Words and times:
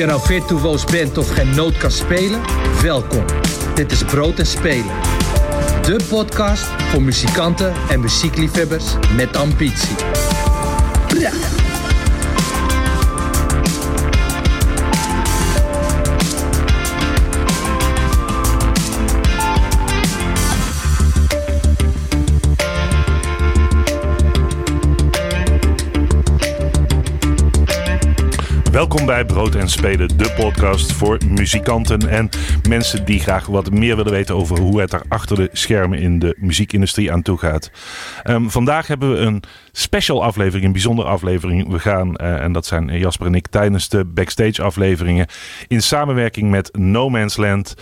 je 0.00 0.06
nou 0.06 0.20
virtuoos 0.22 0.84
bent 0.84 1.18
of 1.18 1.30
geen 1.30 1.54
noot 1.54 1.76
kan 1.76 1.90
spelen, 1.90 2.40
welkom. 2.82 3.24
Dit 3.74 3.92
is 3.92 4.04
Brood 4.04 4.38
en 4.38 4.46
Spelen. 4.46 4.94
De 5.82 5.96
podcast 6.08 6.64
voor 6.64 7.02
muzikanten 7.02 7.72
en 7.88 8.00
muziekliefhebbers 8.00 8.84
met 9.16 9.36
ambitie. 9.36 10.19
Welkom 28.90 29.08
bij 29.08 29.24
Brood 29.24 29.54
en 29.54 29.68
Spelen, 29.68 30.18
de 30.18 30.32
podcast 30.36 30.92
voor 30.92 31.18
muzikanten 31.28 32.08
en 32.08 32.28
mensen 32.68 33.04
die 33.04 33.20
graag 33.20 33.46
wat 33.46 33.70
meer 33.70 33.96
willen 33.96 34.12
weten 34.12 34.34
over 34.34 34.58
hoe 34.58 34.80
het 34.80 34.92
er 34.92 35.02
achter 35.08 35.36
de 35.36 35.48
schermen 35.52 35.98
in 35.98 36.18
de 36.18 36.36
muziekindustrie 36.38 37.12
aan 37.12 37.22
toe 37.22 37.38
gaat. 37.38 37.70
Ehm, 38.22 38.48
vandaag 38.48 38.86
hebben 38.86 39.12
we 39.12 39.18
een 39.18 39.42
special 39.72 40.22
aflevering, 40.24 40.64
een 40.64 40.72
bijzondere 40.72 41.08
aflevering. 41.08 41.68
We 41.68 41.78
gaan, 41.78 42.16
eh, 42.16 42.42
en 42.42 42.52
dat 42.52 42.66
zijn 42.66 42.98
Jasper 42.98 43.26
en 43.26 43.34
ik, 43.34 43.46
tijdens 43.46 43.88
de 43.88 44.04
backstage 44.04 44.62
afleveringen 44.62 45.26
in 45.68 45.82
samenwerking 45.82 46.50
met 46.50 46.76
No 46.76 47.08
Man's 47.08 47.36
Land 47.36 47.74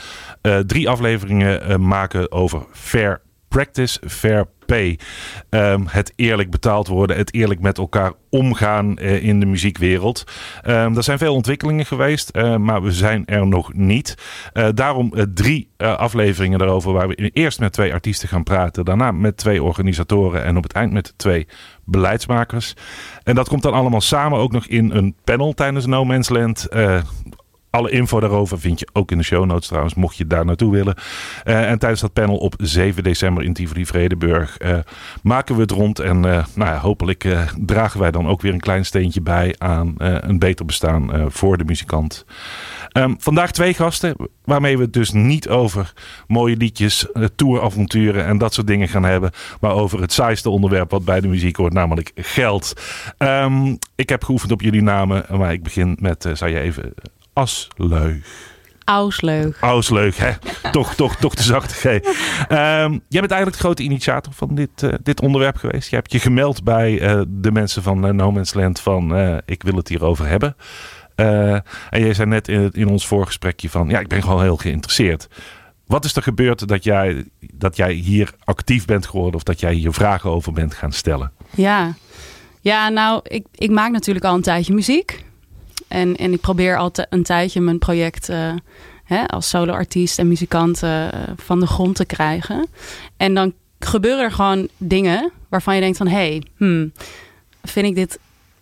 uh, 0.42 0.58
drie 0.58 0.88
afleveringen 0.88 1.70
uh, 1.70 1.76
maken 1.76 2.32
over 2.32 2.66
fair 2.72 3.20
practice, 3.48 4.00
fair 4.08 4.46
Um, 4.70 5.84
het 5.86 6.12
eerlijk 6.16 6.50
betaald 6.50 6.88
worden, 6.88 7.16
het 7.16 7.34
eerlijk 7.34 7.60
met 7.60 7.78
elkaar 7.78 8.12
omgaan 8.30 8.96
uh, 9.00 9.22
in 9.24 9.40
de 9.40 9.46
muziekwereld. 9.46 10.24
Um, 10.66 10.96
er 10.96 11.02
zijn 11.02 11.18
veel 11.18 11.34
ontwikkelingen 11.34 11.86
geweest, 11.86 12.30
uh, 12.36 12.56
maar 12.56 12.82
we 12.82 12.92
zijn 12.92 13.26
er 13.26 13.46
nog 13.46 13.72
niet. 13.72 14.14
Uh, 14.54 14.68
daarom 14.74 15.12
drie 15.34 15.68
afleveringen 15.76 16.58
daarover, 16.58 16.92
waar 16.92 17.08
we 17.08 17.30
eerst 17.32 17.60
met 17.60 17.72
twee 17.72 17.92
artiesten 17.92 18.28
gaan 18.28 18.42
praten, 18.42 18.84
daarna 18.84 19.10
met 19.10 19.36
twee 19.36 19.62
organisatoren 19.62 20.44
en 20.44 20.56
op 20.56 20.62
het 20.62 20.72
eind 20.72 20.92
met 20.92 21.12
twee 21.16 21.46
beleidsmakers. 21.84 22.74
En 23.22 23.34
dat 23.34 23.48
komt 23.48 23.62
dan 23.62 23.72
allemaal 23.72 24.00
samen 24.00 24.38
ook 24.38 24.52
nog 24.52 24.66
in 24.66 24.90
een 24.90 25.14
panel 25.24 25.52
tijdens 25.52 25.86
No 25.86 26.04
Man's 26.04 26.28
Land. 26.28 26.66
Alle 27.70 27.90
info 27.90 28.20
daarover 28.20 28.60
vind 28.60 28.78
je 28.78 28.88
ook 28.92 29.10
in 29.10 29.18
de 29.18 29.24
show 29.24 29.44
notes 29.44 29.66
trouwens, 29.66 29.94
mocht 29.94 30.16
je 30.16 30.26
daar 30.26 30.44
naartoe 30.44 30.72
willen. 30.72 30.94
Uh, 31.44 31.70
en 31.70 31.78
tijdens 31.78 32.00
dat 32.00 32.12
panel 32.12 32.36
op 32.36 32.54
7 32.58 33.02
december 33.02 33.44
in 33.44 33.52
Tivoli 33.52 33.86
Vredeburg 33.86 34.56
uh, 34.62 34.78
maken 35.22 35.54
we 35.54 35.60
het 35.60 35.70
rond. 35.70 35.98
En 35.98 36.16
uh, 36.16 36.22
nou 36.54 36.70
ja, 36.70 36.78
hopelijk 36.78 37.36
dragen 37.56 38.00
wij 38.00 38.10
dan 38.10 38.28
ook 38.28 38.40
weer 38.40 38.52
een 38.52 38.60
klein 38.60 38.84
steentje 38.84 39.20
bij 39.20 39.54
aan 39.58 39.94
een 39.98 40.38
beter 40.38 40.64
bestaan 40.64 41.30
voor 41.32 41.58
de 41.58 41.64
muzikant. 41.64 42.24
Um, 42.92 43.16
vandaag 43.18 43.50
twee 43.50 43.74
gasten 43.74 44.16
waarmee 44.44 44.76
we 44.76 44.82
het 44.82 44.92
dus 44.92 45.12
niet 45.12 45.48
over 45.48 45.92
mooie 46.26 46.56
liedjes, 46.56 47.06
touravonturen 47.36 48.24
en 48.24 48.38
dat 48.38 48.54
soort 48.54 48.66
dingen 48.66 48.88
gaan 48.88 49.04
hebben. 49.04 49.30
Maar 49.60 49.72
over 49.72 50.00
het 50.00 50.12
saaiste 50.12 50.50
onderwerp 50.50 50.90
wat 50.90 51.04
bij 51.04 51.20
de 51.20 51.28
muziek 51.28 51.56
hoort, 51.56 51.72
namelijk 51.72 52.12
geld. 52.14 52.72
Um, 53.18 53.78
ik 53.94 54.08
heb 54.08 54.24
geoefend 54.24 54.52
op 54.52 54.60
jullie 54.60 54.82
namen, 54.82 55.24
maar 55.30 55.52
ik 55.52 55.62
begin 55.62 55.96
met, 56.00 56.28
zou 56.32 56.50
je 56.50 56.60
even 56.60 56.94
Asleug. 57.38 58.46
Ausleug. 58.84 59.60
Ausleug, 59.60 60.16
hè? 60.16 60.32
toch, 60.70 60.94
toch, 60.94 61.16
toch 61.16 61.34
de 61.34 61.42
zachte 61.42 61.74
G. 61.74 61.84
Um, 61.84 62.00
jij 63.08 63.20
bent 63.20 63.30
eigenlijk 63.30 63.52
de 63.52 63.58
grote 63.58 63.82
initiator 63.82 64.32
van 64.32 64.54
dit, 64.54 64.82
uh, 64.82 64.92
dit 65.02 65.20
onderwerp 65.20 65.56
geweest. 65.56 65.90
Je 65.90 65.96
hebt 65.96 66.12
je 66.12 66.18
gemeld 66.18 66.64
bij 66.64 66.92
uh, 67.00 67.22
de 67.28 67.52
mensen 67.52 67.82
van 67.82 68.06
uh, 68.06 68.12
No 68.12 68.32
Man's 68.32 68.54
Land 68.54 68.80
van 68.80 69.16
ik 69.44 69.62
wil 69.62 69.74
het 69.74 69.88
hierover 69.88 70.26
hebben. 70.26 70.56
en 71.14 71.62
jij 71.90 72.14
zei 72.14 72.28
net 72.28 72.48
in, 72.48 72.70
in 72.72 72.88
ons 72.88 73.06
voorgesprekje 73.06 73.70
van 73.70 73.88
ja, 73.88 73.98
ik 74.00 74.08
ben 74.08 74.22
gewoon 74.22 74.42
heel 74.42 74.56
geïnteresseerd. 74.56 75.28
Wat 75.86 76.04
is 76.04 76.16
er 76.16 76.22
gebeurd 76.22 76.68
dat 76.68 76.84
jij, 76.84 77.24
dat 77.52 77.76
jij 77.76 77.92
hier 77.92 78.32
actief 78.44 78.84
bent 78.84 79.06
geworden 79.06 79.34
of 79.34 79.42
dat 79.42 79.60
jij 79.60 79.72
hier 79.72 79.92
vragen 79.92 80.30
over 80.30 80.52
bent 80.52 80.74
gaan 80.74 80.92
stellen? 80.92 81.32
Ja, 81.50 81.94
ja 82.60 82.88
nou, 82.88 83.20
ik, 83.22 83.46
ik 83.54 83.70
maak 83.70 83.90
natuurlijk 83.90 84.24
al 84.24 84.34
een 84.34 84.42
tijdje 84.42 84.74
muziek. 84.74 85.26
En, 85.88 86.16
en 86.16 86.32
ik 86.32 86.40
probeer 86.40 86.76
altijd 86.76 87.06
een 87.10 87.22
tijdje 87.22 87.60
mijn 87.60 87.78
project 87.78 88.30
uh, 88.30 88.52
hè, 89.04 89.26
als 89.26 89.48
soloartiest 89.48 90.18
en 90.18 90.28
muzikant 90.28 90.82
uh, 90.82 91.06
van 91.36 91.60
de 91.60 91.66
grond 91.66 91.96
te 91.96 92.04
krijgen. 92.04 92.66
En 93.16 93.34
dan 93.34 93.52
gebeuren 93.78 94.24
er 94.24 94.32
gewoon 94.32 94.68
dingen 94.76 95.32
waarvan 95.48 95.74
je 95.74 95.80
denkt 95.80 95.96
van... 95.96 96.06
hé, 96.06 96.16
hey, 96.16 96.42
hmm, 96.56 96.92
vind 97.62 97.86
ik 97.86 97.94
dit 97.94 98.18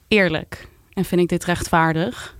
eerlijk? 0.08 0.68
En 0.92 1.04
vind 1.04 1.20
ik 1.20 1.28
dit 1.28 1.44
rechtvaardig? 1.44 2.36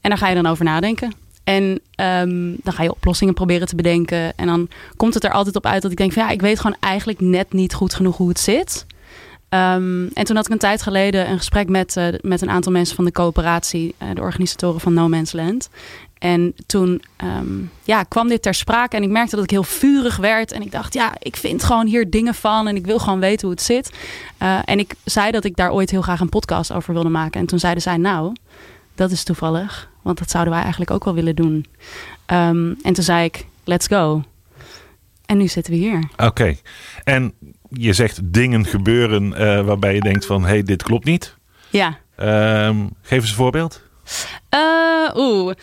En 0.00 0.08
daar 0.10 0.18
ga 0.18 0.28
je 0.28 0.34
dan 0.34 0.46
over 0.46 0.64
nadenken. 0.64 1.12
En 1.44 1.80
um, 1.96 2.56
dan 2.62 2.72
ga 2.72 2.82
je 2.82 2.94
oplossingen 2.94 3.34
proberen 3.34 3.66
te 3.66 3.76
bedenken. 3.76 4.36
En 4.36 4.46
dan 4.46 4.68
komt 4.96 5.14
het 5.14 5.24
er 5.24 5.32
altijd 5.32 5.56
op 5.56 5.66
uit 5.66 5.82
dat 5.82 5.90
ik 5.90 5.96
denk 5.96 6.12
van... 6.12 6.22
ja, 6.22 6.30
ik 6.30 6.40
weet 6.40 6.60
gewoon 6.60 6.76
eigenlijk 6.80 7.20
net 7.20 7.52
niet 7.52 7.74
goed 7.74 7.94
genoeg 7.94 8.16
hoe 8.16 8.28
het 8.28 8.40
zit... 8.40 8.86
Um, 9.50 10.08
en 10.14 10.24
toen 10.24 10.36
had 10.36 10.46
ik 10.46 10.52
een 10.52 10.58
tijd 10.58 10.82
geleden 10.82 11.30
een 11.30 11.36
gesprek 11.36 11.68
met, 11.68 11.96
uh, 11.96 12.06
met 12.20 12.42
een 12.42 12.50
aantal 12.50 12.72
mensen 12.72 12.96
van 12.96 13.04
de 13.04 13.12
coöperatie, 13.12 13.94
uh, 14.02 14.08
de 14.14 14.20
organisatoren 14.20 14.80
van 14.80 14.94
No 14.94 15.08
Man's 15.08 15.32
Land. 15.32 15.68
En 16.18 16.54
toen 16.66 17.02
um, 17.24 17.70
ja, 17.82 18.02
kwam 18.02 18.28
dit 18.28 18.42
ter 18.42 18.54
sprake 18.54 18.96
en 18.96 19.02
ik 19.02 19.08
merkte 19.08 19.34
dat 19.34 19.44
ik 19.44 19.50
heel 19.50 19.62
vurig 19.62 20.16
werd. 20.16 20.52
En 20.52 20.62
ik 20.62 20.70
dacht, 20.70 20.94
ja, 20.94 21.12
ik 21.18 21.36
vind 21.36 21.64
gewoon 21.64 21.86
hier 21.86 22.10
dingen 22.10 22.34
van 22.34 22.68
en 22.68 22.76
ik 22.76 22.86
wil 22.86 22.98
gewoon 22.98 23.20
weten 23.20 23.46
hoe 23.46 23.56
het 23.56 23.64
zit. 23.64 23.92
Uh, 24.42 24.58
en 24.64 24.78
ik 24.78 24.94
zei 25.04 25.30
dat 25.30 25.44
ik 25.44 25.56
daar 25.56 25.72
ooit 25.72 25.90
heel 25.90 26.02
graag 26.02 26.20
een 26.20 26.28
podcast 26.28 26.72
over 26.72 26.92
wilde 26.92 27.08
maken. 27.08 27.40
En 27.40 27.46
toen 27.46 27.58
zeiden 27.58 27.82
zij, 27.82 27.96
nou, 27.96 28.32
dat 28.94 29.10
is 29.10 29.24
toevallig, 29.24 29.90
want 30.02 30.18
dat 30.18 30.30
zouden 30.30 30.52
wij 30.52 30.62
eigenlijk 30.62 30.90
ook 30.90 31.04
wel 31.04 31.14
willen 31.14 31.36
doen. 31.36 31.66
Um, 32.26 32.76
en 32.82 32.92
toen 32.92 33.04
zei 33.04 33.24
ik, 33.24 33.46
let's 33.64 33.86
go. 33.86 34.22
En 35.26 35.36
nu 35.36 35.48
zitten 35.48 35.72
we 35.72 35.78
hier. 35.78 36.08
Oké. 36.16 36.56
En 37.04 37.32
je 37.78 37.92
zegt 37.92 38.32
dingen 38.32 38.64
gebeuren 38.64 39.24
uh, 39.40 39.60
waarbij 39.60 39.94
je 39.94 40.00
denkt 40.00 40.26
van... 40.26 40.42
hé, 40.42 40.48
hey, 40.48 40.62
dit 40.62 40.82
klopt 40.82 41.04
niet. 41.04 41.36
Ja. 41.70 41.98
Um, 42.68 42.90
geef 43.02 43.20
eens 43.20 43.28
een 43.28 43.36
voorbeeld. 43.36 43.82
Uh, 44.54 45.10
Oeh, 45.14 45.54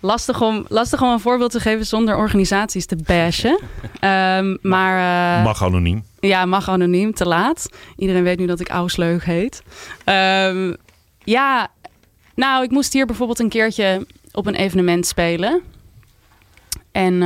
lastig 0.00 0.40
om, 0.40 0.64
lastig 0.68 1.02
om 1.02 1.08
een 1.08 1.20
voorbeeld 1.20 1.50
te 1.50 1.60
geven 1.60 1.86
zonder 1.86 2.16
organisaties 2.16 2.86
te 2.86 2.96
bashen. 2.96 3.60
um, 4.00 4.58
maar, 4.62 5.38
uh, 5.38 5.44
mag 5.44 5.64
anoniem. 5.64 6.04
Ja, 6.20 6.44
mag 6.44 6.68
anoniem, 6.68 7.14
te 7.14 7.26
laat. 7.26 7.68
Iedereen 7.96 8.22
weet 8.22 8.38
nu 8.38 8.46
dat 8.46 8.60
ik 8.60 8.68
Ausleug 8.68 9.24
heet. 9.24 9.62
Um, 10.04 10.76
ja, 11.18 11.68
nou, 12.34 12.64
ik 12.64 12.70
moest 12.70 12.92
hier 12.92 13.06
bijvoorbeeld 13.06 13.38
een 13.38 13.48
keertje 13.48 14.06
op 14.32 14.46
een 14.46 14.54
evenement 14.54 15.06
spelen. 15.06 15.62
En 16.92 17.20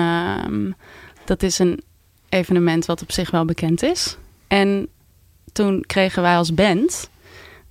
dat 1.24 1.42
is 1.42 1.58
een 1.58 1.82
evenement 2.28 2.86
wat 2.86 3.02
op 3.02 3.12
zich 3.12 3.30
wel 3.30 3.44
bekend 3.44 3.82
is. 3.82 4.16
En 4.50 4.88
toen 5.52 5.84
kregen 5.86 6.22
wij 6.22 6.36
als 6.36 6.54
band 6.54 7.10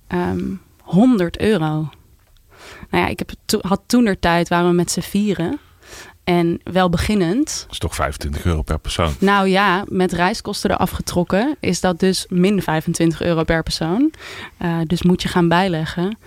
um, 0.08 0.60
100 0.80 1.38
euro. 1.38 1.88
Nou 2.90 3.04
ja, 3.04 3.06
ik 3.06 3.18
heb 3.18 3.30
to 3.44 3.58
had 3.62 3.82
toen 3.86 4.06
er 4.06 4.18
tijd, 4.18 4.48
waren 4.48 4.68
we 4.68 4.74
met 4.74 4.90
z'n 4.90 5.00
vieren. 5.00 5.58
En 6.24 6.60
wel 6.64 6.88
beginnend. 6.88 7.60
Dat 7.62 7.72
is 7.72 7.78
toch 7.78 7.94
25 7.94 8.44
euro 8.44 8.62
per 8.62 8.78
persoon? 8.78 9.14
Nou 9.18 9.48
ja, 9.48 9.84
met 9.88 10.12
reiskosten 10.12 10.70
eraf 10.70 10.90
getrokken 10.90 11.56
is 11.60 11.80
dat 11.80 11.98
dus 11.98 12.26
min 12.28 12.62
25 12.62 13.22
euro 13.22 13.44
per 13.44 13.62
persoon. 13.62 14.12
Uh, 14.62 14.78
dus 14.86 15.02
moet 15.02 15.22
je 15.22 15.28
gaan 15.28 15.48
bijleggen. 15.48 16.18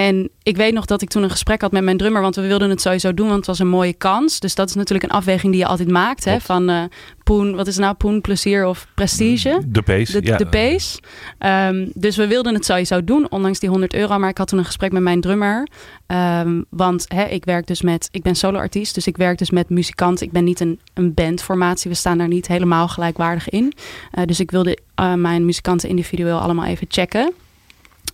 En 0.00 0.30
ik 0.42 0.56
weet 0.56 0.74
nog 0.74 0.84
dat 0.84 1.02
ik 1.02 1.08
toen 1.08 1.22
een 1.22 1.30
gesprek 1.30 1.60
had 1.60 1.72
met 1.72 1.82
mijn 1.82 1.96
drummer, 1.96 2.22
want 2.22 2.36
we 2.36 2.46
wilden 2.46 2.70
het 2.70 2.80
sowieso 2.80 3.14
doen, 3.14 3.26
want 3.26 3.36
het 3.36 3.46
was 3.46 3.58
een 3.58 3.68
mooie 3.68 3.92
kans. 3.92 4.40
Dus 4.40 4.54
dat 4.54 4.68
is 4.68 4.74
natuurlijk 4.74 5.12
een 5.12 5.18
afweging 5.18 5.52
die 5.52 5.60
je 5.60 5.66
altijd 5.66 5.88
maakt. 5.88 6.24
Hè, 6.24 6.40
van 6.40 6.70
uh, 6.70 6.82
poen, 7.22 7.54
wat 7.54 7.66
is 7.66 7.76
nou 7.76 7.94
poen, 7.94 8.20
plezier 8.20 8.66
of 8.66 8.86
prestige? 8.94 9.62
De 9.66 9.82
pace. 9.82 10.20
De, 10.20 10.26
ja. 10.26 10.36
de 10.36 10.46
pace. 10.46 10.98
Um, 11.38 11.90
dus 11.94 12.16
we 12.16 12.26
wilden 12.26 12.54
het 12.54 12.64
sowieso 12.64 13.04
doen, 13.04 13.30
ondanks 13.30 13.58
die 13.58 13.68
100 13.68 13.94
euro. 13.94 14.18
Maar 14.18 14.28
ik 14.28 14.38
had 14.38 14.48
toen 14.48 14.58
een 14.58 14.64
gesprek 14.64 14.92
met 14.92 15.02
mijn 15.02 15.20
drummer. 15.20 15.68
Um, 16.06 16.64
want 16.70 17.04
hè, 17.08 17.24
ik 17.24 17.44
werk 17.44 17.66
dus 17.66 17.82
met, 17.82 18.08
ik 18.10 18.22
ben 18.22 18.34
soloartiest, 18.34 18.94
dus 18.94 19.06
ik 19.06 19.16
werk 19.16 19.38
dus 19.38 19.50
met 19.50 19.68
muzikanten. 19.68 20.26
Ik 20.26 20.32
ben 20.32 20.44
niet 20.44 20.60
een, 20.60 20.80
een 20.94 21.14
bandformatie, 21.14 21.90
we 21.90 21.96
staan 21.96 22.18
daar 22.18 22.28
niet 22.28 22.46
helemaal 22.46 22.88
gelijkwaardig 22.88 23.48
in. 23.48 23.72
Uh, 24.18 24.24
dus 24.24 24.40
ik 24.40 24.50
wilde 24.50 24.78
uh, 25.00 25.14
mijn 25.14 25.44
muzikanten 25.44 25.88
individueel 25.88 26.38
allemaal 26.38 26.66
even 26.66 26.86
checken. 26.88 27.32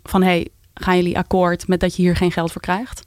Van 0.02 0.22
hey, 0.22 0.48
gaan 0.80 0.96
jullie 0.96 1.18
akkoord 1.18 1.68
met 1.68 1.80
dat 1.80 1.96
je 1.96 2.02
hier 2.02 2.16
geen 2.16 2.32
geld 2.32 2.52
voor 2.52 2.60
krijgt? 2.60 3.02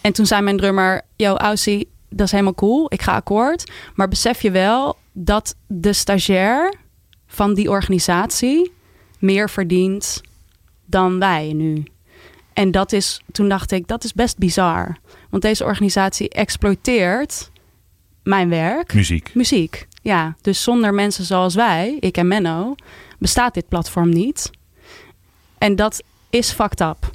En 0.00 0.12
toen 0.12 0.26
zei 0.26 0.42
mijn 0.42 0.56
drummer, 0.56 1.02
yo 1.16 1.34
Aussie, 1.34 1.88
dat 2.08 2.26
is 2.26 2.32
helemaal 2.32 2.54
cool, 2.54 2.86
ik 2.88 3.02
ga 3.02 3.14
akkoord. 3.14 3.70
Maar 3.94 4.08
besef 4.08 4.42
je 4.42 4.50
wel 4.50 4.96
dat 5.12 5.54
de 5.66 5.92
stagiair 5.92 6.74
van 7.26 7.54
die 7.54 7.70
organisatie 7.70 8.72
meer 9.18 9.50
verdient 9.50 10.20
dan 10.86 11.18
wij 11.18 11.52
nu. 11.52 11.84
En 12.52 12.70
dat 12.70 12.92
is, 12.92 13.20
toen 13.32 13.48
dacht 13.48 13.72
ik, 13.72 13.88
dat 13.88 14.04
is 14.04 14.12
best 14.12 14.38
bizar. 14.38 14.96
Want 15.30 15.42
deze 15.42 15.64
organisatie 15.64 16.28
exploiteert 16.28 17.50
mijn 18.22 18.48
werk. 18.48 18.94
Muziek. 18.94 19.34
Muziek, 19.34 19.86
ja. 20.02 20.36
Dus 20.40 20.62
zonder 20.62 20.94
mensen 20.94 21.24
zoals 21.24 21.54
wij, 21.54 21.96
ik 22.00 22.16
en 22.16 22.28
Menno, 22.28 22.74
bestaat 23.18 23.54
dit 23.54 23.68
platform 23.68 24.08
niet. 24.08 24.50
En 25.58 25.76
dat 25.76 26.02
is 26.30 26.52
fucked 26.52 26.80
up. 26.80 27.10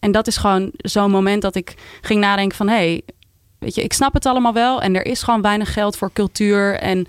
en 0.00 0.12
dat 0.12 0.26
is 0.26 0.36
gewoon 0.36 0.70
zo'n 0.76 1.10
moment 1.10 1.42
dat 1.42 1.54
ik 1.54 1.74
ging 2.00 2.20
nadenken 2.20 2.56
van... 2.56 2.68
hé, 2.68 2.74
hey, 2.74 3.02
weet 3.58 3.74
je, 3.74 3.82
ik 3.82 3.92
snap 3.92 4.14
het 4.14 4.26
allemaal 4.26 4.52
wel... 4.52 4.82
en 4.82 4.94
er 4.94 5.06
is 5.06 5.22
gewoon 5.22 5.42
weinig 5.42 5.72
geld 5.72 5.96
voor 5.96 6.12
cultuur 6.12 6.78
en... 6.78 7.06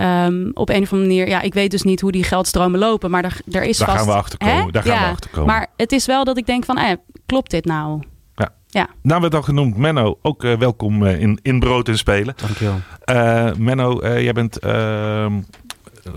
Um, 0.00 0.50
op 0.54 0.68
een 0.68 0.82
of 0.82 0.92
andere 0.92 1.08
manier, 1.08 1.28
ja, 1.28 1.40
ik 1.40 1.54
weet 1.54 1.70
dus 1.70 1.82
niet 1.82 2.00
hoe 2.00 2.12
die 2.12 2.24
geldstromen 2.24 2.78
lopen, 2.78 3.10
maar 3.10 3.24
er, 3.24 3.40
er 3.50 3.62
is 3.62 3.78
Daar 3.78 3.88
vast... 3.88 3.98
gaan 3.98 4.08
we 4.08 4.14
achter 4.14 4.38
komen. 4.38 4.72
Daar 4.72 4.82
gaan 4.82 4.94
ja, 4.94 5.04
we 5.06 5.12
achter 5.12 5.30
komen. 5.30 5.46
Maar 5.46 5.66
het 5.76 5.92
is 5.92 6.06
wel 6.06 6.24
dat 6.24 6.38
ik 6.38 6.46
denk 6.46 6.64
van, 6.64 6.78
eh, 6.78 6.92
klopt 7.26 7.50
dit 7.50 7.64
nou? 7.64 8.02
Ja. 8.34 8.52
Ja. 8.66 8.88
Nou 9.02 9.20
werd 9.20 9.34
al 9.34 9.42
genoemd, 9.42 9.76
Menno, 9.76 10.18
ook 10.22 10.44
uh, 10.44 10.56
welkom 10.58 11.02
uh, 11.02 11.20
in, 11.20 11.38
in 11.42 11.60
Brood 11.60 11.88
en 11.88 11.98
Spelen. 11.98 12.34
Dankjewel. 12.36 12.80
Uh, 13.10 13.54
Menno, 13.54 13.98
jij 14.02 14.32
bent 14.32 14.58
ehm, 14.58 15.40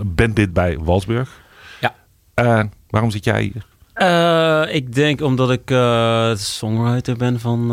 bandlid 0.02 0.52
bij 0.52 0.78
Walsburg. 0.78 1.40
Ja. 1.80 2.68
waarom 2.88 3.10
zit 3.10 3.24
jij 3.24 3.42
hier? 3.42 3.66
Ik 4.68 4.94
denk 4.94 5.20
omdat 5.20 5.50
ik 5.50 5.74
songwriter 6.36 7.16
ben 7.16 7.40
van 7.40 7.68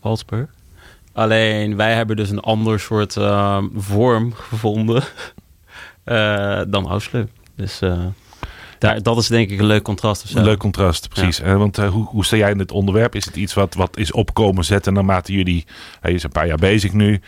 Walsburg. 0.00 0.48
Alleen 1.18 1.76
wij 1.76 1.94
hebben 1.94 2.16
dus 2.16 2.30
een 2.30 2.40
ander 2.40 2.80
soort 2.80 3.16
uh, 3.16 3.62
vorm 3.76 4.32
gevonden 4.34 5.02
uh, 6.04 6.60
dan 6.74 6.88
Ausle. 6.88 7.28
Dus 7.56 7.82
uh, 7.82 8.04
daar, 8.78 9.02
dat 9.02 9.16
is 9.16 9.26
denk 9.26 9.50
ik 9.50 9.58
een 9.58 9.66
leuk 9.66 9.82
contrast. 9.82 10.22
Of 10.22 10.28
zo. 10.28 10.38
Een 10.38 10.44
leuk 10.44 10.58
contrast, 10.58 11.08
precies. 11.08 11.36
Ja. 11.36 11.56
want 11.56 11.76
hoe, 11.76 12.04
hoe 12.04 12.24
sta 12.24 12.36
jij 12.36 12.50
in 12.50 12.58
het 12.58 12.72
onderwerp? 12.72 13.14
Is 13.14 13.24
het 13.24 13.36
iets 13.36 13.54
wat, 13.54 13.74
wat 13.74 13.96
is 13.96 14.12
opkomen 14.12 14.64
zetten 14.64 14.92
naarmate 14.92 15.32
jullie... 15.32 15.64
Hij 16.00 16.12
is 16.12 16.22
een 16.22 16.30
paar 16.30 16.46
jaar 16.46 16.56
bezig 16.56 16.92
nu. 16.92 17.20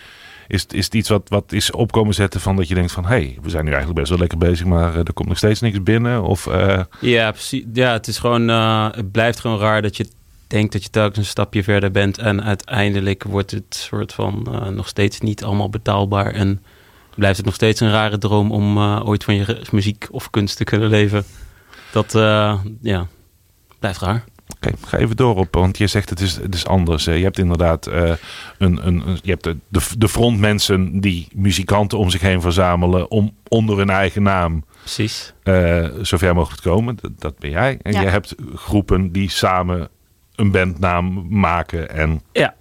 Is, 0.50 0.66
is 0.66 0.84
het 0.84 0.94
iets 0.94 1.08
wat, 1.08 1.28
wat 1.28 1.52
is 1.52 1.70
opkomen 1.70 2.14
zetten 2.14 2.40
van 2.40 2.56
dat 2.56 2.68
je 2.68 2.74
denkt 2.74 2.92
van... 2.92 3.04
hé, 3.04 3.08
hey, 3.08 3.38
we 3.42 3.50
zijn 3.50 3.64
nu 3.64 3.70
eigenlijk 3.70 3.98
best 3.98 4.10
wel 4.10 4.18
lekker 4.18 4.38
bezig... 4.38 4.66
maar 4.66 4.96
er 4.96 5.12
komt 5.12 5.28
nog 5.28 5.36
steeds 5.36 5.60
niks 5.60 5.82
binnen? 5.82 6.22
Of, 6.22 6.48
Ja, 7.00 7.30
precies. 7.30 7.64
Ja, 7.72 7.92
het 7.92 8.06
is 8.06 8.18
gewoon... 8.18 8.48
het 8.48 9.10
blijft 9.10 9.40
gewoon 9.40 9.58
raar 9.58 9.82
dat 9.82 9.96
je 9.96 10.06
denk 10.46 10.72
dat 10.72 10.82
je 10.82 10.90
telkens 10.90 11.18
een 11.18 11.24
stapje 11.24 11.62
verder 11.62 11.90
bent 11.90 12.18
en 12.18 12.44
uiteindelijk 12.44 13.24
wordt 13.24 13.50
het 13.50 13.74
soort 13.74 14.12
van 14.12 14.58
nog 14.74 14.88
steeds 14.88 15.20
niet 15.20 15.44
allemaal 15.44 15.70
betaalbaar 15.70 16.32
en 16.32 16.62
blijft 17.14 17.36
het 17.36 17.46
nog 17.46 17.54
steeds 17.54 17.80
een 17.80 17.90
rare 17.90 18.18
droom 18.18 18.52
om 18.52 18.78
ooit 18.78 19.24
van 19.24 19.34
je 19.34 19.62
muziek 19.70 20.08
of 20.10 20.30
kunst 20.30 20.56
te 20.56 20.64
kunnen 20.64 20.88
leven. 20.88 21.24
Dat 21.92 22.12
ja, 22.80 23.06
blijft 23.78 24.00
raar. 24.00 24.24
Oké, 24.62 24.68
okay, 24.68 24.88
ga 24.88 24.96
even 24.98 25.16
door 25.16 25.36
op, 25.36 25.54
want 25.54 25.78
je 25.78 25.86
zegt 25.86 26.10
het 26.10 26.20
is, 26.20 26.36
het 26.36 26.54
is 26.54 26.66
anders. 26.66 27.04
Je 27.04 27.10
hebt 27.10 27.38
inderdaad 27.38 27.86
een, 27.86 28.16
een, 28.58 28.86
een, 28.86 29.18
je 29.22 29.30
hebt 29.30 29.44
de, 29.44 29.56
de, 29.68 29.80
de 29.98 30.08
frontmensen 30.08 31.00
die 31.00 31.28
muzikanten 31.34 31.98
om 31.98 32.10
zich 32.10 32.20
heen 32.20 32.40
verzamelen 32.40 33.10
om 33.10 33.34
onder 33.48 33.76
hun 33.78 33.90
eigen 33.90 34.22
naam 34.22 34.64
Precies. 34.78 35.32
zover 36.02 36.34
mogelijk 36.34 36.62
te 36.62 36.68
komen. 36.68 36.98
Dat, 37.00 37.10
dat 37.18 37.38
ben 37.38 37.50
jij. 37.50 37.78
En 37.82 37.92
Ja. 37.92 38.00
je 38.00 38.06
hebt 38.08 38.34
groepen 38.54 39.12
die 39.12 39.30
samen 39.30 39.88
een 40.34 40.50
bandnaam 40.50 41.26
maken 41.38 41.90
en 41.90 42.22
Ja. 42.32 42.54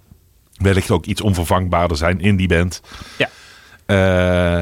wellicht 0.54 0.90
ook 0.90 1.04
iets 1.06 1.20
onvervangbaarder 1.20 1.96
zijn 1.96 2.20
in 2.20 2.36
die 2.36 2.48
band. 2.48 2.82
Ja. 3.18 3.28
Eh, 3.86 4.56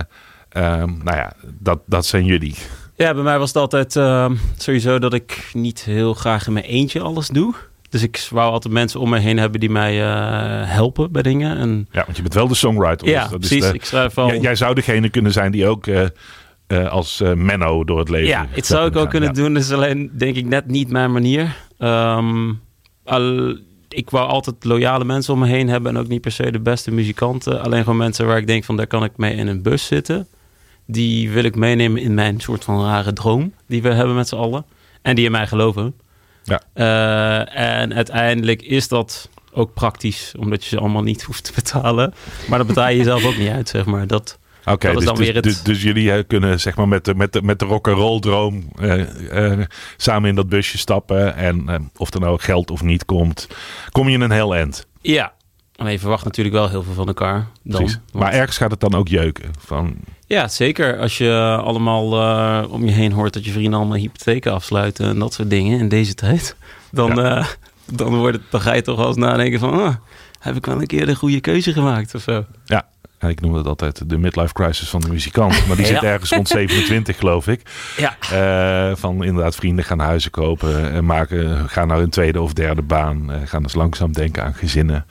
ehm, 0.48 0.92
nou 1.02 1.16
ja, 1.16 1.32
dat, 1.58 1.80
dat 1.86 2.06
zijn 2.06 2.24
jullie. 2.24 2.54
Ja, 2.98 3.14
bij 3.14 3.22
mij 3.22 3.38
was 3.38 3.48
het 3.48 3.56
altijd 3.56 3.96
uh, 3.96 4.30
sowieso 4.56 4.98
dat 4.98 5.14
ik 5.14 5.50
niet 5.52 5.84
heel 5.84 6.14
graag 6.14 6.46
in 6.46 6.52
mijn 6.52 6.64
eentje 6.64 7.00
alles 7.00 7.28
doe. 7.28 7.54
Dus 7.90 8.02
ik 8.02 8.28
wou 8.30 8.52
altijd 8.52 8.74
mensen 8.74 9.00
om 9.00 9.10
me 9.10 9.18
heen 9.18 9.38
hebben 9.38 9.60
die 9.60 9.70
mij 9.70 10.00
uh, 10.00 10.70
helpen 10.70 11.12
bij 11.12 11.22
dingen. 11.22 11.56
En... 11.56 11.88
Ja, 11.90 12.04
want 12.04 12.16
je 12.16 12.22
bent 12.22 12.34
wel 12.34 12.48
de 12.48 12.54
songwriter. 12.54 13.08
Ja, 13.08 13.22
dus 13.22 13.30
dat 13.30 13.38
precies. 13.38 13.64
Is 13.64 13.70
de, 13.70 13.74
ik 13.74 13.84
schrijf 13.84 14.14
wel... 14.14 14.26
jij, 14.26 14.40
jij, 14.40 14.54
zou 14.54 14.74
degene 14.74 15.08
kunnen 15.08 15.32
zijn 15.32 15.52
die 15.52 15.66
ook 15.66 15.86
uh, 15.86 16.06
als 16.88 17.22
Menno 17.34 17.84
door 17.84 17.98
het 17.98 18.08
leven 18.08 18.28
Ja, 18.28 18.46
het 18.50 18.66
zou 18.66 18.86
ik 18.86 18.96
ook 18.96 19.02
gaan. 19.02 19.08
kunnen 19.08 19.28
ja. 19.28 19.34
doen. 19.34 19.56
Is 19.56 19.72
alleen 19.72 20.10
denk 20.12 20.36
ik 20.36 20.46
net 20.46 20.66
niet 20.66 20.90
mijn 20.90 21.12
manier. 21.12 21.56
Um, 21.78 22.60
al, 23.04 23.56
ik 23.88 24.10
wou 24.10 24.28
altijd 24.28 24.64
loyale 24.64 25.04
mensen 25.04 25.34
om 25.34 25.38
me 25.38 25.46
heen 25.46 25.68
hebben 25.68 25.94
en 25.94 26.00
ook 26.00 26.08
niet 26.08 26.20
per 26.20 26.32
se 26.32 26.52
de 26.52 26.60
beste 26.60 26.90
muzikanten. 26.90 27.62
Alleen 27.62 27.82
gewoon 27.82 27.98
mensen 27.98 28.26
waar 28.26 28.38
ik 28.38 28.46
denk 28.46 28.64
van 28.64 28.76
daar 28.76 28.86
kan 28.86 29.04
ik 29.04 29.16
mee 29.16 29.34
in 29.34 29.46
een 29.46 29.62
bus 29.62 29.86
zitten. 29.86 30.28
Die 30.90 31.30
wil 31.30 31.44
ik 31.44 31.56
meenemen 31.56 32.02
in 32.02 32.14
mijn 32.14 32.40
soort 32.40 32.64
van 32.64 32.84
rare 32.84 33.12
droom 33.12 33.52
die 33.66 33.82
we 33.82 33.92
hebben 33.92 34.14
met 34.14 34.28
z'n 34.28 34.36
allen. 34.36 34.64
En 35.02 35.14
die 35.14 35.24
in 35.24 35.30
mij 35.30 35.46
geloven. 35.46 35.94
Ja. 36.44 36.62
Uh, 36.74 37.78
en 37.80 37.94
uiteindelijk 37.94 38.62
is 38.62 38.88
dat 38.88 39.28
ook 39.52 39.74
praktisch, 39.74 40.34
omdat 40.38 40.62
je 40.62 40.68
ze 40.68 40.78
allemaal 40.78 41.02
niet 41.02 41.22
hoeft 41.26 41.44
te 41.44 41.52
betalen. 41.54 42.14
Maar 42.48 42.58
dat 42.58 42.66
betaal 42.66 42.88
je 42.88 42.96
jezelf 42.96 43.24
ook 43.24 43.36
niet 43.36 43.50
uit, 43.50 43.68
zeg 43.68 43.84
maar. 43.84 44.06
Dat, 44.06 44.38
Oké, 44.60 44.72
okay, 44.72 44.94
dus, 44.94 45.04
dus, 45.04 45.28
het... 45.28 45.42
dus, 45.42 45.62
dus, 45.62 45.82
jullie 45.82 46.24
kunnen 46.24 46.60
zeg 46.60 46.76
maar 46.76 46.88
met 46.88 47.04
de, 47.04 47.14
met 47.14 47.32
de, 47.32 47.42
met 47.42 47.58
de 47.58 47.64
rock'n'roll 47.64 48.20
droom 48.20 48.72
uh, 48.80 48.94
uh, 49.32 49.64
samen 49.96 50.28
in 50.28 50.34
dat 50.34 50.48
busje 50.48 50.78
stappen. 50.78 51.34
En 51.34 51.90
of 51.96 52.14
er 52.14 52.20
nou 52.20 52.38
geld 52.40 52.70
of 52.70 52.82
niet 52.82 53.04
komt, 53.04 53.48
kom 53.90 54.08
je 54.08 54.14
in 54.14 54.20
een 54.20 54.30
heel 54.30 54.54
eind. 54.54 54.86
Ja, 55.00 55.32
maar 55.76 55.92
je 55.92 55.98
verwacht 55.98 56.24
natuurlijk 56.24 56.56
wel 56.56 56.68
heel 56.68 56.82
veel 56.82 56.94
van 56.94 57.06
elkaar. 57.06 57.46
Dan, 57.62 57.80
want... 57.80 58.00
Maar 58.12 58.32
ergens 58.32 58.56
gaat 58.56 58.70
het 58.70 58.80
dan 58.80 58.94
ook 58.94 59.08
jeuken. 59.08 59.50
Van... 59.58 59.96
Ja, 60.28 60.48
zeker. 60.48 60.98
Als 60.98 61.18
je 61.18 61.58
allemaal 61.64 62.04
om 62.68 62.84
je 62.84 62.90
heen 62.92 63.12
hoort 63.12 63.32
dat 63.32 63.44
je 63.44 63.52
vrienden 63.52 63.78
allemaal 63.78 63.96
hypotheken 63.98 64.52
afsluiten 64.52 65.06
en 65.08 65.18
dat 65.18 65.34
soort 65.34 65.50
dingen 65.50 65.78
in 65.78 65.88
deze 65.88 66.14
tijd. 66.14 66.56
Dan, 66.90 67.16
ja. 67.16 67.46
dan, 67.92 68.16
wordt 68.16 68.36
het, 68.36 68.44
dan 68.50 68.60
ga 68.60 68.72
je 68.74 68.82
toch 68.82 68.96
wel 68.96 69.06
eens 69.06 69.16
nadenken 69.16 69.58
van, 69.58 69.80
oh, 69.80 69.94
heb 70.38 70.56
ik 70.56 70.66
wel 70.66 70.80
een 70.80 70.86
keer 70.86 71.06
de 71.06 71.14
goede 71.14 71.40
keuze 71.40 71.72
gemaakt 71.72 72.14
of 72.14 72.22
zo. 72.22 72.44
Ja, 72.64 72.86
ik 73.20 73.40
noem 73.40 73.54
het 73.54 73.66
altijd 73.66 74.10
de 74.10 74.18
midlife 74.18 74.52
crisis 74.52 74.88
van 74.88 75.00
de 75.00 75.08
muzikant. 75.08 75.66
Maar 75.66 75.76
die 75.76 75.86
zit 75.94 76.00
Ja. 76.00 76.08
ergens 76.08 76.30
rond 76.30 76.48
27, 76.48 77.16
geloof 77.18 77.46
ik. 77.46 77.62
Ja. 77.96 78.16
Eh, 78.90 78.96
van 78.96 79.24
inderdaad 79.24 79.54
vrienden 79.54 79.84
gaan 79.84 79.98
huizen 79.98 80.30
kopen. 80.30 80.92
En 80.92 81.04
maken, 81.04 81.68
gaan 81.68 81.88
naar 81.88 81.98
hun 81.98 82.10
tweede 82.10 82.40
of 82.40 82.52
derde 82.52 82.82
baan. 82.82 83.32
eh, 83.32 83.40
gaan 83.44 83.62
dus 83.62 83.74
langzaam 83.74 84.12
denken 84.12 84.44
aan 84.44 84.54
gezinnen. 84.54 85.06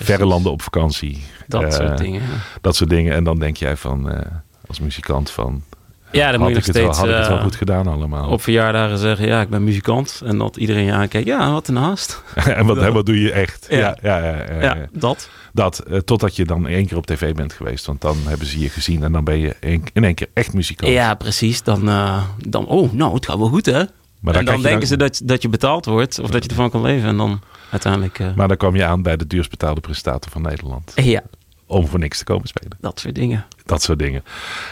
Verre 0.00 0.24
landen 0.26 0.52
op 0.52 0.62
vakantie. 0.62 1.22
Dat 1.46 1.62
Eh, 1.62 1.70
soort 1.70 1.98
dingen. 1.98 2.22
Dat 2.60 2.76
soort 2.76 2.90
dingen. 2.90 3.14
En 3.14 3.24
dan 3.24 3.38
denk 3.38 3.56
jij 3.56 3.76
van, 3.76 4.10
eh, 4.10 4.20
als 4.66 4.80
muzikant 4.80 5.30
van... 5.30 5.62
Ja, 6.10 6.30
dan 6.30 6.40
moet 6.40 6.48
je 6.48 6.54
nog 6.54 6.66
het 6.66 6.76
wel, 6.76 6.84
steeds 6.84 6.98
had 6.98 7.08
ik 7.08 7.14
het 7.16 7.28
wel 7.28 7.36
eh, 7.36 7.42
goed 7.42 7.56
gedaan 7.56 7.86
allemaal. 7.86 8.28
op 8.30 8.42
verjaardagen 8.42 8.98
zeggen, 8.98 9.26
ja, 9.26 9.40
ik 9.40 9.48
ben 9.48 9.64
muzikant. 9.64 10.22
En 10.24 10.38
dat 10.38 10.56
iedereen 10.56 10.84
je 10.84 10.92
aankijkt, 10.92 11.26
ja, 11.26 11.52
wat 11.52 11.68
een 11.68 11.76
haast. 11.76 12.22
en 12.34 12.66
wat, 12.66 12.88
wat 12.92 13.06
doe 13.06 13.20
je 13.20 13.32
echt? 13.32 13.66
Ja, 13.70 13.96
Ja. 14.02 14.18
ja, 14.60 14.76
dat. 14.92 15.28
Dat, 15.52 15.78
eh, 15.78 15.98
totdat 15.98 16.36
je 16.36 16.44
dan 16.44 16.66
één 16.66 16.86
keer 16.86 16.96
op 16.96 17.06
tv 17.06 17.34
bent 17.34 17.52
geweest. 17.52 17.86
Want 17.86 18.00
dan 18.00 18.16
hebben 18.24 18.46
ze 18.46 18.58
je 18.60 18.68
gezien 18.68 19.02
en 19.02 19.12
dan 19.12 19.24
ben 19.24 19.38
je 19.38 19.56
in 19.60 19.82
één 19.92 20.14
keer 20.14 20.28
echt 20.34 20.52
muzikant. 20.52 20.92
Ja, 20.92 21.14
precies. 21.14 21.62
Dan, 21.62 21.88
eh, 21.88 22.22
dan, 22.48 22.66
oh, 22.66 22.92
nou, 22.92 23.14
het 23.14 23.26
gaat 23.26 23.38
wel 23.38 23.48
goed, 23.48 23.66
hè? 23.66 23.82
Maar 24.24 24.34
en 24.34 24.44
dan 24.44 24.62
denken 24.62 24.86
ze 24.86 24.96
dat, 24.96 25.20
dat 25.24 25.42
je 25.42 25.48
betaald 25.48 25.84
wordt 25.84 26.18
of 26.18 26.30
dat 26.30 26.42
je 26.44 26.48
ervan 26.50 26.70
kan 26.70 26.82
leven. 26.82 27.08
En 27.08 27.16
dan 27.16 27.40
uiteindelijk, 27.70 28.18
eh, 28.18 28.34
Maar 28.34 28.48
dan 28.48 28.56
kwam 28.56 28.76
je 28.76 28.84
aan 28.84 29.02
bij 29.02 29.16
de 29.16 29.26
duurst 29.26 29.50
betaalde 29.50 29.80
presentator 29.80 30.30
van 30.30 30.42
Nederland. 30.42 30.92
ja, 30.94 31.22
Om 31.66 31.86
voor 31.86 31.98
niks 31.98 32.18
te 32.18 32.24
komen 32.24 32.48
spelen. 32.48 32.76
dat 32.80 33.00
soort 33.00 33.14
dingen. 33.14 33.44
Dat 33.64 33.82
soort 33.82 33.98
dingen. 33.98 34.22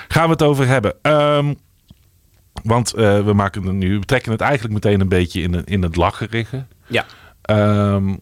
Gaan 0.09 0.25
we 0.25 0.31
het 0.31 0.43
over 0.43 0.67
hebben. 0.67 0.95
Ehm, 1.03 1.55
want 2.63 2.95
eh, 2.95 3.25
we 3.25 3.33
maken 3.33 3.63
het 3.63 3.73
nu, 3.75 3.99
we 3.99 4.05
trekken 4.05 4.33
het 4.33 4.41
eigenlijk 4.41 4.75
meteen 4.75 5.01
een 5.01 5.09
beetje 5.09 5.43
in, 5.43 5.53
het- 5.53 5.69
in 5.71 5.83
het 5.83 5.97
lacherige. 5.97 6.65
Ja. 6.87 7.05
Ehm, 7.43 8.17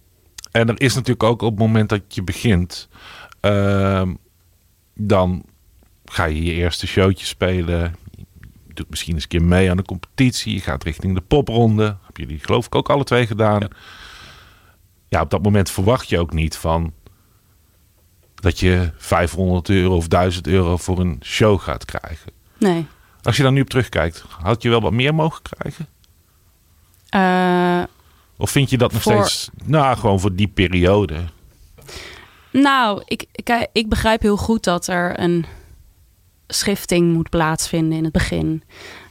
en 0.50 0.68
er 0.68 0.80
is 0.80 0.94
natuurlijk 0.94 1.22
ook 1.22 1.42
op 1.42 1.50
het 1.50 1.58
moment 1.58 1.88
dat 1.88 2.02
je 2.08 2.22
begint, 2.22 2.88
ehm, 3.40 4.14
dan 4.94 5.44
ga 6.04 6.24
je 6.24 6.44
je 6.44 6.52
eerste 6.52 6.86
showtje 6.86 7.26
spelen. 7.26 7.94
Doet 8.80 8.90
misschien 8.90 9.14
eens 9.14 9.22
een 9.22 9.28
keer 9.28 9.42
mee 9.42 9.70
aan 9.70 9.76
de 9.76 9.82
competitie. 9.82 10.54
Je 10.54 10.60
gaat 10.60 10.84
richting 10.84 11.14
de 11.14 11.20
popronde. 11.20 11.82
Hebben 11.84 12.24
jullie 12.24 12.38
geloof 12.38 12.66
ik 12.66 12.74
ook 12.74 12.90
alle 12.90 13.04
twee 13.04 13.26
gedaan. 13.26 13.60
Ja. 13.60 13.68
Ja, 15.08 15.20
op 15.20 15.30
dat 15.30 15.42
moment 15.42 15.70
verwacht 15.70 16.08
je 16.08 16.18
ook 16.18 16.32
niet 16.32 16.56
van 16.56 16.92
dat 18.34 18.60
je 18.60 18.90
500 18.96 19.68
euro 19.68 19.96
of 19.96 20.08
1000 20.08 20.46
euro 20.46 20.76
voor 20.76 20.98
een 21.00 21.20
show 21.24 21.60
gaat 21.60 21.84
krijgen. 21.84 22.32
Nee. 22.58 22.86
Als 23.22 23.36
je 23.36 23.42
daar 23.42 23.52
nu 23.52 23.60
op 23.60 23.68
terugkijkt, 23.70 24.24
had 24.42 24.62
je 24.62 24.68
wel 24.68 24.80
wat 24.80 24.92
meer 24.92 25.14
mogen 25.14 25.42
krijgen? 25.42 25.86
Eh, 27.08 27.82
Of 28.36 28.50
vind 28.50 28.70
je 28.70 28.78
dat 28.78 28.92
nog 28.92 29.02
Voor- 29.02 29.12
steeds, 29.26 29.50
nou 29.64 29.96
gewoon 29.96 30.20
voor 30.20 30.34
die 30.34 30.48
periode? 30.48 31.16
nou, 32.50 33.02
ik, 33.06 33.26
kijk, 33.44 33.68
ik 33.72 33.88
begrijp 33.88 34.20
heel 34.22 34.36
goed 34.36 34.64
dat 34.64 34.86
er 34.86 35.20
een 35.20 35.44
schifting 36.54 37.12
moet 37.12 37.30
plaatsvinden 37.30 37.98
in 37.98 38.04
het 38.04 38.12
begin. 38.12 38.62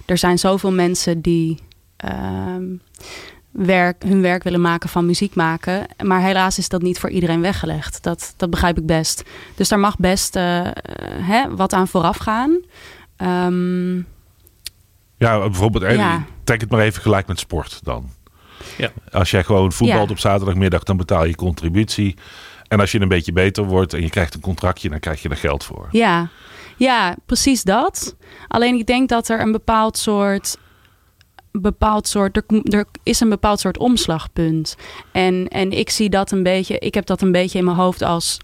Er 0.06 0.18
zijn 0.18 0.40
zoveel 0.40 0.72
mensen 0.72 1.22
die 1.22 1.60
ehm, 1.98 2.64
werk, 3.52 4.04
hun 4.04 4.22
werk 4.22 4.44
willen 4.44 4.62
maken 4.62 4.90
van 4.90 5.06
muziek 5.06 5.36
maken. 5.36 5.86
Maar 6.04 6.22
helaas 6.22 6.58
is 6.58 6.70
dat 6.70 6.82
niet 6.82 7.00
voor 7.00 7.10
iedereen 7.10 7.42
weggelegd. 7.42 8.04
Dat, 8.04 8.34
dat 8.38 8.50
begrijp 8.50 8.78
ik 8.78 8.86
best. 8.86 9.24
Dus 9.56 9.68
daar 9.70 9.80
mag 9.80 9.98
best 9.98 10.36
eh, 10.36 10.68
hè, 11.22 11.56
wat 11.56 11.74
aan 11.74 11.88
vooraf 11.88 12.18
gaan. 12.18 12.60
Ehm, 13.16 13.96
Ja, 15.18 15.40
bijvoorbeeld, 15.40 15.84
Ja. 15.94 16.24
trek 16.44 16.62
het 16.62 16.70
maar 16.72 16.80
even 16.80 17.02
gelijk 17.02 17.28
met 17.28 17.40
sport 17.40 17.80
dan. 17.84 18.10
Ja. 18.78 18.92
Als 19.12 19.32
jij 19.32 19.44
gewoon 19.44 19.72
voetbalt 19.72 20.06
Ja. 20.08 20.12
op 20.14 20.20
zaterdagmiddag, 20.20 20.84
dan 20.84 20.98
betaal 20.98 21.26
je 21.26 21.36
contributie. 21.36 22.16
En 22.68 22.80
als 22.80 22.92
je 22.92 23.00
een 23.00 23.08
beetje 23.08 23.32
beter 23.32 23.64
wordt 23.64 23.94
en 23.94 24.02
je 24.02 24.10
krijgt 24.10 24.34
een 24.34 24.40
contractje, 24.42 24.90
dan 24.90 25.00
krijg 25.00 25.22
je 25.22 25.30
er 25.30 25.38
geld 25.38 25.64
voor. 25.64 25.88
Ja, 25.92 26.30
ja, 26.80 27.16
precies 27.26 27.64
dat. 27.64 28.16
Alleen 28.48 28.76
ik 28.76 28.86
denk 28.86 29.10
dat 29.10 29.30
er 29.30 29.42
een 29.42 29.52
bepaald 29.52 29.98
soort 29.98 30.58
bepaald 31.52 32.08
soort, 32.08 32.38
er, 32.38 32.44
er 32.64 32.86
is 33.04 33.20
een 33.20 33.30
bepaald 33.30 33.60
soort 33.60 33.78
omslagpunt. 33.78 34.76
En, 35.12 35.48
en 35.48 35.72
ik 35.72 35.90
zie 35.90 36.10
dat 36.10 36.32
een 36.32 36.44
beetje, 36.44 36.80
ik 36.80 36.94
heb 36.94 37.06
dat 37.06 37.22
een 37.22 37.32
beetje 37.32 37.58
in 37.58 37.66
mijn 37.66 37.78
hoofd 37.78 38.02
als 38.02 38.38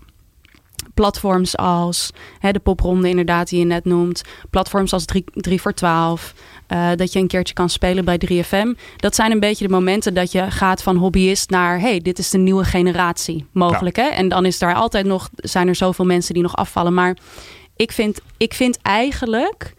platforms 0.93 1.57
als 1.57 2.11
hè, 2.39 2.51
de 2.51 2.59
popronde 2.59 3.09
inderdaad 3.09 3.49
die 3.49 3.59
je 3.59 3.65
net 3.65 3.85
noemt. 3.85 4.21
Platforms 4.49 4.93
als 4.93 5.05
3, 5.05 5.23
3 5.33 5.61
voor 5.61 5.73
12. 5.73 6.33
Uh, 6.67 6.89
dat 6.95 7.13
je 7.13 7.19
een 7.19 7.27
keertje 7.27 7.53
kan 7.53 7.69
spelen 7.69 8.05
bij 8.05 8.21
3FM. 8.27 8.79
Dat 8.97 9.15
zijn 9.15 9.31
een 9.31 9.39
beetje 9.39 9.67
de 9.67 9.73
momenten 9.73 10.13
dat 10.13 10.31
je 10.31 10.51
gaat 10.51 10.83
van 10.83 10.95
hobbyist 10.95 11.49
naar... 11.49 11.79
hey, 11.79 11.99
dit 11.99 12.19
is 12.19 12.29
de 12.29 12.37
nieuwe 12.37 12.63
generatie 12.63 13.45
mogelijk. 13.51 13.95
Ja. 13.95 14.03
Hè? 14.03 14.09
En 14.09 14.29
dan 14.29 14.45
is 14.45 14.59
daar 14.59 14.75
altijd 14.75 15.05
nog, 15.05 15.29
zijn 15.35 15.67
er 15.67 15.75
zoveel 15.75 16.05
mensen 16.05 16.33
die 16.33 16.43
nog 16.43 16.55
afvallen. 16.55 16.93
Maar 16.93 17.17
ik 17.75 17.91
vind, 17.91 18.21
ik 18.37 18.53
vind 18.53 18.77
eigenlijk 18.81 19.73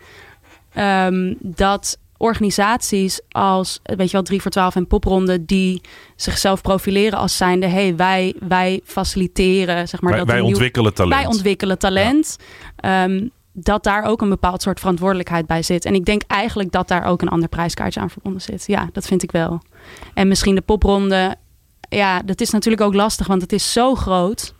um, 0.78 1.36
dat 1.40 1.98
organisaties 2.16 3.20
als, 3.30 3.80
weet 3.82 4.06
je 4.06 4.12
wel, 4.12 4.22
3 4.22 4.42
voor 4.42 4.50
12 4.50 4.74
en 4.74 4.86
popronde, 4.86 5.44
die 5.44 5.80
zichzelf 6.16 6.62
profileren 6.62 7.18
als 7.18 7.36
zijnde, 7.36 7.66
hey, 7.66 7.96
wij, 7.96 8.34
wij 8.48 8.80
faciliteren, 8.84 9.88
zeg 9.88 10.00
maar. 10.00 10.10
Wij, 10.10 10.20
dat 10.20 10.28
wij 10.28 10.40
nieuw, 10.40 10.48
ontwikkelen 10.48 10.94
talent. 10.94 11.22
Wij 11.22 11.26
ontwikkelen 11.26 11.78
talent. 11.78 12.36
Ja. 12.76 13.04
Um, 13.04 13.30
dat 13.58 13.84
daar 13.84 14.04
ook 14.04 14.20
een 14.20 14.28
bepaald 14.28 14.62
soort 14.62 14.80
verantwoordelijkheid 14.80 15.46
bij 15.46 15.62
zit. 15.62 15.84
En 15.84 15.94
ik 15.94 16.04
denk 16.04 16.22
eigenlijk 16.26 16.72
dat 16.72 16.88
daar 16.88 17.04
ook 17.04 17.22
een 17.22 17.28
ander 17.28 17.48
prijskaartje 17.48 18.00
aan 18.00 18.10
verbonden 18.10 18.42
zit. 18.42 18.64
Ja, 18.66 18.88
dat 18.92 19.06
vind 19.06 19.22
ik 19.22 19.30
wel. 19.30 19.62
En 20.14 20.28
misschien 20.28 20.54
de 20.54 20.60
popronde, 20.60 21.36
ja, 21.88 22.22
dat 22.22 22.40
is 22.40 22.50
natuurlijk 22.50 22.82
ook 22.82 22.94
lastig, 22.94 23.26
want 23.26 23.42
het 23.42 23.52
is 23.52 23.72
zo 23.72 23.94
groot. 23.94 24.54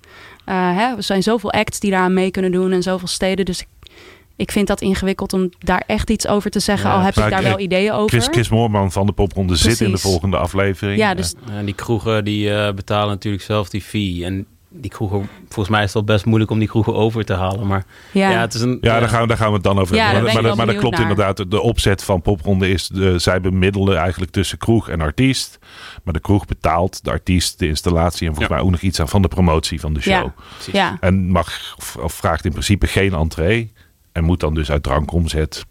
Uh, 0.47 0.77
hè, 0.77 0.97
er 0.97 1.03
zijn 1.03 1.23
zoveel 1.23 1.53
acts 1.53 1.81
die 1.81 1.91
daaraan 1.91 2.15
mee 2.15 2.31
kunnen 2.31 2.53
doen 2.53 2.73
en 2.73 2.83
zoveel 2.83 3.09
steden. 3.09 3.45
Dus 3.45 3.61
ik 3.61 3.67
ik 4.37 4.53
vind 4.53 4.67
dat 4.67 4.81
ingewikkeld 4.81 5.33
om 5.33 5.51
daar 5.59 5.83
echt 5.87 6.11
iets 6.11 6.27
over 6.27 6.51
te 6.51 6.61
zeggen. 6.61 6.91
Ja, 6.91 6.97
al 6.97 7.03
heb 7.03 7.17
ik 7.17 7.31
daar 7.31 7.43
wel 7.43 7.59
ideeën 7.59 7.93
over. 7.93 8.09
Chris, 8.09 8.27
Chris 8.27 8.49
Moorman 8.49 8.93
van 8.93 9.07
de 9.07 9.13
Popronde 9.13 9.53
Precies. 9.53 9.79
zit 9.79 9.87
in 9.87 9.93
de 9.93 10.01
volgende 10.01 10.37
aflevering. 10.37 10.99
Ja, 10.99 11.15
dus... 11.15 11.35
En 11.51 11.65
die 11.65 11.75
kroegen 11.75 12.25
die 12.25 12.49
uh, 12.49 12.73
betalen 12.73 13.09
natuurlijk 13.09 13.43
zelf 13.45 13.69
die 13.69 13.83
fee. 13.83 14.25
En 14.25 14.47
die 14.69 14.91
kroegen, 14.91 15.29
volgens 15.49 15.69
mij 15.69 15.79
is 15.79 15.85
het 15.85 15.95
wel 15.95 16.15
best 16.15 16.25
moeilijk 16.25 16.51
om 16.51 16.59
die 16.59 16.69
kroegen 16.69 16.95
over 16.95 17.25
te 17.25 17.35
halen. 17.35 17.67
Maar 17.67 17.85
ja, 18.13 18.31
ja 18.31 18.41
het 18.41 18.55
is 18.55 18.61
een. 18.61 18.79
Ja, 18.81 18.95
ja. 18.95 19.01
Daar, 19.01 19.09
gaan 19.09 19.21
we, 19.21 19.27
daar 19.27 19.37
gaan 19.37 19.49
we 19.49 19.55
het 19.55 19.63
dan 19.63 19.79
over 19.79 19.97
ja, 19.97 20.11
hebben. 20.11 20.33
Maar, 20.33 20.43
maar, 20.43 20.57
maar 20.57 20.67
dat 20.67 20.77
klopt 20.77 20.99
naar. 20.99 21.11
inderdaad. 21.11 21.51
De 21.51 21.61
opzet 21.61 22.05
van 22.05 22.23
Popronde 22.23 22.69
is, 22.69 22.89
de, 22.89 23.19
zij 23.19 23.41
bemiddelen 23.41 23.99
eigenlijk 23.99 24.33
tussen 24.33 24.59
kroeg 24.59 24.89
en 24.89 25.01
artiest. 25.01 25.59
Maar 26.05 26.15
de 26.15 26.21
kroeg 26.21 26.47
betaalt 26.47 27.05
de 27.05 27.11
artiest 27.11 27.59
de 27.59 27.67
installatie 27.67 28.27
en 28.27 28.35
volgens 28.35 28.55
mij 28.55 28.65
ook 28.65 28.71
nog 28.71 28.81
iets 28.81 29.01
aan 29.01 29.09
van 29.09 29.23
de 29.23 29.29
promotie 29.29 29.81
van 29.81 29.93
de 29.93 30.01
show. 30.01 30.29
Ja. 30.73 30.97
En 31.01 31.31
mag, 31.31 31.77
of 32.01 32.13
vraagt 32.13 32.45
in 32.45 32.51
principe 32.51 32.87
geen 32.87 33.15
entree. 33.15 33.73
En 34.13 34.25
moet 34.25 34.41
dan 34.41 34.55
dus 34.55 34.71
uit 34.71 34.83
drankomzet 34.83 35.67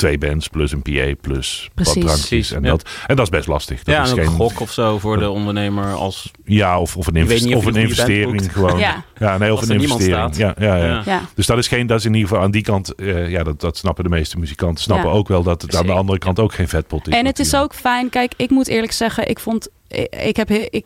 twee 0.00 0.18
bands 0.18 0.48
plus 0.48 0.72
een 0.72 0.82
PA 0.82 1.14
plus 1.20 1.70
Precies. 1.74 1.94
wat 1.94 2.04
drankjes. 2.04 2.52
En, 2.52 2.62
Ja. 2.62 2.70
dat, 2.70 2.88
en 3.06 3.16
dat 3.16 3.24
is 3.24 3.30
best 3.30 3.46
lastig. 3.48 3.82
Dat 3.82 3.94
ja, 3.94 4.02
is 4.02 4.10
en 4.10 4.18
ook 4.18 4.24
geen, 4.24 4.34
gok 4.34 4.60
of 4.60 4.72
zo 4.72 4.98
voor 4.98 5.18
de 5.18 5.30
ondernemer 5.30 5.92
als... 5.94 6.30
Ja, 6.44 6.80
of, 6.80 6.96
of 6.96 7.06
een, 7.06 7.12
Je 7.14 7.18
weet 7.20 7.28
invest- 7.28 7.46
niet 7.46 7.54
of 7.56 7.66
een 7.66 7.74
een 7.74 7.80
investering 7.82 8.52
gewoon. 8.52 8.78
Ja. 8.78 9.04
nee, 9.38 9.52
of 9.52 9.58
Als 9.60 9.68
een 9.68 9.74
er 9.76 9.82
investering. 9.82 10.36
Ja, 10.36 10.54
ja, 10.58 10.76
ja. 10.76 10.84
Ja. 10.86 11.02
Ja. 11.04 11.20
Dus 11.34 11.46
dat 11.46 11.58
is 11.58 11.68
geen, 11.68 11.86
dat 11.86 11.98
is 11.98 12.04
in 12.04 12.14
ieder 12.14 12.28
geval 12.28 12.44
aan 12.44 12.50
die 12.50 12.62
kant, 12.62 12.94
eh, 12.94 13.30
ja, 13.30 13.42
dat, 13.42 13.60
dat 13.60 13.76
snappen 13.76 14.04
de 14.04 14.10
meeste 14.10 14.38
muzikanten. 14.38 14.82
Snappen 14.82 15.08
Ja. 15.10 15.14
ook 15.16 15.28
wel 15.28 15.42
dat 15.42 15.62
het 15.62 15.76
aan 15.76 15.86
de 15.86 15.92
andere 15.92 16.18
kant 16.18 16.38
ook 16.38 16.52
geen 16.54 16.68
vetpot 16.68 17.08
is. 17.08 17.14
En 17.14 17.26
het 17.26 17.38
is 17.38 17.54
ook 17.54 17.74
fijn. 17.74 18.08
Kijk, 18.08 18.32
ik 18.36 18.50
moet 18.50 18.68
eerlijk 18.68 18.92
zeggen, 18.92 19.28
ik 19.28 19.38
vond. 19.40 19.68
Ik, 19.88 20.14
ik 20.16 20.36
heb. 20.36 20.50
Ik, 20.50 20.84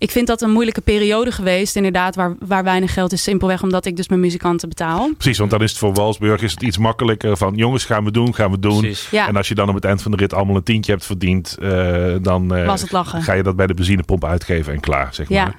ik 0.00 0.10
vind 0.10 0.26
dat 0.26 0.42
een 0.42 0.50
moeilijke 0.50 0.80
periode 0.80 1.32
geweest, 1.32 1.76
inderdaad, 1.76 2.14
waar, 2.14 2.34
waar 2.46 2.64
weinig 2.64 2.92
geld 2.92 3.12
is. 3.12 3.22
Simpelweg 3.22 3.62
omdat 3.62 3.86
ik 3.86 3.96
dus 3.96 4.08
mijn 4.08 4.20
muzikanten 4.20 4.68
betaal. 4.68 5.10
Precies, 5.16 5.38
want 5.38 5.50
dan 5.50 5.62
is 5.62 5.70
het 5.70 5.78
voor 5.78 5.92
Walsburg 5.94 6.42
is 6.42 6.50
het 6.50 6.62
iets 6.62 6.78
makkelijker 6.78 7.36
van 7.36 7.54
jongens, 7.54 7.84
gaan 7.84 8.04
we 8.04 8.10
doen, 8.10 8.34
gaan 8.34 8.50
we 8.50 8.58
doen. 8.58 8.94
Ja, 9.10 9.28
En 9.28 9.36
als 9.36 9.48
je 9.48 9.54
dan 9.54 9.68
op 9.68 9.74
het 9.74 9.84
eind 9.84 10.02
van 10.02 10.10
de 10.10 10.16
rit 10.16 10.34
allemaal 10.34 10.56
een 10.56 10.62
tientje 10.62 10.92
hebt 10.92 11.06
verdiend, 11.06 11.56
eh, 11.60 12.14
dan 12.22 12.54
eh, 12.54 12.66
was 12.66 12.80
het 12.80 12.92
lachen. 12.92 13.22
ga 13.22 13.32
je 13.32 13.42
dat 13.42 13.56
bij 13.56 13.66
de 13.66 13.74
benzinepomp 13.74 14.24
uitgeven 14.24 14.72
en 14.72 14.80
klaar, 14.80 15.14
zeg 15.14 15.28
Ja. 15.28 15.44
maar. 15.44 15.56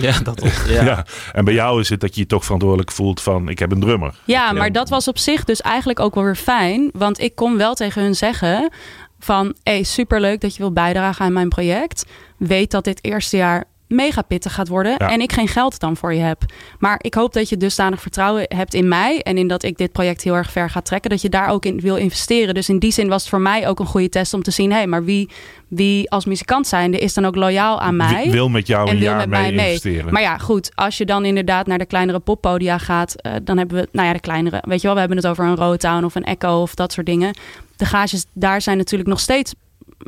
Ja, 0.00 0.18
dat 0.20 0.40
was... 0.40 0.64
Ja. 0.68 0.82
Ja. 0.90 1.06
En 1.32 1.44
bij 1.44 1.54
jou 1.54 1.80
is 1.80 1.88
het 1.88 2.00
dat 2.00 2.14
je 2.14 2.20
je 2.20 2.26
toch 2.26 2.44
verantwoordelijk 2.44 2.90
voelt 2.92 3.20
van 3.20 3.48
ik 3.48 3.58
heb 3.58 3.72
een 3.72 3.80
drummer. 3.80 4.14
Ja, 4.24 4.52
maar 4.52 4.72
dat 4.72 4.88
was 4.88 5.08
op 5.08 5.18
zich 5.18 5.44
dus 5.44 5.60
eigenlijk 5.60 6.00
ook 6.00 6.14
wel 6.14 6.24
weer 6.24 6.36
fijn. 6.36 6.90
Want 6.92 7.20
ik 7.20 7.34
kon 7.34 7.56
wel 7.56 7.74
tegen 7.74 8.02
hun 8.02 8.14
zeggen 8.14 8.70
van... 9.18 9.54
hey, 9.62 9.82
superleuk 9.82 10.40
dat 10.40 10.52
je 10.52 10.58
wilt 10.58 10.74
bijdragen 10.74 11.24
aan 11.24 11.32
mijn 11.32 11.48
project. 11.48 12.04
Weet 12.38 12.70
dat 12.70 12.84
dit 12.84 13.04
eerste 13.04 13.36
jaar 13.36 13.64
mega 13.94 14.22
pittig 14.22 14.54
gaat 14.54 14.68
worden. 14.68 14.94
Ja. 14.98 15.10
En 15.10 15.20
ik 15.20 15.32
geen 15.32 15.48
geld 15.48 15.78
dan 15.78 15.96
voor 15.96 16.14
je 16.14 16.20
heb. 16.20 16.42
Maar 16.78 16.98
ik 17.00 17.14
hoop 17.14 17.32
dat 17.32 17.48
je 17.48 17.56
dusdanig 17.56 18.00
vertrouwen 18.00 18.44
hebt 18.48 18.74
in 18.74 18.88
mij... 18.88 19.22
en 19.22 19.38
in 19.38 19.48
dat 19.48 19.62
ik 19.62 19.76
dit 19.76 19.92
project 19.92 20.22
heel 20.22 20.34
erg 20.34 20.50
ver 20.50 20.70
ga 20.70 20.80
trekken. 20.80 21.10
Dat 21.10 21.22
je 21.22 21.28
daar 21.28 21.48
ook 21.48 21.64
in 21.64 21.80
wil 21.80 21.96
investeren. 21.96 22.54
Dus 22.54 22.68
in 22.68 22.78
die 22.78 22.92
zin 22.92 23.08
was 23.08 23.20
het 23.20 23.30
voor 23.30 23.40
mij 23.40 23.68
ook 23.68 23.78
een 23.80 23.86
goede 23.86 24.08
test 24.08 24.34
om 24.34 24.42
te 24.42 24.50
zien... 24.50 24.70
hé, 24.70 24.76
hey, 24.76 24.86
maar 24.86 25.04
wie, 25.04 25.28
wie 25.68 26.10
als 26.10 26.24
muzikant 26.24 26.66
zijnde 26.66 26.98
is 26.98 27.14
dan 27.14 27.24
ook 27.24 27.36
loyaal 27.36 27.80
aan 27.80 27.96
mij... 27.96 28.22
Wie 28.22 28.32
wil 28.32 28.48
met 28.48 28.66
jou 28.66 28.88
en 28.88 28.94
een 28.94 29.00
wil 29.00 29.08
jaar 29.08 29.28
met 29.28 29.40
mee. 29.40 29.52
investeren. 29.52 30.12
Maar 30.12 30.22
ja, 30.22 30.38
goed. 30.38 30.70
Als 30.74 30.98
je 30.98 31.04
dan 31.04 31.24
inderdaad 31.24 31.66
naar 31.66 31.78
de 31.78 31.86
kleinere 31.86 32.18
poppodia 32.18 32.78
gaat, 32.78 33.14
eh, 33.14 33.32
dan 33.42 33.58
hebben 33.58 33.76
we, 33.76 33.88
nou 33.92 34.06
ja, 34.06 34.12
de 34.12 34.20
kleinere. 34.20 34.62
Weet 34.66 34.80
je 34.80 34.86
wel, 34.86 34.94
we 34.94 35.00
hebben 35.00 35.18
het 35.18 35.26
over 35.26 35.44
een 35.44 35.56
Rotown 35.56 36.04
of 36.04 36.14
een 36.14 36.24
Echo 36.24 36.62
of 36.62 36.74
dat 36.74 36.92
soort 36.92 37.06
dingen. 37.06 37.36
De 37.76 37.84
gages 37.84 38.24
daar 38.32 38.62
zijn 38.62 38.76
natuurlijk 38.76 39.08
nog 39.08 39.20
steeds, 39.20 39.54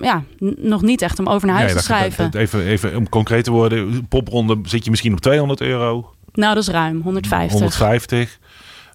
ja, 0.00 0.22
nog 0.56 0.82
niet 0.82 1.02
echt 1.02 1.18
om 1.18 1.26
over 1.28 1.46
naar 1.46 1.56
huis 1.56 1.72
Nee, 1.72 1.82
te 1.82 1.88
dat- 1.88 1.96
schrijven. 1.98 2.30
dat- 2.30 2.40
even, 2.40 2.62
even 2.66 2.96
om 2.96 3.08
concreet 3.08 3.44
te 3.44 3.50
worden, 3.50 4.08
popronde 4.08 4.58
zit 4.62 4.84
je 4.84 4.90
misschien 4.90 5.12
op 5.12 5.20
200 5.20 5.60
euro, 5.60 6.10
nou, 6.32 6.54
dat 6.54 6.62
is 6.62 6.68
ruim, 6.68 7.00
150. 7.00 7.52
150. 7.52 8.38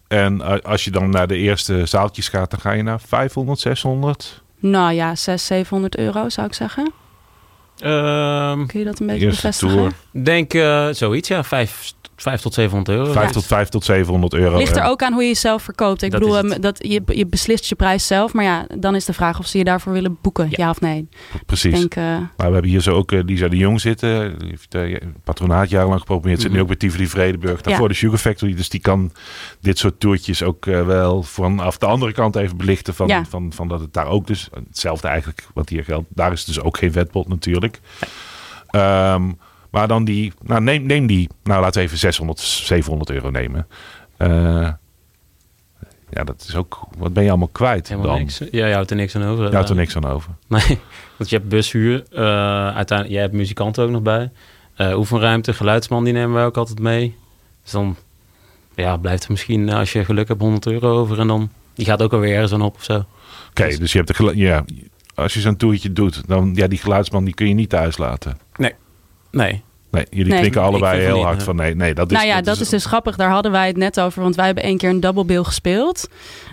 En 0.07 0.63
als 0.63 0.83
je 0.83 0.91
dan 0.91 1.09
naar 1.09 1.27
de 1.27 1.35
eerste 1.37 1.85
zaaltjes 1.85 2.29
gaat, 2.29 2.51
dan 2.51 2.59
ga 2.59 2.71
je 2.71 2.83
naar 2.83 2.99
500, 3.01 3.59
600. 3.59 4.41
Nou 4.59 4.93
ja, 4.93 5.15
600, 5.15 5.41
700 5.41 5.97
euro 5.97 6.29
zou 6.29 6.47
ik 6.47 6.53
zeggen. 6.53 6.91
Ehm, 7.79 8.65
Kun 8.65 8.79
je 8.79 8.85
dat 8.85 8.99
een 8.99 9.07
beetje 9.07 9.25
bevestigen? 9.27 9.75
tour. 9.77 9.91
Denk 10.11 10.53
eh, 10.53 10.87
zoiets, 10.91 11.27
ja. 11.27 11.43
Vijf, 11.43 11.93
vijf 12.15 12.41
tot 12.41 12.53
700 12.53 12.97
euro. 12.97 13.11
5 13.11 13.25
Ja. 13.27 13.31
tot 13.31 13.45
5 13.45 13.69
tot 13.69 13.83
700 13.85 14.33
euro. 14.33 14.57
Ligt 14.57 14.75
er 14.75 14.83
ook 14.83 15.03
aan 15.03 15.13
hoe 15.13 15.21
je 15.21 15.27
jezelf 15.27 15.63
verkoopt. 15.63 16.01
Ik 16.01 16.11
Dat 16.11 16.19
bedoel, 16.19 16.37
ehm, 16.37 16.61
dat 16.61 16.77
je, 16.87 17.01
je 17.05 17.25
beslist 17.25 17.65
je 17.65 17.75
prijs 17.75 18.07
zelf. 18.07 18.33
Maar 18.33 18.43
ja, 18.43 18.65
dan 18.77 18.95
is 18.95 19.05
de 19.05 19.13
vraag 19.13 19.39
of 19.39 19.45
ze 19.47 19.57
je 19.57 19.63
daarvoor 19.63 19.93
willen 19.93 20.17
boeken. 20.21 20.45
Ja, 20.49 20.55
Ja. 20.57 20.69
of 20.69 20.81
nee. 20.81 21.07
Precies. 21.45 21.73
Ik 21.73 21.77
denk, 21.79 21.95
eh, 21.95 22.03
Maar 22.03 22.47
we 22.47 22.53
hebben 22.53 22.69
hier 22.71 22.81
zo 22.81 22.91
ook 22.95 23.11
eh, 23.11 23.19
Lisa 23.25 23.47
de 23.47 23.57
Jong 23.57 23.81
zitten. 23.81 24.39
Die 24.39 24.49
heeft 24.49 24.75
eh, 24.75 24.95
patronaat 25.23 25.69
jarenlang 25.69 25.99
geprobeerd. 25.99 26.39
Zit 26.41 26.47
nu 26.49 26.53
Mhm. 26.53 26.61
ook 26.61 26.67
bij 26.67 26.77
Tivoli 26.77 27.07
Vredenburg. 27.07 27.61
Daarvoor 27.61 27.83
Ja. 27.83 27.89
de 27.91 27.97
Sugar 27.97 28.17
Factory. 28.17 28.53
Dus 28.55 28.69
die 28.69 28.79
kan 28.81 29.11
dit 29.59 29.77
soort 29.77 29.99
toertjes 29.99 30.43
ook 30.43 30.65
eh, 30.65 30.85
wel 30.85 31.23
vanaf 31.23 31.77
de 31.77 31.85
andere 31.85 32.11
kant 32.11 32.35
even 32.35 32.57
belichten. 32.57 32.93
Van, 32.93 33.07
Ja. 33.07 33.25
van, 33.29 33.53
van 33.53 33.67
dat 33.67 33.79
het 33.79 33.93
daar 33.93 34.07
ook 34.07 34.27
dus 34.27 34.49
hetzelfde 34.67 35.07
eigenlijk 35.07 35.47
wat 35.53 35.69
hier 35.69 35.83
geldt. 35.83 36.05
Daar 36.09 36.31
is 36.31 36.45
dus 36.45 36.61
ook 36.61 36.77
geen 36.77 36.91
vetpot 36.91 37.27
natuurlijk. 37.27 37.79
Ehm, 38.67 39.31
maar 39.71 39.87
dan 39.87 40.03
die, 40.03 40.33
nou 40.43 40.61
neem, 40.61 40.85
neem 40.85 41.07
die, 41.07 41.29
nou 41.43 41.61
laten 41.61 41.79
we 41.79 41.85
even 41.85 41.97
600, 41.97 42.39
700 42.39 43.09
euro 43.09 43.29
nemen. 43.29 43.67
Eh, 44.17 44.69
ja, 46.09 46.23
dat 46.23 46.45
is 46.47 46.55
ook, 46.55 46.79
wat 46.97 47.13
ben 47.13 47.23
je 47.23 47.29
allemaal 47.29 47.47
kwijt 47.47 47.87
Helemaal 47.87 48.09
dan? 48.11 48.19
niks. 48.19 48.41
Ja, 48.51 48.65
je 48.67 48.73
houdt 48.73 48.89
er 48.89 48.95
niks 48.95 49.15
aan 49.15 49.23
over. 49.23 49.45
Je 49.47 49.53
houdt 49.53 49.69
er 49.69 49.75
niks 49.75 49.95
aan 49.95 50.05
over. 50.05 50.31
Nee, 50.47 50.79
want 51.17 51.29
je 51.29 51.35
hebt 51.35 51.49
bushuur. 51.49 52.03
eh 52.11 52.21
uiteindelijk, 52.75 53.09
jij 53.09 53.21
hebt 53.21 53.33
muzikanten 53.33 53.83
ook 53.83 53.89
nog 53.89 54.01
bij. 54.01 54.29
Eh, 54.75 54.97
oefenruimte, 54.97 55.53
geluidsman, 55.53 56.03
die 56.03 56.13
nemen 56.13 56.33
wij 56.35 56.45
ook 56.45 56.57
altijd 56.57 56.79
mee. 56.79 57.15
Dus 57.63 57.71
dan 57.71 57.95
ja, 58.75 58.97
blijft 58.97 59.23
er 59.23 59.31
misschien, 59.31 59.69
eh, 59.69 59.75
als 59.75 59.91
je 59.91 60.05
geluk 60.05 60.27
hebt, 60.27 60.41
100 60.41 60.65
euro 60.65 60.99
over. 60.99 61.19
En 61.19 61.27
dan, 61.27 61.49
die 61.73 61.85
gaat 61.85 62.01
ook 62.01 62.13
alweer 62.13 62.33
ergens 62.33 62.53
aan 62.53 62.61
op 62.61 62.75
of 62.75 62.83
zo. 62.83 63.05
Oké, 63.49 63.65
Dus- 63.65 63.79
dus 63.79 63.91
je 63.91 63.97
hebt 64.01 64.17
de 64.17 64.37
ja, 64.37 64.65
als 65.15 65.33
je 65.33 65.39
zo'n 65.39 65.55
toertje 65.57 65.93
doet, 65.93 66.27
dan 66.27 66.51
ja, 66.55 66.67
die 66.67 66.77
geluidsman 66.79 67.23
die 67.25 67.33
kun 67.33 67.47
je 67.47 67.53
niet 67.53 67.69
thuis 67.69 67.97
laten. 67.97 68.37
Nee. 69.31 69.61
Nee, 69.91 70.05
jullie 70.09 70.31
Nee. 70.31 70.39
knikken 70.39 70.61
allebei 70.61 71.01
heel 71.01 71.23
hard 71.23 71.43
van 71.43 71.55
nee, 71.55 71.75
nee, 71.75 71.93
dat 71.93 72.11
is 72.11 72.17
nou 72.17 72.29
ja, 72.29 72.41
dat, 72.41 72.59
is 72.59 72.69
dus 72.69 72.85
grappig. 72.85 73.15
Daar 73.15 73.29
hadden 73.29 73.51
wij 73.51 73.67
het 73.67 73.77
net 73.77 73.99
over. 73.99 74.21
Want 74.21 74.35
wij 74.35 74.45
hebben 74.45 74.63
één 74.63 74.77
keer 74.77 74.89
een 74.89 74.99
double 74.99 75.25
bill 75.25 75.43
gespeeld. 75.43 76.09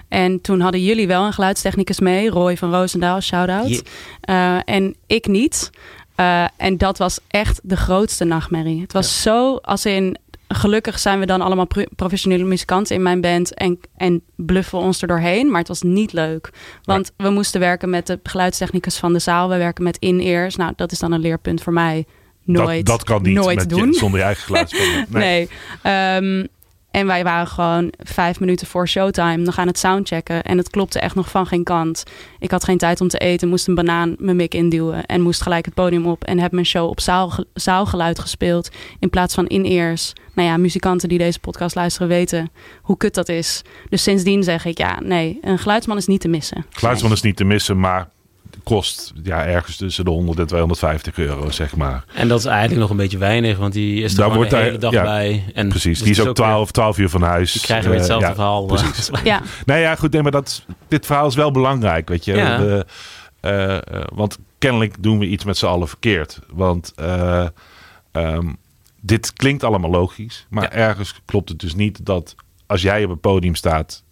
En 0.08 0.40
toen 0.40 0.60
hadden 0.60 0.82
jullie 0.82 1.06
wel 1.06 1.24
een 1.26 1.32
geluidstechnicus 1.32 2.00
mee. 2.00 2.30
Roy 2.30 2.56
van 2.56 2.70
Roosendaal, 2.74 3.20
shout-out. 3.20 3.68
Yeah. 3.68 4.56
Eh, 4.56 4.62
en 4.64 4.94
ik 5.06 5.26
niet. 5.26 5.70
Eh, 6.14 6.44
en 6.56 6.76
dat 6.76 6.98
was 6.98 7.18
echt 7.28 7.60
de 7.62 7.76
grootste 7.76 8.24
nachtmerrie. 8.24 8.80
Het 8.80 8.92
was 8.92 9.22
zo, 9.22 9.56
als 9.56 9.86
in... 9.86 10.16
Gelukkig 10.54 10.98
zijn 10.98 11.18
we 11.18 11.26
dan 11.26 11.40
allemaal 11.40 11.66
pro- 11.66 11.84
professionele 11.96 12.44
muzikanten 12.44 12.96
in 12.96 13.02
mijn 13.02 13.20
band. 13.20 13.54
En, 13.54 13.80
en 13.96 14.22
bluffen 14.36 14.78
we 14.78 14.84
ons 14.84 15.02
er 15.02 15.08
doorheen. 15.08 15.50
Maar 15.50 15.58
het 15.58 15.68
was 15.68 15.82
niet 15.82 16.12
leuk. 16.12 16.50
Want 16.82 17.12
we 17.16 17.30
moesten 17.30 17.60
werken 17.60 17.90
met 17.90 18.06
de 18.06 18.20
geluidstechnicus 18.22 18.96
van 18.96 19.12
de 19.12 19.18
zaal. 19.18 19.48
We 19.48 19.56
werken 19.56 19.84
met 19.84 19.96
in-ears. 19.98 20.56
Nou, 20.56 20.72
dat 20.76 20.92
is 20.92 20.98
dan 20.98 21.12
een 21.12 21.20
leerpunt 21.20 21.62
voor 21.62 21.72
mij. 21.72 22.06
Nooit, 22.52 22.86
dat, 22.86 22.98
dat 22.98 23.06
kan 23.06 23.22
niet 23.22 23.34
nooit 23.34 23.56
met 23.58 23.70
je- 23.70 23.76
doen. 23.76 23.92
zonder 23.94 24.18
je 24.20 24.24
eigen 24.26 24.44
geluidsman. 24.44 24.86
Nee. 25.08 25.08
Nee. 25.08 25.48
Ehm, 25.82 26.46
en 26.90 27.06
wij 27.06 27.24
waren 27.24 27.46
gewoon 27.46 27.92
vijf 28.02 28.40
minuten 28.40 28.66
voor 28.66 28.88
showtime 28.88 29.36
nog 29.36 29.58
aan 29.58 29.66
het 29.66 29.78
soundchecken. 29.78 30.42
En 30.42 30.58
het 30.58 30.70
klopte 30.70 31.00
echt 31.00 31.14
nog 31.14 31.30
van 31.30 31.46
geen 31.46 31.64
kant. 31.64 32.02
Ik 32.38 32.50
had 32.50 32.64
geen 32.64 32.78
tijd 32.78 33.00
om 33.00 33.08
te 33.08 33.18
eten, 33.18 33.48
moest 33.48 33.68
een 33.68 33.74
banaan 33.74 34.14
mijn 34.18 34.36
mik 34.36 34.54
induwen. 34.54 35.06
En 35.06 35.20
moest 35.20 35.42
gelijk 35.42 35.64
het 35.64 35.74
podium 35.74 36.06
op. 36.06 36.24
En 36.24 36.38
heb 36.38 36.52
mijn 36.52 36.66
show 36.66 36.88
op 36.88 37.00
zaal, 37.00 37.32
zaalgeluid 37.54 38.18
gespeeld. 38.18 38.68
In 38.98 39.10
plaats 39.10 39.34
van 39.34 39.46
in-ears. 39.46 40.12
Nou 40.34 40.48
ja, 40.48 40.56
muzikanten 40.56 41.08
die 41.08 41.18
deze 41.18 41.38
podcast 41.40 41.74
luisteren 41.74 42.08
weten 42.08 42.50
hoe 42.82 42.96
kut 42.96 43.14
dat 43.14 43.28
is. 43.28 43.62
Dus 43.88 44.02
sindsdien 44.02 44.42
zeg 44.42 44.64
ik, 44.64 44.78
ja, 44.78 45.00
nee, 45.00 45.38
een 45.42 45.58
geluidsman 45.58 45.96
is 45.96 46.06
niet 46.06 46.20
te 46.20 46.28
missen. 46.28 46.66
Geluidsman 46.70 47.12
is 47.12 47.20
niet 47.22 47.36
te 47.36 47.44
missen, 47.44 47.80
maar 47.80 48.08
kost 48.64 49.12
ja, 49.22 49.46
ergens 49.46 49.76
tussen 49.76 50.04
de 50.04 50.10
100 50.10 50.38
en 50.38 50.46
250 50.46 51.18
euro, 51.18 51.50
zeg 51.50 51.76
maar. 51.76 52.04
En 52.14 52.28
dat 52.28 52.38
is 52.38 52.44
eigenlijk 52.44 52.80
nog 52.80 52.90
een 52.90 52.96
beetje 52.96 53.18
weinig, 53.18 53.58
want 53.58 53.72
die 53.72 54.02
is 54.02 54.12
er 54.12 54.18
Daar 54.18 54.34
wordt 54.34 54.50
de 54.50 54.56
hij- 54.56 54.64
hele 54.64 54.78
dag 54.78 54.92
ja, 54.92 55.02
bij. 55.02 55.44
En 55.54 55.68
Precies, 55.68 55.98
dus 55.98 56.02
die 56.16 56.22
is 56.22 56.28
ook 56.28 56.34
12, 56.34 56.70
12 56.70 56.98
uur 56.98 57.08
van 57.08 57.22
huis. 57.22 57.52
Die 57.52 57.60
krijgen 57.62 57.84
weer 57.90 57.94
Eh, 57.94 57.98
hetzelfde 58.00 58.26
ja, 58.28 58.34
verhaal. 58.34 58.64
precies. 58.66 59.10
Ja, 59.24 59.42
Nou 59.66 59.80
ja, 59.80 59.94
goed, 59.94 60.12
nee, 60.12 60.22
maar 60.22 60.30
dat, 60.30 60.64
dit 60.88 61.06
verhaal 61.06 61.26
is 61.26 61.34
wel 61.34 61.50
belangrijk, 61.50 62.08
weet 62.08 62.24
je. 62.24 62.34
Ja. 62.34 62.60
We, 62.60 62.86
eh, 63.40 63.76
eh, 63.76 63.80
want 64.14 64.38
kennelijk 64.58 64.94
doen 65.02 65.18
we 65.18 65.26
iets 65.26 65.44
met 65.44 65.56
z'n 65.56 65.66
allen 65.66 65.88
verkeerd. 65.88 66.38
Want 66.52 66.92
eh, 66.96 67.46
ehm, 68.12 68.46
dit 69.00 69.32
klinkt 69.32 69.64
allemaal 69.64 69.90
logisch, 69.90 70.46
maar 70.50 70.62
Ja. 70.62 70.72
ergens 70.72 71.14
klopt 71.24 71.48
het 71.48 71.58
dus 71.60 71.74
niet 71.74 72.06
dat 72.06 72.34
als 72.66 72.82
jij 72.82 73.04
op 73.04 73.10
het 73.10 73.20
podium 73.20 73.54
staat 73.54 74.02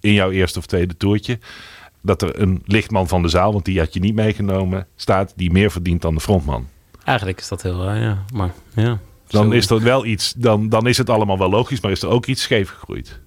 in 0.00 0.12
jouw 0.12 0.30
eerste 0.30 0.58
of 0.58 0.66
tweede 0.66 0.96
toertje, 0.96 1.38
dat 2.06 2.22
er 2.22 2.40
een 2.40 2.62
lichtman 2.64 3.08
van 3.08 3.22
de 3.22 3.28
zaal, 3.28 3.52
want 3.52 3.64
die 3.64 3.78
had 3.78 3.94
je 3.94 4.00
niet 4.00 4.14
meegenomen, 4.14 4.86
staat 4.96 5.32
die 5.36 5.50
meer 5.50 5.70
verdient 5.70 6.02
dan 6.02 6.14
de 6.14 6.20
frontman. 6.20 6.66
Eigenlijk 7.04 7.40
is 7.40 7.48
dat 7.48 7.62
heel 7.62 7.84
raar, 7.84 8.00
ja. 8.00 8.24
Maar 8.32 8.54
ja. 8.74 8.98
Dan 9.28 9.52
is 9.52 9.70
er 9.70 9.82
wel 9.82 10.04
iets, 10.04 10.34
dan, 10.36 10.68
dan 10.68 10.86
is 10.86 10.98
het 10.98 11.10
allemaal 11.10 11.38
wel 11.38 11.50
logisch, 11.50 11.80
maar 11.80 11.90
is 11.90 12.02
er 12.02 12.08
ook 12.08 12.26
iets 12.26 12.42
scheef 12.42 12.68
gegroeid. 12.70 13.20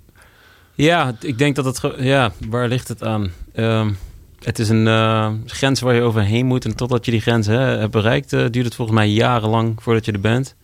Ja, 0.74 1.16
ik 1.20 1.38
denk 1.38 1.56
dat 1.56 1.66
het... 1.66 1.94
Ja, 1.98 2.32
waar 2.50 2.68
ligt 2.68 2.88
het 2.88 3.04
aan? 3.04 3.32
Ehm, 3.54 3.92
het 4.40 4.60
is 4.60 4.70
een 4.70 4.88
eh, 4.88 5.32
grens 5.46 5.80
waar 5.80 5.96
je 5.96 6.02
overheen 6.02 6.46
moet. 6.46 6.66
En 6.66 6.76
totdat 6.76 7.06
je 7.06 7.12
die 7.12 7.22
grens 7.22 7.48
hè, 7.48 7.58
hebt 7.58 7.92
bereikt, 7.92 8.34
eh, 8.34 8.46
duurt 8.50 8.66
het 8.66 8.76
volgens 8.76 8.98
mij 8.98 9.10
jarenlang 9.10 9.84
voordat 9.84 10.06
je 10.06 10.12
er 10.12 10.20
bent. 10.20 10.56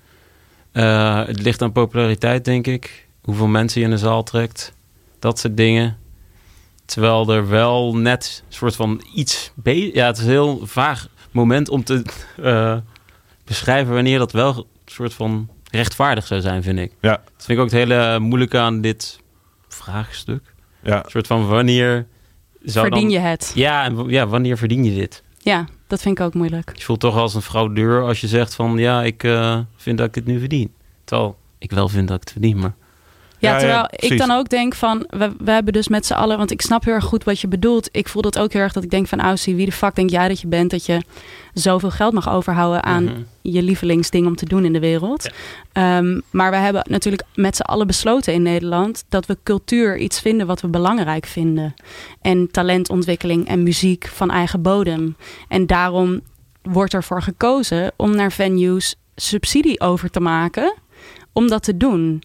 Eh, 0.71 1.25
het 1.25 1.41
ligt 1.41 1.61
aan 1.61 1.71
populariteit, 1.71 2.45
denk 2.45 2.67
ik. 2.67 3.07
Hoeveel 3.21 3.47
mensen 3.47 3.79
je 3.79 3.85
in 3.85 3.93
de 3.93 3.99
zaal 3.99 4.23
trekt. 4.23 4.73
Dat 5.19 5.39
soort 5.39 5.57
dingen. 5.57 5.97
Terwijl 6.85 7.29
er 7.33 7.47
wel 7.49 7.95
net 7.95 8.43
een 8.47 8.53
soort 8.53 8.75
van 8.75 9.01
iets... 9.13 9.51
Ja, 9.63 10.05
het 10.05 10.17
is 10.17 10.23
een 10.23 10.29
heel 10.29 10.59
vaag 10.63 11.07
moment 11.31 11.69
om 11.69 11.83
te 11.83 12.03
eh, 12.41 12.77
beschrijven 13.45 13.93
wanneer 13.93 14.17
dat 14.17 14.31
wel 14.31 14.57
een 14.57 14.65
soort 14.85 15.13
van 15.13 15.49
rechtvaardig 15.71 16.27
zou 16.27 16.41
zijn, 16.41 16.63
vind 16.63 16.79
ik. 16.79 16.91
Ja, 17.01 17.11
Dat 17.11 17.45
vind 17.45 17.49
ik 17.49 17.57
ook 17.57 17.71
het 17.71 17.79
hele 17.79 18.19
moeilijke 18.19 18.57
aan 18.57 18.81
dit 18.81 19.19
vraagstuk. 19.67 20.53
ja. 20.83 21.03
Een 21.03 21.09
soort 21.11 21.27
van 21.27 21.47
wanneer 21.47 22.07
zou 22.63 22.87
verdien 22.87 23.09
dan... 23.09 23.11
je 23.21 23.27
het? 23.27 23.51
Ja, 23.55 23.83
en 23.83 24.09
ja, 24.09 24.27
wanneer 24.27 24.57
verdien 24.57 24.83
je 24.83 24.95
dit? 24.95 25.23
Ja, 25.37 25.65
dat 25.87 26.01
vind 26.01 26.19
ik 26.19 26.25
ook 26.25 26.33
moeilijk. 26.33 26.71
Je 26.77 26.83
voelt 26.83 26.99
toch 26.99 27.15
als 27.15 27.33
een 27.33 27.41
fraudeur 27.41 28.03
als 28.03 28.21
je 28.21 28.27
zegt 28.27 28.55
van... 28.55 28.77
ja, 28.77 29.03
ik 29.03 29.23
eh, 29.23 29.59
vind 29.75 29.97
dat 29.97 30.07
ik 30.07 30.15
het 30.15 30.25
nu 30.25 30.39
verdien. 30.39 30.73
Terwijl 31.03 31.37
ik 31.57 31.71
wel 31.71 31.87
vind 31.89 32.07
dat 32.07 32.15
ik 32.17 32.23
het 32.23 32.31
verdien, 32.31 32.57
maar... 32.57 32.75
Ja, 33.45 33.57
terwijl 33.59 33.87
ik 33.89 34.17
dan 34.17 34.31
ook 34.31 34.49
denk 34.49 34.75
van, 34.75 35.05
we, 35.09 35.31
we 35.37 35.51
hebben 35.51 35.73
dus 35.73 35.87
met 35.87 36.05
z'n 36.05 36.13
allen, 36.13 36.37
want 36.37 36.51
ik 36.51 36.61
snap 36.61 36.83
heel 36.85 36.93
erg 36.93 37.03
goed 37.05 37.23
wat 37.23 37.39
je 37.39 37.47
bedoelt. 37.47 37.89
Ik 37.91 38.07
voel 38.07 38.21
dat 38.21 38.39
ook 38.39 38.53
heel 38.53 38.61
erg 38.61 38.73
dat 38.73 38.83
ik 38.83 38.89
denk 38.89 39.07
van, 39.07 39.21
Aussie, 39.21 39.55
wie 39.55 39.65
de 39.65 39.71
fuck 39.71 39.95
denk 39.95 40.09
jij 40.09 40.27
dat 40.27 40.41
je 40.41 40.47
bent 40.47 40.71
dat 40.71 40.85
je 40.85 41.01
zoveel 41.53 41.91
geld 41.91 42.13
mag 42.13 42.29
overhouden 42.29 42.83
aan 42.83 43.03
Mhm. 43.03 43.13
je 43.41 43.61
lievelingsding 43.63 44.27
om 44.27 44.35
te 44.35 44.45
doen 44.45 44.65
in 44.65 44.73
de 44.73 44.79
wereld. 44.79 45.29
Ehm, 45.71 46.19
maar 46.31 46.51
we 46.51 46.57
hebben 46.57 46.85
natuurlijk 46.89 47.23
met 47.35 47.55
z'n 47.55 47.61
allen 47.61 47.87
besloten 47.87 48.33
in 48.33 48.41
Nederland 48.41 49.05
dat 49.09 49.25
we 49.25 49.37
cultuur 49.43 49.97
iets 49.97 50.19
vinden 50.19 50.47
wat 50.47 50.61
we 50.61 50.67
belangrijk 50.67 51.25
vinden. 51.25 51.73
En 52.21 52.51
talentontwikkeling 52.51 53.47
en 53.47 53.63
muziek 53.63 54.07
van 54.07 54.31
eigen 54.31 54.61
bodem. 54.61 55.15
En 55.47 55.65
daarom 55.67 56.21
wordt 56.61 56.93
ervoor 56.93 57.21
gekozen 57.21 57.91
om 57.95 58.15
naar 58.15 58.31
venues 58.31 58.95
subsidie 59.15 59.79
over 59.81 60.09
te 60.09 60.19
maken 60.19 60.73
om 61.33 61.47
dat 61.47 61.63
te 61.63 61.77
doen. 61.77 62.23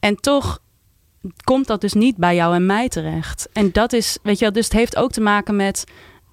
En 0.00 0.16
toch 0.16 0.58
komt 1.44 1.66
dat 1.66 1.80
dus 1.80 1.92
niet 1.92 2.16
bij 2.16 2.34
jou 2.34 2.54
en 2.54 2.66
mij 2.66 2.88
terecht. 2.88 3.48
En 3.52 3.72
dat 3.72 3.92
is, 3.92 4.18
weet 4.22 4.38
je 4.38 4.44
wel, 4.44 4.54
dus 4.54 4.64
het 4.64 4.72
heeft 4.72 4.96
ook 4.96 5.12
te 5.12 5.20
maken 5.20 5.56
met 5.56 5.84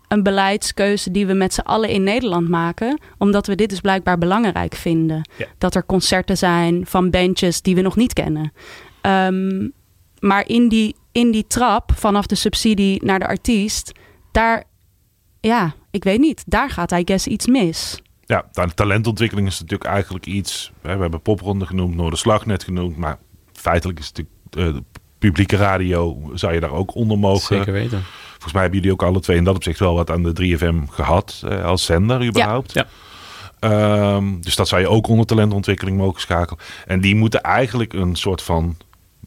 een 0.07 0.23
beleidskeuze 0.23 1.11
die 1.11 1.25
we 1.27 1.33
met 1.33 1.53
z'n 1.53 1.61
allen 1.61 1.89
in 1.89 2.03
Nederland 2.03 2.49
maken, 2.49 2.99
omdat 3.17 3.47
we 3.47 3.55
dit 3.55 3.69
dus 3.69 3.79
blijkbaar 3.81 4.17
belangrijk 4.17 4.75
vinden. 4.75 5.29
Ja. 5.37 5.45
Dat 5.57 5.75
er 5.75 5.85
concerten 5.85 6.37
zijn 6.37 6.85
van 6.85 7.09
bandjes 7.09 7.61
die 7.61 7.75
we 7.75 7.81
nog 7.81 7.95
niet 7.95 8.13
kennen. 8.13 8.53
Ehm, 9.01 9.67
maar 10.19 10.47
in 10.47 10.69
die, 10.69 10.95
in 11.11 11.31
die 11.31 11.47
trap 11.47 11.91
vanaf 11.95 12.25
de 12.25 12.35
subsidie 12.35 13.05
naar 13.05 13.19
de 13.19 13.27
artiest, 13.27 13.91
daar, 14.31 14.63
ja, 15.39 15.73
ik 15.91 16.03
weet 16.03 16.19
niet, 16.19 16.43
daar 16.45 16.69
gaat 16.69 16.91
I 16.91 17.01
guess 17.05 17.27
iets 17.27 17.47
mis. 17.47 18.01
Ja, 18.25 18.45
ta- 18.51 18.65
talentontwikkeling 18.65 19.47
is 19.47 19.59
natuurlijk 19.59 19.89
eigenlijk 19.89 20.25
iets. 20.25 20.71
Hè, 20.81 20.95
we 20.95 21.01
hebben 21.01 21.21
popronde 21.21 21.65
genoemd, 21.65 21.95
Noorderslag 21.95 22.45
net 22.45 22.63
genoemd. 22.63 22.97
Maar 22.97 23.17
feitelijk 23.67 23.99
is 23.99 24.07
het 24.07 24.17
natuurlijk. 24.17 24.75
eh, 24.75 24.81
de 24.81 24.99
publieke 25.17 25.55
radio 25.55 26.31
zou 26.33 26.53
je 26.53 26.59
daar 26.59 26.71
ook 26.71 26.95
onder 26.95 27.19
mogen. 27.19 27.57
Zeker 27.57 27.73
weten. 27.73 28.03
Volgens 28.31 28.53
mij 28.53 28.61
hebben 28.61 28.79
jullie 28.79 28.93
ook 28.93 29.03
alle 29.03 29.19
twee 29.19 29.37
in 29.37 29.43
dat 29.43 29.55
opzicht 29.55 29.79
wel 29.79 29.93
wat 29.95 30.11
aan 30.11 30.23
de 30.23 30.33
3FM 30.33 30.87
gehad. 30.89 31.41
eh, 31.47 31.63
als 31.65 31.85
zender 31.85 32.25
überhaupt. 32.25 32.73
Ja. 32.73 32.85
Ehm, 33.59 34.39
dus 34.39 34.55
dat 34.55 34.67
zou 34.67 34.81
je 34.81 34.89
ook 34.89 35.07
onder 35.07 35.25
talentontwikkeling 35.25 35.97
mogen 35.97 36.21
schakelen. 36.21 36.59
En 36.85 37.01
die 37.01 37.15
moeten 37.15 37.41
eigenlijk 37.41 37.93
een 37.93 38.15
soort 38.15 38.41
van 38.41 38.77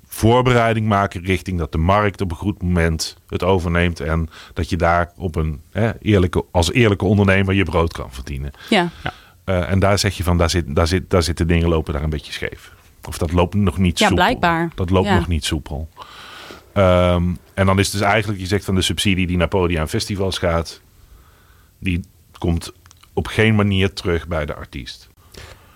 voorbereiding 0.07 0.87
maken 0.87 1.25
richting 1.25 1.59
dat 1.59 1.73
de 1.73 1.79
markt 1.79 2.21
op 2.21 2.31
een 2.31 2.37
goed 2.37 2.63
moment 2.63 3.17
het 3.29 3.43
overneemt. 3.45 4.01
En 4.01 4.29
dat 4.55 4.71
je 4.71 4.77
daar 4.77 5.13
op 5.17 5.37
een 5.37 5.61
hè, 5.73 5.91
eerlijke, 6.01 6.45
als 6.51 6.73
eerlijke 6.73 7.05
ondernemer 7.05 7.55
je 7.55 7.65
brood 7.65 7.93
kan 7.93 8.13
verdienen. 8.13 8.51
Ja, 8.69 8.91
Eh, 9.45 9.71
en 9.71 9.79
daar 9.79 9.99
zeg 9.99 10.17
je 10.17 10.23
van, 10.23 10.39
daar, 10.39 10.51
zit, 10.51 10.75
daar, 10.77 10.87
zit, 10.87 11.11
daar 11.11 11.23
zitten 11.23 11.47
dingen 11.47 11.69
lopen 11.69 11.93
daar 11.93 12.03
een 12.03 12.11
beetje 12.11 12.33
scheef. 12.33 12.73
Of 13.09 13.19
dat 13.19 13.33
loopt 13.33 13.55
nog 13.55 13.79
niet 13.79 13.99
Ja, 13.99 14.07
soepel. 14.07 14.25
blijkbaar. 14.25 14.71
Dat 14.75 14.91
loopt 14.91 15.07
Ja. 15.07 15.15
nog 15.15 15.29
niet 15.29 15.45
soepel. 15.45 15.89
Ehm, 16.73 17.23
en 17.55 17.67
dan 17.67 17.79
is 17.79 17.87
het 17.93 18.01
dus 18.01 18.11
eigenlijk, 18.11 18.41
je 18.41 18.47
zegt 18.47 18.65
van 18.65 18.75
de 18.75 18.83
subsidie 18.83 19.27
die 19.27 19.37
naar 19.37 19.49
podia 19.49 19.81
en 19.81 19.89
festivals 19.89 20.39
gaat, 20.39 20.81
die 21.79 22.01
komt 22.39 22.73
op 23.13 23.27
geen 23.27 23.55
manier 23.55 23.93
terug 23.93 24.29
bij 24.29 24.47
de 24.47 24.55
artiest. 24.55 25.09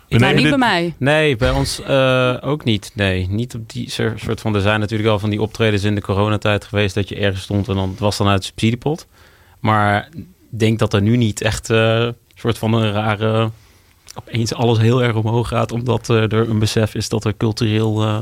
nou, 0.08 0.22
Nee, 0.22 0.32
niet 0.34 0.42
dit- 0.42 0.58
bij 0.58 0.68
mij. 0.68 0.94
Nee, 0.98 1.36
bij 1.36 1.50
ons 1.50 1.80
eh, 1.82 2.36
ook 2.40 2.64
niet. 2.64 2.90
Nee, 2.94 3.28
niet 3.28 3.54
op 3.54 3.70
die 3.72 3.90
soort 3.90 4.40
van... 4.40 4.54
Er 4.54 4.60
zijn 4.60 4.80
natuurlijk 4.80 5.08
al 5.08 5.18
van 5.18 5.30
die 5.30 5.42
optredens 5.42 5.84
in 5.84 5.94
de 5.94 6.00
coronatijd 6.00 6.64
geweest... 6.64 6.94
dat 6.94 7.08
je 7.08 7.16
ergens 7.16 7.42
stond 7.42 7.68
en 7.68 7.74
dan 7.74 7.90
het 7.90 7.98
was 7.98 8.16
dan 8.16 8.28
uit 8.28 8.40
de 8.40 8.46
subsidiepot. 8.46 9.06
Maar 9.60 10.08
ik 10.14 10.24
denk 10.48 10.78
dat 10.78 10.92
er 10.94 11.02
nu 11.02 11.16
niet 11.16 11.40
echt 11.40 11.70
eh, 11.70 11.98
een 12.00 12.14
soort 12.34 12.58
van 12.58 12.72
een 12.72 12.92
rare... 12.92 13.50
opeens 14.14 14.54
alles 14.54 14.78
heel 14.78 15.02
erg 15.02 15.14
omhoog 15.14 15.48
gaat... 15.48 15.72
omdat 15.72 16.10
eh, 16.10 16.16
er 16.22 16.48
een 16.50 16.58
besef 16.58 16.94
is 16.94 17.08
dat 17.08 17.24
er 17.24 17.36
cultureel... 17.36 18.02
eh, 18.02 18.20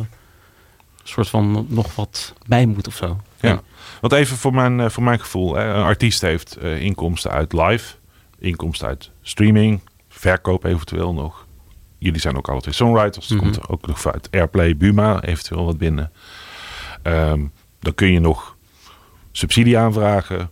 soort 1.03 1.29
van 1.29 1.67
nog 1.69 1.95
wat 1.95 2.35
bij 2.47 2.67
moet 2.67 2.87
of 2.87 2.95
zo. 2.97 3.21
Ja. 3.41 3.61
Want 4.01 4.13
even 4.13 4.37
voor 4.37 4.55
mijn, 4.55 4.81
eh, 4.81 4.89
voor 4.89 5.03
mijn 5.03 5.21
gevoel. 5.21 5.55
Hè, 5.55 5.65
een 5.75 5.83
artiest 5.85 6.21
heeft 6.21 6.59
inkomsten 6.63 7.31
uit 7.31 7.53
live, 7.53 7.95
inkomsten 8.39 8.87
uit 8.89 9.11
streaming, 9.23 9.81
verkoop 10.09 10.65
eventueel 10.65 11.13
nog. 11.15 11.47
Jullie 11.99 12.21
zijn 12.21 12.37
ook 12.37 12.49
alle 12.49 12.61
twee 12.61 12.75
songwriters. 12.75 13.29
Er 13.31 13.35
Mhm. 13.37 13.45
komt 13.45 13.57
er 13.57 13.69
ook 13.69 13.87
nog 13.87 14.07
uit 14.13 14.29
Airplay, 14.31 14.77
Buma 14.77 15.23
eventueel 15.23 15.65
wat 15.65 15.79
binnen. 15.79 16.13
Ehm, 17.03 17.41
dan 17.81 17.95
kun 17.95 18.13
je 18.13 18.21
nog 18.21 18.57
subsidie 19.33 19.79
aanvragen. 19.79 20.51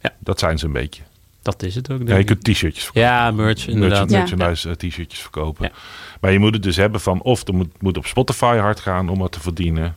Ja. 0.00 0.14
Dat 0.18 0.38
zijn 0.38 0.58
ze 0.58 0.66
een 0.66 0.72
beetje. 0.72 1.02
Dat 1.50 1.62
is 1.62 1.74
het 1.74 1.90
ook, 1.90 1.96
denk 1.98 2.08
Ja, 2.08 2.14
je 2.14 2.20
ik. 2.20 2.26
kunt 2.26 2.44
t-shirtjes 2.44 2.84
verkopen. 2.84 3.08
Ja, 3.10 3.30
merch 3.30 3.66
inderdaad. 3.68 4.10
Ja. 4.10 4.18
Merchandise 4.18 4.76
t-shirtjes 4.76 5.20
verkopen. 5.20 5.64
Ja. 5.64 5.72
Maar 6.20 6.32
je 6.32 6.38
moet 6.38 6.54
het 6.54 6.62
dus 6.62 6.76
hebben 6.76 7.00
van 7.00 7.22
of 7.22 7.48
er 7.48 7.54
moet, 7.54 7.82
moet 7.82 7.96
op 7.96 8.06
Spotify 8.06 8.56
hard 8.56 8.80
gaan 8.80 9.08
om 9.08 9.18
wat 9.18 9.32
te 9.32 9.40
verdienen. 9.40 9.94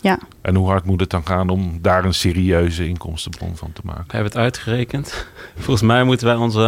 Ja. 0.00 0.18
En 0.42 0.54
hoe 0.54 0.68
hard 0.68 0.84
moet 0.84 1.00
het 1.00 1.10
dan 1.10 1.26
gaan 1.26 1.48
om 1.48 1.78
daar 1.82 2.04
een 2.04 2.14
serieuze 2.14 2.88
inkomstenbron 2.88 3.56
van 3.56 3.72
te 3.72 3.80
maken? 3.84 4.04
We 4.06 4.12
hebben 4.12 4.32
het 4.32 4.40
uitgerekend. 4.40 5.26
Volgens 5.56 5.82
mij 5.86 6.04
moeten 6.04 6.26
wij 6.26 6.36
onze 6.36 6.60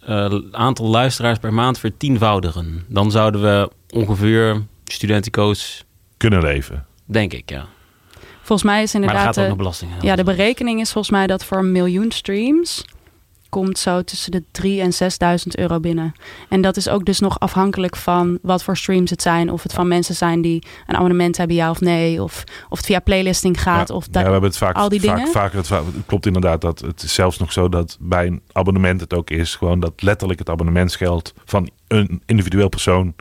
eh, 0.00 0.34
aantal 0.52 0.86
luisteraars 0.86 1.38
per 1.38 1.54
maand 1.54 1.78
vertienvoudigen. 1.78 2.84
Dan 2.88 3.10
zouden 3.10 3.42
we 3.42 3.70
ongeveer 3.90 4.62
studentico's, 4.84 5.84
Kunnen 6.16 6.42
leven. 6.42 6.86
denk 7.04 7.32
ik, 7.32 7.50
ja. 7.50 7.66
Volgens 8.42 8.68
mij 8.70 8.82
is 8.82 8.92
Maar 8.92 9.02
inderdaad... 9.02 9.24
gaat 9.26 9.36
ook 9.38 9.42
de- 9.42 9.48
nog 9.48 9.56
belasting. 9.58 9.90
Ja, 10.00 10.16
de 10.16 10.24
berekening 10.24 10.80
is 10.80 10.92
volgens 10.92 11.12
mij 11.12 11.26
dat 11.26 11.44
voor 11.44 11.58
een 11.58 11.72
miljoen 11.72 12.10
streams 12.12 12.84
komt 13.48 13.78
zo 13.78 14.02
tussen 14.02 14.30
de 14.30 14.42
3 14.52 14.80
en 14.80 14.92
6.000 14.92 15.46
euro 15.52 15.80
binnen. 15.80 16.12
En 16.48 16.60
dat 16.60 16.76
is 16.76 16.88
ook 16.88 17.04
dus 17.04 17.18
nog 17.18 17.38
afhankelijk 17.40 17.96
van 17.96 18.38
wat 18.42 18.64
voor 18.64 18.76
streams 18.76 19.10
het 19.10 19.22
zijn. 19.22 19.50
Of 19.52 19.62
het 19.62 19.72
van 19.72 19.88
mensen 19.88 20.14
zijn 20.14 20.42
die 20.42 20.66
een 20.86 20.96
abonnement 20.96 21.36
hebben, 21.36 21.56
ja 21.56 21.70
of 21.70 21.80
nee. 21.80 22.22
Of, 22.22 22.44
of 22.68 22.76
het 22.76 22.86
via 22.86 22.98
playlisting 23.00 23.62
gaat. 23.62 23.88
Ja, 23.88 23.94
Of 23.94 24.06
ja, 24.10 24.10
we 24.10 24.18
hebben 24.18 24.42
het 24.42 24.58
vaak, 24.58 24.76
al 24.76 24.88
die 24.88 25.00
vaak, 25.00 25.16
dingen. 25.16 25.32
vaker. 25.32 25.58
Het, 25.58 26.06
klopt 26.06 26.26
inderdaad 26.26 26.60
dat 26.60 26.78
het 26.80 27.02
is 27.02 27.14
zelfs 27.14 27.38
nog 27.38 27.52
zo 27.52 27.68
dat 27.68 27.96
bij 28.00 28.26
een 28.26 28.42
abonnement 28.52 29.00
het 29.00 29.14
ook 29.14 29.30
is. 29.30 29.54
Gewoon 29.54 29.80
dat 29.80 30.02
letterlijk 30.02 30.38
het 30.38 30.48
abonnementsgeld 30.48 31.34
van 31.44 31.70
een 31.88 32.22
individueel 32.26 32.68
persoon 32.68 33.14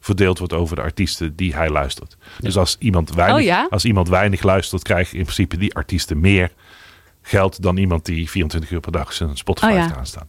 verdeeld 0.00 0.38
wordt 0.38 0.52
over 0.52 0.76
de 0.76 0.82
artiesten 0.82 1.36
die 1.36 1.54
hij 1.54 1.70
luistert. 1.70 2.16
Dus 2.40 2.56
als 2.56 2.76
iemand, 2.78 3.14
weinig, 3.14 3.38
Oh 3.38 3.44
ja? 3.44 3.66
als 3.70 3.84
iemand 3.84 4.08
weinig 4.08 4.42
luistert, 4.42 4.82
krijgen 4.82 5.18
in 5.18 5.22
principe 5.22 5.56
die 5.56 5.74
artiesten 5.74 6.20
meer 6.20 6.50
geld 7.22 7.62
dan 7.62 7.76
iemand 7.76 8.04
die 8.04 8.30
24 8.30 8.70
uur 8.70 8.80
per 8.80 8.92
dag 8.92 9.12
zijn 9.12 9.36
Spotify 9.36 9.66
Oh 9.66 9.74
ja. 9.74 9.82
heeft 9.82 9.96
aanstaan. 9.96 10.28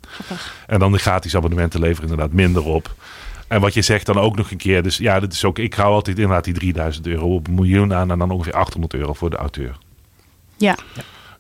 En 0.68 0.80
dan 0.80 0.92
de 0.92 0.98
gratis 0.98 1.36
abonnementen 1.36 1.80
leveren 1.80 2.10
inderdaad 2.10 2.36
minder 2.36 2.64
op. 2.66 2.96
En 3.48 3.62
wat 3.62 3.74
je 3.74 3.82
zegt 3.82 4.06
dan 4.06 4.18
ook 4.18 4.36
nog 4.36 4.52
een 4.52 4.58
keer. 4.58 4.84
Dus 4.84 4.98
ja, 4.98 5.20
dat 5.20 5.34
is 5.34 5.46
ook, 5.46 5.60
ik 5.60 5.74
hou 5.74 5.94
altijd 5.94 6.20
inderdaad 6.20 6.44
die 6.44 6.54
3000 6.54 7.08
euro 7.08 7.36
op 7.36 7.48
een 7.48 7.54
miljoen 7.54 7.94
aan. 7.94 8.12
En 8.12 8.20
dan 8.20 8.32
ongeveer 8.32 8.54
800 8.54 8.94
euro 8.94 9.14
voor 9.14 9.30
de 9.30 9.36
auteur. 9.36 9.78
Ja, 10.58 10.76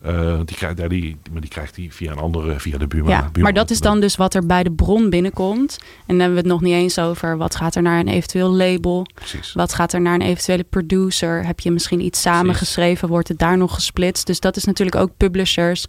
Eh, 0.03 0.37
die, 0.45 0.55
krijgt, 0.55 0.77
ja, 0.77 0.87
die, 0.87 1.17
maar 1.31 1.41
die 1.41 1.49
krijgt 1.49 1.75
hij 1.75 1.87
via 1.91 2.11
een 2.11 2.17
andere, 2.17 2.59
via 2.59 2.77
de 2.77 2.87
buurman. 2.87 3.11
Ja, 3.11 3.19
buurman. 3.21 3.41
maar 3.41 3.53
dat 3.53 3.69
is 3.69 3.79
dan 3.79 3.99
dus 3.99 4.15
wat 4.15 4.33
er 4.33 4.45
bij 4.45 4.63
de 4.63 4.71
bron 4.71 5.09
binnenkomt. 5.09 5.77
En 5.81 5.87
dan 6.07 6.17
hebben 6.19 6.33
we 6.35 6.41
het 6.41 6.51
nog 6.51 6.61
niet 6.61 6.73
eens 6.73 6.99
over 6.99 7.37
wat 7.37 7.55
gaat 7.55 7.75
er 7.75 7.81
naar 7.81 7.99
een 7.99 8.07
eventueel 8.07 8.51
label. 8.51 9.05
Precies. 9.13 9.53
Wat 9.53 9.73
gaat 9.73 9.93
er 9.93 10.01
naar 10.01 10.13
een 10.13 10.21
eventuele 10.21 10.63
producer? 10.63 11.45
Heb 11.45 11.59
je 11.59 11.71
misschien 11.71 11.99
iets 12.01 12.21
samengeschreven? 12.21 13.07
Wordt 13.07 13.27
het 13.27 13.39
daar 13.39 13.57
nog 13.57 13.73
gesplitst? 13.73 14.25
Dus 14.27 14.39
dat 14.39 14.55
is 14.55 14.63
natuurlijk 14.63 14.97
ook 14.97 15.09
publishers. 15.17 15.85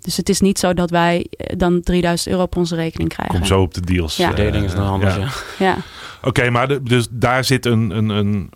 Dus 0.00 0.16
het 0.16 0.28
is 0.28 0.40
niet 0.40 0.58
zo 0.58 0.74
dat 0.74 0.90
wij 0.90 1.26
eh, 1.30 1.56
dan 1.56 1.80
3000 1.82 2.30
euro 2.30 2.42
op 2.42 2.56
onze 2.56 2.74
rekening 2.74 3.08
krijgen. 3.08 3.34
Kom 3.34 3.44
zo 3.46 3.60
op 3.60 3.74
de 3.74 3.80
deals. 3.80 4.16
Ja. 4.16 4.34
eh, 4.34 4.62
is 4.62 4.74
nog 4.74 4.90
anders, 4.90 5.14
ja. 5.14 5.20
ja. 5.20 5.30
Ja. 5.58 5.76
Oké, 6.22 6.50
maar 6.50 6.68
de- 6.68 6.82
dus 6.82 7.06
daar 7.10 7.44
zit 7.44 7.66
een, 7.66 7.90
een, 7.90 8.08
een 8.08 8.50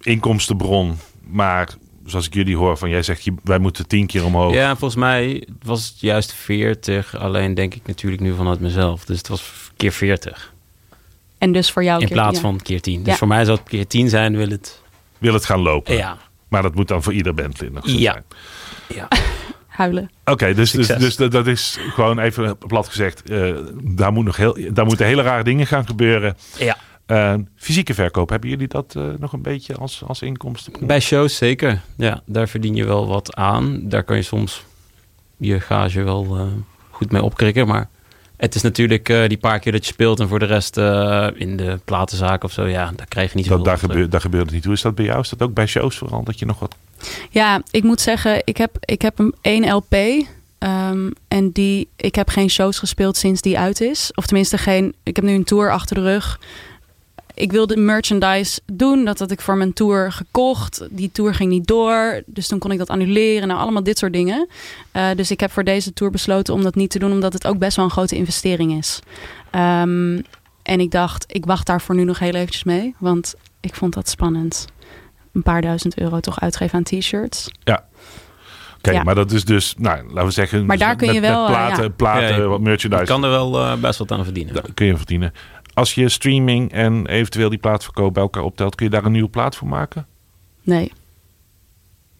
inkomstenbron. 0.00 0.96
Maar 1.26 1.68
zoals 2.06 2.26
ik 2.26 2.34
jullie 2.34 2.56
hoor, 2.56 2.76
van 2.76 2.88
jij 2.90 3.02
zegt 3.02 3.24
je, 3.24 3.34
wij 3.44 3.58
moeten 3.58 3.86
tien 3.86 4.06
keer 4.06 4.24
omhoog. 4.24 4.54
Ja, 4.54 4.68
volgens 4.76 5.00
mij 5.00 5.48
was 5.62 5.88
het 5.88 6.00
juist 6.00 6.32
40. 6.32 7.16
Alleen 7.16 7.54
denk 7.54 7.74
ik 7.74 7.82
natuurlijk 7.86 8.22
nu 8.22 8.34
vanuit 8.34 8.60
mezelf. 8.60 9.04
Dus 9.04 9.18
het 9.18 9.28
was 9.28 9.52
keer 9.76 9.92
40. 9.92 10.52
En 11.38 11.52
dus 11.52 11.70
voor 11.70 11.84
jou... 11.84 12.00
In 12.00 12.06
keer- 12.06 12.16
plaats 12.16 12.34
ja. 12.36 12.40
van 12.42 12.60
keer 12.62 12.80
10. 12.80 13.02
Dus 13.02 13.12
Ja. 13.12 13.18
voor 13.18 13.28
mij 13.28 13.44
zou 13.44 13.58
het 13.58 13.68
keer 13.68 13.86
10 13.86 14.08
zijn, 14.08 14.36
wil 14.36 14.48
het. 14.48 14.82
Wil 15.18 15.34
het 15.34 15.44
gaan 15.44 15.60
lopen. 15.60 15.96
Ja. 15.96 16.16
Maar 16.48 16.62
dat 16.62 16.74
moet 16.74 16.88
dan 16.88 17.02
voor 17.02 17.12
ieder 17.12 17.34
bandlid 17.34 17.72
nog 17.72 17.88
zo 17.88 17.96
Ja. 17.98 18.12
zijn. 18.12 18.24
ja. 18.88 19.08
Huilen. 19.68 20.10
Oké, 20.24 20.54
dus, 20.54 20.70
dus, 20.70 20.86
Succes. 20.86 20.98
dus 20.98 21.16
dat- 21.16 21.30
dat 21.30 21.46
is 21.46 21.78
gewoon 21.94 22.18
even 22.18 22.58
plat 22.58 22.88
gezegd. 22.88 23.22
eh, 23.30 23.54
daar, 23.82 24.12
moet 24.12 24.24
nog 24.24 24.36
heel, 24.36 24.56
daar 24.72 24.84
moeten 24.84 25.06
hele 25.06 25.22
rare 25.22 25.44
dingen 25.44 25.66
gaan 25.66 25.86
gebeuren. 25.86 26.36
ja. 26.58 26.76
Eh, 27.06 27.34
fysieke 27.56 27.94
verkoop, 27.94 28.28
hebben 28.28 28.50
jullie 28.50 28.68
dat 28.68 28.94
eh, 28.96 29.02
nog 29.18 29.32
een 29.32 29.42
beetje 29.42 29.74
als, 29.74 30.02
als 30.06 30.22
inkomsten? 30.22 30.72
Bij 30.80 31.00
shows 31.00 31.36
zeker. 31.36 31.80
Ja, 31.96 32.22
daar 32.26 32.48
verdien 32.48 32.74
je 32.74 32.84
wel 32.84 33.06
wat 33.06 33.34
aan. 33.34 33.88
Daar 33.88 34.02
kan 34.04 34.16
je 34.16 34.22
soms 34.22 34.64
je 35.36 35.60
gage 35.60 36.02
wel 36.02 36.26
eh, 36.36 36.46
goed 36.90 37.12
mee 37.12 37.22
opkrikken. 37.22 37.66
Maar 37.66 37.88
het 38.36 38.54
is 38.54 38.62
natuurlijk 38.62 39.08
eh, 39.08 39.28
die 39.28 39.38
paar 39.38 39.58
keer 39.58 39.72
dat 39.72 39.86
je 39.86 39.92
speelt 39.92 40.20
en 40.20 40.28
voor 40.28 40.38
de 40.38 40.44
rest 40.44 40.76
eh, 40.76 41.28
in 41.34 41.56
de 41.56 41.80
platenzaak 41.84 42.44
of 42.44 42.52
zo. 42.52 42.66
Ja, 42.66 42.92
daar 42.96 43.06
krijg 43.08 43.30
je 43.30 43.36
niet 43.36 43.48
Dat, 43.48 43.58
zoveel 43.58 43.72
daar, 43.72 43.78
gebeurt, 43.78 44.10
daar 44.10 44.20
gebeurt 44.20 44.44
het 44.44 44.54
niet. 44.54 44.64
Hoe 44.64 44.74
is 44.74 44.82
dat 44.82 44.94
bij 44.94 45.04
jou? 45.04 45.20
Is 45.20 45.28
dat 45.28 45.42
ook 45.42 45.54
bij 45.54 45.66
shows 45.66 45.96
vooral? 45.98 46.24
Dat 46.24 46.38
je 46.38 46.46
nog 46.46 46.58
wat... 46.58 46.76
Ja, 47.30 47.62
ik 47.70 47.82
moet 47.82 48.00
zeggen, 48.00 48.42
ik 48.44 48.56
heb, 48.56 48.76
ik 48.80 49.02
heb 49.02 49.18
een 49.18 49.34
één 49.40 49.72
LP. 49.72 49.94
ehm, 50.58 51.10
en 51.28 51.50
die, 51.50 51.88
ik 51.96 52.14
heb 52.14 52.28
geen 52.28 52.50
shows 52.50 52.78
gespeeld 52.78 53.16
sinds 53.16 53.40
die 53.40 53.58
uit 53.58 53.80
is. 53.80 54.10
Of 54.14 54.26
tenminste, 54.26 54.58
geen, 54.58 54.94
ik 55.02 55.16
heb 55.16 55.24
nu 55.24 55.34
een 55.34 55.44
tour 55.44 55.72
achter 55.72 55.96
de 55.96 56.02
rug. 56.02 56.40
Ik 57.34 57.52
wilde 57.52 57.76
merchandise 57.76 58.60
doen. 58.66 59.04
Dat 59.04 59.18
had 59.18 59.30
ik 59.30 59.40
voor 59.40 59.56
mijn 59.56 59.72
tour 59.72 60.12
gekocht. 60.12 60.86
Die 60.90 61.10
tour 61.12 61.34
ging 61.34 61.50
niet 61.50 61.66
door. 61.66 62.22
Dus 62.26 62.46
toen 62.46 62.58
kon 62.58 62.70
ik 62.70 62.78
dat 62.78 62.88
annuleren. 62.88 63.48
Nou, 63.48 63.60
allemaal 63.60 63.82
dit 63.82 63.98
soort 63.98 64.12
dingen. 64.12 64.48
Eh, 64.92 65.06
dus 65.16 65.30
ik 65.30 65.40
heb 65.40 65.50
voor 65.50 65.64
deze 65.64 65.92
tour 65.92 66.12
besloten 66.12 66.54
om 66.54 66.62
dat 66.62 66.74
niet 66.74 66.90
te 66.90 66.98
doen. 66.98 67.12
Omdat 67.12 67.32
het 67.32 67.46
ook 67.46 67.58
best 67.58 67.76
wel 67.76 67.84
een 67.84 67.90
grote 67.90 68.16
investering 68.16 68.72
is. 68.78 69.00
Ehm, 69.50 70.20
en 70.62 70.80
ik 70.80 70.90
dacht, 70.90 71.24
ik 71.28 71.44
wacht 71.46 71.66
daar 71.66 71.80
voor 71.80 71.94
nu 71.94 72.04
nog 72.04 72.18
heel 72.18 72.34
eventjes 72.34 72.64
mee. 72.64 72.94
Want 72.98 73.34
ik 73.60 73.74
vond 73.74 73.94
dat 73.94 74.08
spannend. 74.08 74.66
Een 75.32 75.42
paar 75.42 75.62
duizend 75.62 75.98
euro 75.98 76.20
toch 76.20 76.40
uitgeven 76.40 76.78
aan 76.78 76.82
t-shirts. 76.84 77.50
Oké, 78.78 78.92
Ja. 78.96 79.02
maar 79.02 79.14
dat 79.14 79.32
is 79.32 79.44
dus, 79.44 79.74
nou, 79.78 80.02
laten 80.08 80.24
we 80.24 80.30
zeggen... 80.30 80.66
Maar 80.66 80.78
daar 80.78 80.88
met- 80.88 80.96
kun 80.98 81.12
je 81.12 81.20
wel, 81.20 81.40
Met 81.48 81.50
eh, 81.50 81.56
platen, 81.56 81.82
ja. 81.82 81.88
platen 81.88 82.28
Ja, 82.28 82.36
je- 82.36 82.42
wat 82.42 82.60
merchandise. 82.60 83.02
Je 83.02 83.08
kan 83.08 83.24
er 83.24 83.30
wel 83.30 83.58
eh, 83.58 83.74
best 83.76 83.98
wat 83.98 84.10
aan 84.12 84.24
verdienen. 84.24 84.54
Daar 84.54 84.64
kun 84.74 84.86
je 84.86 84.96
verdienen. 84.96 85.32
Als 85.74 85.94
je 85.94 86.08
streaming 86.08 86.72
en 86.72 87.06
eventueel 87.06 87.48
die 87.48 87.58
plaatverkoop 87.58 88.14
bij 88.14 88.22
elkaar 88.22 88.42
optelt, 88.42 88.74
kun 88.74 88.86
je 88.86 88.92
daar 88.92 89.04
een 89.04 89.12
nieuwe 89.12 89.28
plaat 89.28 89.56
voor 89.56 89.68
maken? 89.68 90.06
Nee. 90.62 90.92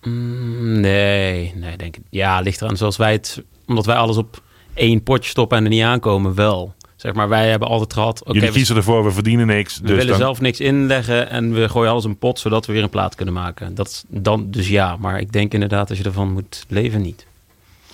Mm, 0.02 0.80
nee, 0.80 1.52
nee, 1.56 1.76
denk 1.76 1.96
ik. 1.96 2.02
Ja, 2.10 2.40
ligt 2.40 2.62
eraan 2.62 2.76
zoals 2.76 2.96
wij 2.96 3.12
het. 3.12 3.42
Omdat 3.66 3.86
wij 3.86 3.96
alles 3.96 4.16
op 4.16 4.42
één 4.74 5.02
potje 5.02 5.30
stoppen 5.30 5.58
en 5.58 5.64
er 5.64 5.70
niet 5.70 5.82
aankomen, 5.82 6.34
wel. 6.34 6.74
Zeg 6.96 7.14
maar, 7.14 7.28
wij 7.28 7.50
hebben 7.50 7.68
altijd 7.68 7.92
gehad. 7.92 8.20
Oké, 8.22 8.32
Jullie 8.32 8.48
we, 8.48 8.54
kiezen 8.54 8.76
ervoor, 8.76 9.04
we 9.04 9.10
verdienen 9.10 9.46
niks. 9.46 9.76
we 9.78 9.86
dus 9.86 9.90
willen 9.90 10.06
dan, 10.06 10.16
zelf 10.16 10.40
niks 10.40 10.60
inleggen 10.60 11.30
en 11.30 11.52
we 11.52 11.68
gooien 11.68 11.90
alles 11.90 12.04
in 12.04 12.10
een 12.10 12.18
pot 12.18 12.38
zodat 12.38 12.66
we 12.66 12.72
weer 12.72 12.82
een 12.82 12.88
plaat 12.90 13.14
kunnen 13.14 13.34
maken. 13.34 13.74
Dat 13.74 13.88
is 13.88 14.04
dan 14.08 14.50
dus 14.50 14.68
ja, 14.68 14.96
maar 14.96 15.20
ik 15.20 15.32
denk 15.32 15.52
inderdaad 15.54 15.88
als 15.88 15.98
je 15.98 16.04
ervan 16.04 16.32
moet 16.32 16.64
leven 16.68 17.02
niet. 17.02 17.26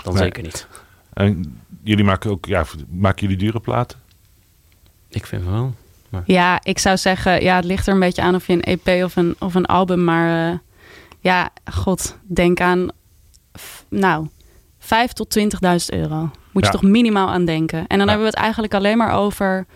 Dan 0.03 0.15
Nee. 0.15 0.23
zeker 0.23 0.43
niet. 0.43 0.67
En 1.13 1.61
jullie 1.83 2.05
maken 2.05 2.31
ook, 2.31 2.47
ja, 2.47 2.65
maken 2.91 3.21
jullie 3.23 3.37
dure 3.37 3.61
platen? 3.61 3.99
Ik 5.11 5.27
vind 5.27 5.45
wel. 5.45 5.75
Ja, 6.25 6.61
ik 6.63 6.79
zou 6.79 6.97
zeggen, 6.97 7.43
ja, 7.43 7.57
het 7.57 7.65
ligt 7.65 7.87
er 7.87 7.93
een 7.95 8.01
beetje 8.01 8.23
aan 8.23 8.35
of 8.35 8.47
je 8.47 8.53
een 8.53 8.63
EP 8.79 9.05
of 9.05 9.17
een, 9.17 9.37
of 9.39 9.55
een 9.55 9.67
album. 9.67 10.05
Maar 10.05 10.51
eh, 10.53 10.59
ja, 11.21 11.51
god, 11.73 12.19
denk 12.23 12.61
aan, 12.61 12.89
f- 13.59 13.85
nou, 13.89 14.29
5 14.79 15.13
tot 15.13 15.39
20.000 15.39 15.49
euro. 15.87 16.31
Moet 16.53 16.65
je 16.67 16.71
toch 16.73 16.83
minimaal 16.83 17.29
aan 17.29 17.45
denken. 17.45 17.79
En 17.79 17.87
dan 17.89 17.99
Ja. 17.99 18.05
hebben 18.07 18.23
we 18.23 18.31
het 18.31 18.35
eigenlijk 18.41 18.75
alleen 18.75 18.97
maar 18.97 19.13
over 19.13 19.67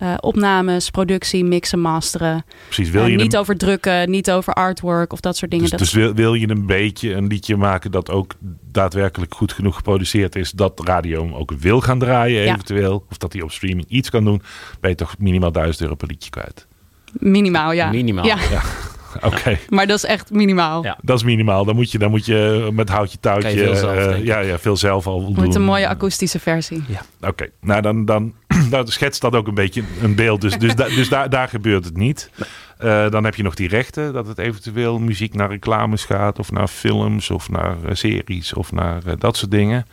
eh, 0.00 0.14
opnames, 0.20 0.90
productie, 0.90 1.44
mixen, 1.44 1.80
masteren. 1.80 2.44
Precies, 2.64 2.90
wil 2.90 3.02
Eh, 3.04 3.10
je 3.10 3.16
niet 3.16 3.32
een, 3.32 3.38
over 3.40 3.56
drukken, 3.56 4.10
niet 4.10 4.30
over 4.30 4.52
artwork 4.54 5.12
of 5.12 5.20
dat 5.20 5.36
soort 5.36 5.50
dingen. 5.50 5.68
dus, 5.70 5.78
dat, 5.78 5.88
dus 5.88 5.92
wil, 5.92 6.14
wil 6.14 6.34
je 6.34 6.48
een 6.50 6.66
beetje 6.66 7.14
een 7.14 7.26
liedje 7.26 7.56
maken 7.56 7.90
dat 7.90 8.10
ook 8.10 8.34
daadwerkelijk 8.72 9.34
goed 9.34 9.52
genoeg 9.52 9.76
geproduceerd 9.76 10.36
is, 10.36 10.50
dat 10.50 10.80
radio 10.84 11.22
hem 11.22 11.34
ook 11.34 11.50
wil 11.58 11.80
gaan 11.80 11.98
draaien 11.98 12.42
Ja. 12.42 12.52
eventueel, 12.52 13.04
of 13.10 13.16
dat 13.16 13.32
hij 13.32 13.42
op 13.42 13.50
streaming 13.52 13.86
iets 13.88 14.10
kan 14.10 14.24
doen, 14.24 14.42
ben 14.80 14.90
je 14.90 14.96
toch 14.96 15.14
minimaal 15.18 15.52
1000 15.52 15.80
euro 15.82 15.94
per 15.94 16.08
liedje 16.08 16.30
kwijt. 16.30 16.66
minimaal, 17.12 17.72
ja. 17.72 17.90
Minimaal. 17.90 18.24
Ja, 18.24 18.36
Oké. 19.22 19.58
maar 19.68 19.86
dat 19.86 19.96
is 19.96 20.04
echt 20.04 20.30
minimaal. 20.30 20.84
Ja. 20.84 20.98
Dat 21.02 21.16
is 21.16 21.22
minimaal. 21.24 21.64
Dan 21.64 21.74
moet 21.74 21.92
je, 21.92 21.98
dan 21.98 22.10
moet 22.10 22.26
je 22.26 22.70
met 22.72 22.88
houtje 22.88 23.18
touwtje. 23.20 23.50
Veel 23.50 23.74
zelf, 23.74 23.96
eh, 23.96 24.24
ja, 24.24 24.38
ja, 24.38 24.58
veel 24.58 24.76
zelf 24.76 25.06
al 25.06 25.24
doen. 25.24 25.34
Wordt 25.34 25.54
een 25.54 25.62
mooie 25.62 25.88
akoestische 25.88 26.38
versie. 26.38 26.84
Oké, 27.20 27.46
nou 27.60 27.82
dan, 27.82 28.04
dan 28.04 28.32
nou, 28.70 28.86
schetst 28.86 29.20
dat 29.20 29.34
ook 29.34 29.46
een 29.46 29.54
beetje 29.54 29.82
een 30.02 30.14
beeld. 30.14 30.40
Dus, 30.40 30.58
dus, 30.58 30.74
da- 30.74 30.88
dus 30.88 31.08
daar, 31.08 31.30
daar 31.30 31.48
gebeurt 31.48 31.84
het 31.84 31.96
niet. 31.96 32.30
Eh, 32.78 33.10
dan 33.10 33.24
heb 33.24 33.34
je 33.34 33.42
nog 33.42 33.54
die 33.54 33.68
rechten, 33.68 34.12
dat 34.12 34.26
het 34.26 34.38
eventueel 34.38 34.98
muziek 34.98 35.34
naar 35.34 35.48
reclames 35.50 36.04
gaat, 36.04 36.38
of 36.38 36.52
naar 36.52 36.68
films, 36.68 37.30
of 37.30 37.50
naar 37.50 37.76
eh, 37.84 37.94
series, 37.94 38.52
of 38.54 38.72
naar 38.72 39.02
dat 39.18 39.36
soort 39.36 39.50
dingen. 39.50 39.86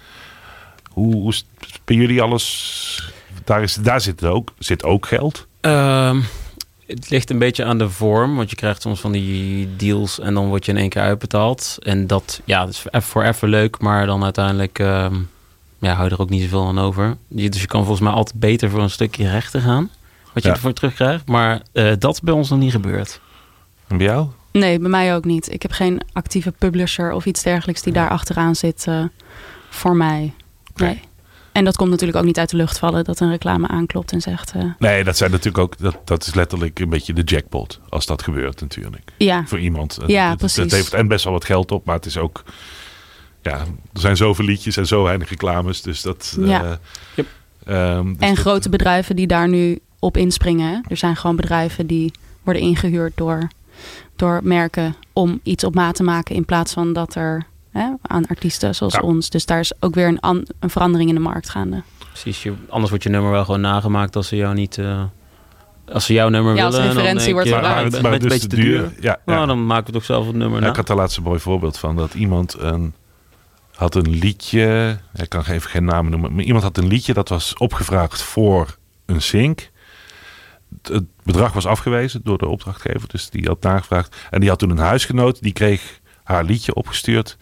Hoe, 0.92 1.14
hoe 1.14 1.32
is 1.32 1.46
het 1.60 1.80
bij 1.86 1.96
jullie 1.96 2.22
alles? 2.22 3.14
Daar, 3.44 3.62
is, 3.64 3.74
daar 3.74 4.02
zit, 4.02 4.24
ook, 4.26 4.54
zit 4.60 4.84
ook 4.84 5.06
geld. 5.06 5.48
Ehm, 5.62 6.20
het 6.88 7.10
ligt 7.10 7.30
een 7.30 7.40
beetje 7.40 7.64
aan 7.66 7.78
de 7.78 7.90
vorm, 7.90 8.36
want 8.36 8.50
je 8.50 8.56
krijgt 8.56 8.82
soms 8.82 9.00
van 9.00 9.12
die 9.12 9.76
deals 9.76 10.20
en 10.20 10.34
dan 10.34 10.48
word 10.48 10.66
je 10.66 10.72
in 10.72 10.78
één 10.78 10.90
keer 10.90 11.02
uitbetaald. 11.02 11.78
En 11.80 12.08
dat, 12.08 12.42
ja, 12.46 12.66
dat 12.66 12.70
is 12.70 13.06
voor 13.06 13.24
even 13.24 13.50
leuk, 13.50 13.80
maar 13.80 14.06
dan 14.06 14.24
uiteindelijk 14.24 14.80
ehm, 14.80 15.16
ja, 15.80 15.94
hou 15.94 16.08
je 16.08 16.14
er 16.16 16.22
ook 16.22 16.30
niet 16.30 16.42
zoveel 16.42 16.68
aan 16.68 16.80
over. 16.80 17.18
Dus 17.28 17.62
je 17.62 17.68
kan 17.68 17.82
volgens 17.82 18.02
mij 18.02 18.12
altijd 18.14 18.40
beter 18.40 18.70
voor 18.70 18.82
een 18.82 18.90
stukje 18.90 19.30
rechten 19.30 19.62
gaan, 19.62 19.90
wat 20.34 20.44
je 20.44 20.50
Ja. 20.50 20.56
ervoor 20.56 20.74
terugkrijgt. 20.74 21.28
Maar 21.28 21.62
eh, 21.72 21.92
dat 22.00 22.14
is 22.14 22.22
bij 22.22 22.34
ons 22.34 22.50
nog 22.50 22.60
niet 22.60 22.72
gebeurd. 22.72 23.20
En 23.88 23.98
bij 23.98 24.06
jou? 24.08 24.28
Nee, 24.52 24.80
bij 24.80 24.90
mij 24.90 25.16
ook 25.16 25.26
niet. 25.26 25.52
Ik 25.54 25.62
heb 25.62 25.72
geen 25.72 26.02
actieve 26.14 26.52
publisher 26.52 27.12
of 27.12 27.26
iets 27.26 27.44
dergelijks 27.44 27.82
die 27.82 27.94
daar 27.94 28.10
achteraan 28.10 28.56
zit 28.56 28.86
eh, 28.88 29.04
voor 29.70 29.96
mij. 29.96 30.34
Nee. 30.76 31.00
En 31.58 31.64
dat 31.64 31.76
komt 31.78 31.90
natuurlijk 31.90 32.18
ook 32.18 32.26
niet 32.26 32.38
uit 32.40 32.50
de 32.50 32.58
lucht 32.58 32.80
vallen 32.80 33.04
dat 33.04 33.20
een 33.20 33.30
reclame 33.30 33.68
aanklopt 33.68 34.12
en 34.12 34.22
zegt: 34.22 34.52
eh, 34.52 34.64
Nee, 34.80 35.04
dat 35.04 35.18
zijn 35.18 35.32
natuurlijk 35.32 35.58
ook, 35.64 35.78
dat, 35.78 35.98
dat 36.04 36.28
is 36.28 36.34
letterlijk 36.34 36.80
een 36.80 36.90
beetje 36.90 37.14
de 37.14 37.22
jackpot 37.24 37.80
als 37.90 38.06
dat 38.06 38.24
gebeurt 38.24 38.62
natuurlijk. 38.62 39.12
Ja, 39.18 39.44
voor 39.46 39.60
iemand. 39.60 39.98
Ja, 40.08 40.30
het, 40.30 40.38
precies. 40.38 40.58
Het 40.64 40.72
heeft 40.72 40.94
en 40.94 41.08
best 41.08 41.24
wel 41.24 41.34
wat 41.34 41.46
geld 41.46 41.72
op, 41.72 41.86
maar 41.86 41.96
het 41.96 42.06
is 42.06 42.18
ook. 42.18 42.44
Ja, 43.42 43.60
er 43.94 44.00
zijn 44.00 44.18
zoveel 44.18 44.46
liedjes 44.46 44.78
en 44.78 44.88
zo 44.88 45.04
weinig 45.04 45.30
reclames. 45.30 45.82
Dus 45.82 46.02
dat. 46.02 46.38
Ja. 46.40 46.64
eh, 46.64 46.72
Yep. 47.16 47.28
ehm, 47.66 48.04
dus 48.06 48.16
en 48.20 48.30
dat- 48.34 48.38
grote 48.38 48.70
bedrijven 48.70 49.16
die 49.16 49.28
daar 49.28 49.48
nu 49.50 49.80
op 50.00 50.18
inspringen. 50.18 50.84
Er 50.88 50.98
zijn 50.98 51.16
gewoon 51.16 51.36
bedrijven 51.36 51.88
die 51.88 52.12
worden 52.44 52.62
ingehuurd 52.62 53.12
door, 53.16 53.48
door 54.16 54.40
merken 54.44 54.96
om 55.14 55.40
iets 55.44 55.64
op 55.64 55.76
maat 55.76 55.96
te 55.96 56.04
maken 56.04 56.36
in 56.36 56.46
plaats 56.46 56.74
van 56.74 56.94
dat 56.94 57.16
er 57.16 57.46
hè, 57.78 57.90
aan 58.02 58.26
artiesten 58.28 58.76
zoals 58.76 58.94
Ja. 58.94 59.00
ons. 59.00 59.30
Dus 59.30 59.46
daar 59.46 59.60
is 59.60 59.72
ook 59.80 59.96
weer 59.96 60.08
een, 60.08 60.20
an- 60.20 60.48
een 60.60 60.70
verandering 60.70 61.10
in 61.10 61.16
de 61.16 61.22
markt 61.22 61.50
gaande. 61.50 61.84
Precies, 62.10 62.44
je, 62.44 62.54
anders 62.70 62.90
wordt 62.90 63.04
je 63.04 63.10
nummer 63.10 63.32
wel 63.32 63.46
gewoon 63.46 63.62
nagemaakt 63.62 64.16
als 64.16 64.28
ze 64.28 64.36
jou 64.36 64.54
niet... 64.54 64.78
eh, 64.78 65.04
als 65.92 66.06
ze 66.06 66.14
jouw 66.14 66.30
nummer 66.30 66.56
Ja, 66.56 66.66
als 66.66 66.76
willen. 66.76 66.88
dan 66.94 66.98
referentie 67.04 67.34
wordt 67.34 67.50
Maar, 67.50 67.62
maar, 67.62 67.70
ah, 67.70 67.76
maar 67.76 67.84
het 67.86 67.94
het 67.94 68.04
is 68.04 68.22
een 68.24 68.30
beetje 68.30 68.48
duur. 68.48 68.84
te 68.84 68.90
duur. 68.90 69.04
Ja, 69.04 69.20
ja. 69.26 69.34
Nou, 69.34 69.48
dan 69.48 69.66
maken 69.66 69.84
we 69.86 69.90
het 69.92 69.96
ook 70.00 70.04
zelf 70.08 70.26
het 70.28 70.36
nummer 70.36 70.58
Ja, 70.60 70.64
na. 70.64 70.70
ik 70.70 70.76
had 70.76 70.88
daar 70.88 70.98
laatst 70.98 71.18
een 71.18 71.24
mooi 71.24 71.40
voorbeeld 71.40 71.78
van. 71.78 71.96
Dat 71.96 72.14
iemand 72.14 72.56
een, 72.60 72.94
had 73.76 73.96
een 73.96 74.10
liedje. 74.10 74.98
Ik 75.16 75.30
kan 75.30 75.44
even 75.48 75.70
geen 75.70 75.86
namen 75.86 76.12
noemen. 76.12 76.36
Maar 76.36 76.44
iemand 76.44 76.64
had 76.64 76.78
een 76.78 76.88
liedje 76.88 77.14
dat 77.14 77.30
was 77.30 77.54
opgevraagd 77.58 78.22
voor 78.22 78.78
een 79.06 79.22
sync. 79.22 79.70
Het- 80.82 80.94
Het 80.94 81.06
bedrag 81.24 81.54
was 81.54 81.66
afgewezen 81.66 82.22
door 82.24 82.38
de 82.38 82.48
opdrachtgever. 82.48 83.08
Dus 83.08 83.30
die 83.30 83.46
had 83.48 83.62
nagevraagd. 83.62 84.16
En 84.30 84.40
die 84.40 84.50
had 84.50 84.60
toen 84.60 84.70
een 84.70 84.78
huisgenoot. 84.78 85.42
Die 85.42 85.54
kreeg 85.54 86.00
haar 86.24 86.44
liedje 86.44 86.74
opgestuurd. 86.74 87.38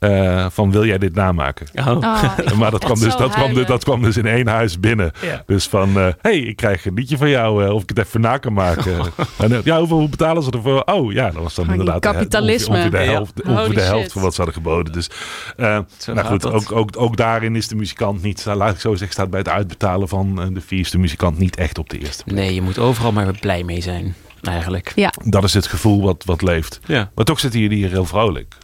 Eh, 0.00 0.46
van 0.50 0.70
wil 0.70 0.84
jij 0.86 0.98
dit 0.98 1.14
namaken? 1.14 1.66
Oh. 1.74 1.86
Oh, 1.86 2.24
ik 2.38 2.54
maar 2.54 2.70
dat 2.70 2.84
echt 2.84 2.92
kwam, 2.92 3.00
dus, 3.00 3.16
dat, 3.16 3.30
kwam, 3.30 3.54
dus- 3.54 3.66
dat 3.66 3.84
kwam 3.84 4.02
dus 4.02 4.16
in 4.16 4.26
één 4.26 4.46
huis 4.46 4.80
binnen. 4.80 5.12
Ja. 5.22 5.42
Dus 5.46 5.66
van, 5.66 5.94
hé, 5.96 6.10
hey, 6.20 6.38
ik 6.38 6.56
krijg 6.56 6.86
een 6.86 6.94
liedje 6.94 7.16
van 7.16 7.28
jou, 7.28 7.64
eh, 7.64 7.74
of 7.74 7.82
ik 7.82 7.88
het 7.88 7.98
even 7.98 8.20
na 8.20 8.38
kan 8.38 8.52
maken. 8.52 8.98
en, 9.38 9.52
eh, 9.52 9.58
ja, 9.64 9.78
hoeveel 9.78 9.98
hoe 9.98 10.08
betalen 10.08 10.42
ze 10.42 10.50
ervoor? 10.50 10.82
Oh 10.84 11.12
ja, 11.12 11.30
dat 11.30 11.42
was 11.42 11.54
dan 11.54 11.70
inderdaad 11.70 12.02
de- 12.02 12.08
kapitalisme. 12.12 12.68
ongeveer, 12.76 12.90
ongeveer 12.90 12.98
de 12.98 13.04
Ja. 13.06 13.12
helft, 13.12 13.42
ongeveer 13.42 13.62
Holy 13.64 13.74
de 13.74 13.80
helft 13.80 14.12
van 14.12 14.22
wat 14.22 14.34
ze 14.34 14.42
hadden 14.42 14.62
geboden. 14.62 14.92
Dus, 14.92 15.10
eh, 15.56 15.78
nou 16.14 16.26
goed, 16.26 16.46
ook, 16.52 16.72
ook, 16.72 16.90
ook 16.96 17.16
daarin 17.16 17.56
is 17.56 17.68
de 17.68 17.76
muzikant 17.76 18.22
niet, 18.22 18.44
nou, 18.44 18.56
laat 18.58 18.74
ik 18.74 18.80
zo 18.80 18.90
zeggen, 18.90 19.12
staat 19.12 19.30
bij 19.30 19.38
het 19.40 19.48
uitbetalen 19.48 20.08
van 20.08 20.40
eh, 20.40 20.46
de 20.52 20.60
fees 20.60 20.90
de 20.90 20.98
muzikant 20.98 21.38
niet 21.38 21.56
echt 21.56 21.78
op 21.78 21.90
de 21.90 21.98
eerste 21.98 22.24
plek. 22.24 22.36
Nee, 22.36 22.54
je 22.54 22.62
moet 22.62 22.78
overal 22.78 23.12
maar 23.12 23.38
blij 23.40 23.62
mee 23.62 23.80
zijn, 23.80 24.14
eigenlijk. 24.42 24.92
Ja, 24.94 25.12
Dat 25.24 25.44
is 25.44 25.54
het 25.54 25.66
gevoel 25.66 26.02
wat, 26.02 26.22
wat 26.26 26.42
leeft. 26.42 26.80
Ja, 26.86 27.10
Maar 27.14 27.24
toch 27.24 27.40
zitten 27.40 27.60
jullie 27.60 27.76
hier 27.78 27.90
heel 27.90 28.04
vrolijk. 28.04 28.54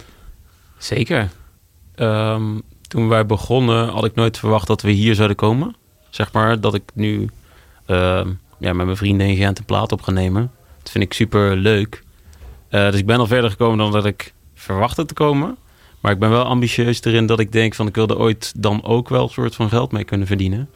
Zeker. 0.79 1.29
Ehm, 1.95 2.43
toen 2.89 3.09
wij 3.09 3.27
begonnen 3.27 3.89
had 3.89 4.05
ik 4.05 4.15
nooit 4.15 4.39
verwacht 4.39 4.67
dat 4.67 4.83
we 4.83 4.91
hier 4.91 5.15
zouden 5.15 5.37
komen. 5.37 5.77
Zeg 6.11 6.33
maar 6.33 6.61
dat 6.61 6.75
ik 6.75 6.83
nu 6.95 7.31
ehm, 7.87 8.29
ja, 8.59 8.73
met 8.73 8.85
mijn 8.87 8.97
vrienden 8.97 9.27
in 9.27 9.37
Gent 9.37 9.59
een 9.59 9.65
plaat 9.65 9.93
op 9.93 10.03
ga 10.03 10.11
nemen. 10.11 10.51
Dat 10.83 10.91
vind 10.91 11.05
ik 11.05 11.13
super 11.13 11.57
leuk. 11.57 12.05
dus 12.71 12.95
ik 12.99 13.07
ben 13.07 13.19
al 13.19 13.27
verder 13.27 13.51
gekomen 13.51 13.79
dan 13.79 13.93
dat 13.93 14.05
ik 14.07 14.33
verwachtte 14.55 15.05
te 15.05 15.15
komen. 15.15 15.57
Maar 16.01 16.13
ik 16.13 16.19
ben 16.19 16.31
wel 16.31 16.45
ambitieus 16.45 17.05
erin 17.05 17.27
dat 17.27 17.41
ik 17.41 17.53
denk 17.53 17.75
van 17.75 17.87
ik 17.87 17.95
wilde 17.95 18.19
ooit 18.19 18.53
dan 18.57 18.85
ook 18.85 19.09
wel 19.09 19.23
een 19.23 19.29
soort 19.29 19.55
van 19.55 19.69
geld 19.69 19.93
mee 19.93 20.05
kunnen 20.05 20.27
verdienen. 20.27 20.69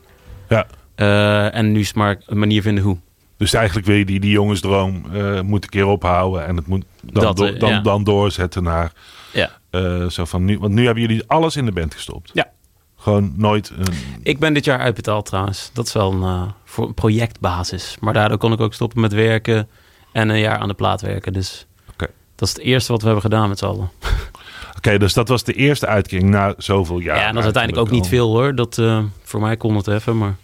Ja. 0.49 0.67
Eh, 0.95 1.55
en 1.55 1.73
nu 1.73 1.81
is 1.81 1.87
het 1.87 1.97
maar 1.97 2.17
een 2.27 2.39
manier 2.39 2.63
vinden 2.63 2.85
hoe. 2.85 2.97
Dus 3.37 3.53
eigenlijk 3.53 3.87
wil 3.87 3.97
je 3.97 4.05
die, 4.05 4.21
die 4.21 4.31
jongensdroom 4.31 5.03
eh 5.13 5.41
moet 5.41 5.65
een 5.65 5.71
keer 5.71 5.87
ophouden 5.87 6.47
en 6.47 6.57
het 6.57 6.67
moet 6.67 6.85
dan, 7.03 7.25
Dat, 7.25 7.37
do- 7.37 7.45
eh, 7.45 7.59
dan, 7.61 7.71
ja. 7.71 7.81
dan 7.81 8.05
doorzetten 8.05 8.63
naar 8.63 8.93
Ja. 9.33 9.51
eh, 9.71 10.07
zo 10.09 10.25
van 10.25 10.45
nu. 10.45 10.59
Want 10.59 10.73
nu 10.75 10.85
hebben 10.85 11.03
jullie 11.03 11.25
alles 11.27 11.57
in 11.57 11.65
de 11.65 11.73
band 11.73 11.95
gestopt. 11.95 12.31
Ja. 12.35 12.51
Gewoon 12.97 13.33
nooit. 13.37 13.71
Een, 13.77 13.95
Ik 14.23 14.39
ben 14.39 14.55
dit 14.55 14.65
jaar 14.65 14.79
uitbetaald 14.79 15.27
trouwens. 15.27 15.71
Dat 15.73 15.87
is 15.87 15.93
wel 15.93 16.13
een, 16.13 16.23
eh, 16.23 16.43
voor 16.65 16.87
een 16.87 16.95
projectbasis. 16.95 17.97
Maar 18.01 18.13
daardoor 18.13 18.39
kon 18.39 18.53
ik 18.53 18.61
ook 18.61 18.75
stoppen 18.75 19.01
met 19.01 19.13
werken 19.13 19.69
en 20.13 20.29
een 20.29 20.39
jaar 20.39 20.59
aan 20.59 20.69
de 20.69 20.75
plaat 20.75 21.01
werken. 21.01 21.33
Dus 21.33 21.67
Oké. 21.93 22.07
dat 22.35 22.49
is 22.49 22.55
het 22.55 22.63
eerste 22.65 22.93
wat 22.93 23.01
we 23.01 23.07
hebben 23.07 23.25
gedaan 23.25 23.49
met 23.49 23.59
z'n 23.59 23.65
allen. 23.65 23.91
Oké, 24.77 24.99
dus 24.99 25.13
dat 25.13 25.29
was 25.29 25.45
de 25.45 25.53
eerste 25.53 25.87
uitkering 25.87 26.31
na 26.31 26.55
zoveel 26.57 26.99
jaar. 26.99 27.17
Ja, 27.17 27.23
en 27.23 27.29
dat 27.29 27.39
is 27.39 27.45
uiteindelijk 27.45 27.87
ook 27.87 27.93
niet 27.93 28.07
veel 28.09 28.29
hoor. 28.29 28.55
Dat, 28.55 28.79
eh, 28.79 29.05
voor 29.23 29.41
mij 29.41 29.57
kon 29.57 29.77
het 29.77 29.87
even, 29.87 30.19
maar 30.19 30.37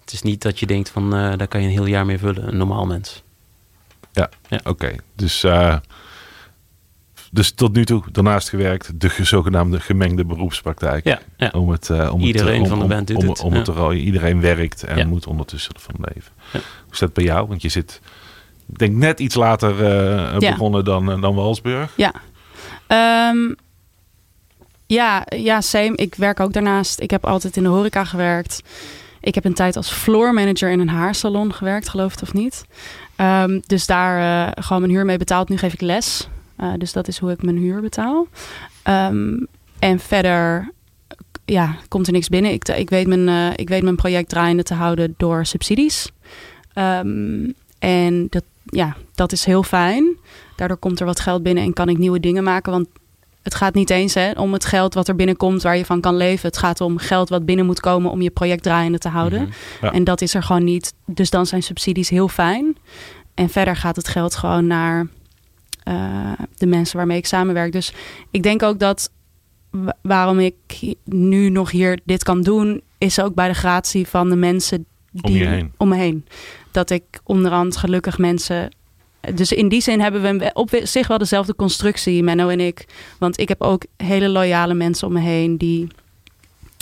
het 0.00 0.12
is 0.12 0.22
niet 0.22 0.42
dat 0.42 0.58
je 0.58 0.66
denkt 0.66 0.88
van 0.90 1.10
daar 1.10 1.48
kan 1.48 1.60
je 1.60 1.66
een 1.66 1.72
heel 1.72 1.86
jaar 1.86 2.06
mee 2.06 2.18
vullen. 2.18 2.48
Een 2.48 2.56
normaal 2.56 2.86
mens. 2.86 3.22
Oké, 4.64 4.94
dus, 5.16 5.44
dus 7.34 7.52
tot 7.52 7.72
nu 7.74 7.84
toe 7.84 8.02
daarnaast 8.12 8.48
gewerkt 8.48 9.00
de 9.00 9.08
ge- 9.08 9.24
zogenaamde 9.24 9.80
gemengde 9.80 10.24
beroepspraktijk. 10.24 11.04
Ja, 11.04 11.20
ja. 11.36 11.50
Om 11.54 11.68
het, 11.70 11.90
eh, 11.90 12.12
om 12.12 12.20
Iedereen 12.20 12.52
het, 12.52 12.62
om, 12.62 12.68
van 12.68 12.78
de 12.78 12.84
om- 12.84 12.90
band 12.90 13.06
doet 13.06 13.16
om, 13.22 13.28
het, 13.28 13.40
Om, 13.40 13.54
ja. 13.54 13.60
er 13.62 13.78
al- 13.80 13.92
iedereen 13.92 14.40
werkt 14.40 14.84
en 14.84 14.96
Ja. 14.98 15.06
moet 15.06 15.26
ondertussen 15.26 15.74
ervan 15.74 15.94
leven. 16.14 16.32
Ja. 16.52 16.58
Hoe 16.84 16.92
is 16.92 16.98
dat 16.98 17.12
bij 17.12 17.24
jou? 17.24 17.46
Want 17.48 17.62
je 17.62 17.68
zit, 17.68 18.00
ik 18.72 18.78
denk 18.78 18.96
net 18.96 19.20
iets 19.20 19.34
later 19.34 19.84
eh, 19.84 20.34
Ja. 20.38 20.50
begonnen 20.50 20.84
dan, 20.84 21.10
eh, 21.12 21.20
dan 21.20 21.34
Walsburg. 21.34 21.92
ja. 21.96 22.12
Ehm, 22.86 23.52
ja, 24.86 25.26
ja, 25.36 25.60
same. 25.60 25.92
Ik 25.96 26.14
werk 26.14 26.40
ook 26.40 26.52
daarnaast. 26.52 27.00
Ik 27.00 27.10
heb 27.10 27.26
altijd 27.26 27.56
in 27.56 27.62
de 27.62 27.68
horeca 27.68 28.04
gewerkt. 28.04 28.62
Ik 29.20 29.34
heb 29.34 29.44
een 29.44 29.54
tijd 29.54 29.76
als 29.76 29.90
floor 29.90 30.32
manager 30.34 30.70
in 30.70 30.80
een 30.80 30.88
haarsalon 30.88 31.52
gewerkt, 31.54 31.88
geloof 31.88 32.10
het 32.10 32.22
of 32.22 32.32
niet. 32.32 32.64
Ehm, 33.16 33.60
dus 33.66 33.86
daar 33.86 34.46
eh, 34.46 34.52
gewoon 34.64 34.82
mijn 34.82 34.94
huur 34.94 35.04
mee 35.04 35.18
betaald. 35.18 35.48
Nu 35.48 35.56
geef 35.56 35.72
ik 35.72 35.80
les. 35.80 36.28
Eh, 36.56 36.72
dus 36.78 36.92
dat 36.92 37.08
is 37.08 37.18
hoe 37.18 37.30
ik 37.30 37.42
mijn 37.42 37.56
huur 37.56 37.80
betaal. 37.80 38.26
Ehm, 38.82 39.44
en 39.78 39.98
verder 39.98 40.72
ja, 41.44 41.76
komt 41.88 42.06
er 42.06 42.12
niks 42.12 42.28
binnen. 42.28 42.52
Ik, 42.52 42.68
ik, 42.68 42.90
weet 42.90 43.06
mijn, 43.06 43.28
eh, 43.28 43.56
ik 43.56 43.68
weet 43.68 43.82
mijn 43.82 43.96
project 43.96 44.28
draaiende 44.28 44.62
te 44.62 44.74
houden 44.74 45.14
door 45.16 45.46
subsidies. 45.46 46.10
Ehm, 46.72 47.50
en 47.78 48.26
dat, 48.30 48.44
ja, 48.64 48.96
dat 49.14 49.32
is 49.32 49.44
heel 49.44 49.62
fijn. 49.62 50.16
Daardoor 50.56 50.76
komt 50.76 51.00
er 51.00 51.06
wat 51.06 51.20
geld 51.20 51.42
binnen 51.42 51.64
en 51.64 51.72
kan 51.72 51.88
ik 51.88 51.98
nieuwe 51.98 52.20
dingen 52.20 52.44
maken. 52.44 52.72
Want 52.72 52.88
het 53.42 53.54
gaat 53.54 53.74
niet 53.74 53.90
eens 53.90 54.14
hè, 54.14 54.30
om 54.30 54.52
het 54.52 54.64
geld 54.64 54.94
wat 54.94 55.08
er 55.08 55.16
binnenkomt 55.16 55.62
waar 55.62 55.76
je 55.76 55.84
van 55.84 56.00
kan 56.00 56.16
leven. 56.16 56.48
Het 56.48 56.58
gaat 56.58 56.80
om 56.80 56.98
geld 56.98 57.28
wat 57.28 57.44
binnen 57.44 57.66
moet 57.66 57.80
komen 57.80 58.10
om 58.10 58.22
je 58.22 58.30
project 58.30 58.62
draaiende 58.62 58.98
te 58.98 59.08
houden. 59.08 59.42
Mhm. 59.42 59.50
Ja. 59.80 59.92
En 59.92 60.04
dat 60.04 60.20
is 60.20 60.34
er 60.34 60.42
gewoon 60.42 60.64
niet. 60.64 60.94
Dus 61.06 61.30
dan 61.30 61.46
zijn 61.46 61.62
subsidies 61.62 62.08
heel 62.08 62.28
fijn. 62.28 62.76
En 63.34 63.48
verder 63.48 63.76
gaat 63.76 63.96
het 63.96 64.08
geld 64.08 64.34
gewoon 64.34 64.66
naar 64.66 65.06
eh, 65.84 66.32
de 66.56 66.66
mensen 66.66 66.96
waarmee 66.96 67.16
ik 67.18 67.26
samenwerk. 67.26 67.72
Dus 67.72 67.92
ik 68.30 68.42
denk 68.42 68.62
ook 68.62 68.78
dat 68.78 69.10
wa- 69.70 69.96
waarom 70.02 70.38
ik 70.38 70.54
nu 71.04 71.48
nog 71.48 71.70
hier 71.70 72.00
dit 72.04 72.22
kan 72.22 72.42
doen, 72.42 72.82
is 72.98 73.20
ook 73.20 73.34
bij 73.34 73.48
de 73.48 73.54
gratie 73.54 74.06
van 74.06 74.28
de 74.30 74.36
mensen 74.36 74.86
Om 75.12 75.20
die 75.30 75.38
je 75.38 75.46
heen. 75.46 75.72
om 75.76 75.88
me 75.88 75.96
heen. 75.96 76.26
Dat 76.70 76.90
ik 76.90 77.04
onderhand 77.24 77.76
gelukkig 77.76 78.18
mensen. 78.18 78.74
Dus 79.34 79.52
in 79.52 79.68
die 79.68 79.80
zin 79.80 80.00
hebben 80.00 80.22
we 80.38 80.50
op 80.52 80.70
zich 80.82 81.06
wel 81.06 81.18
dezelfde 81.18 81.54
constructie, 81.54 82.22
Menno 82.22 82.48
en 82.48 82.60
ik. 82.60 82.84
Want 83.18 83.38
ik 83.40 83.48
heb 83.48 83.62
ook 83.62 83.84
hele 83.96 84.28
loyale 84.28 84.74
mensen 84.74 85.06
om 85.06 85.12
me 85.12 85.20
heen 85.20 85.56
die 85.56 85.86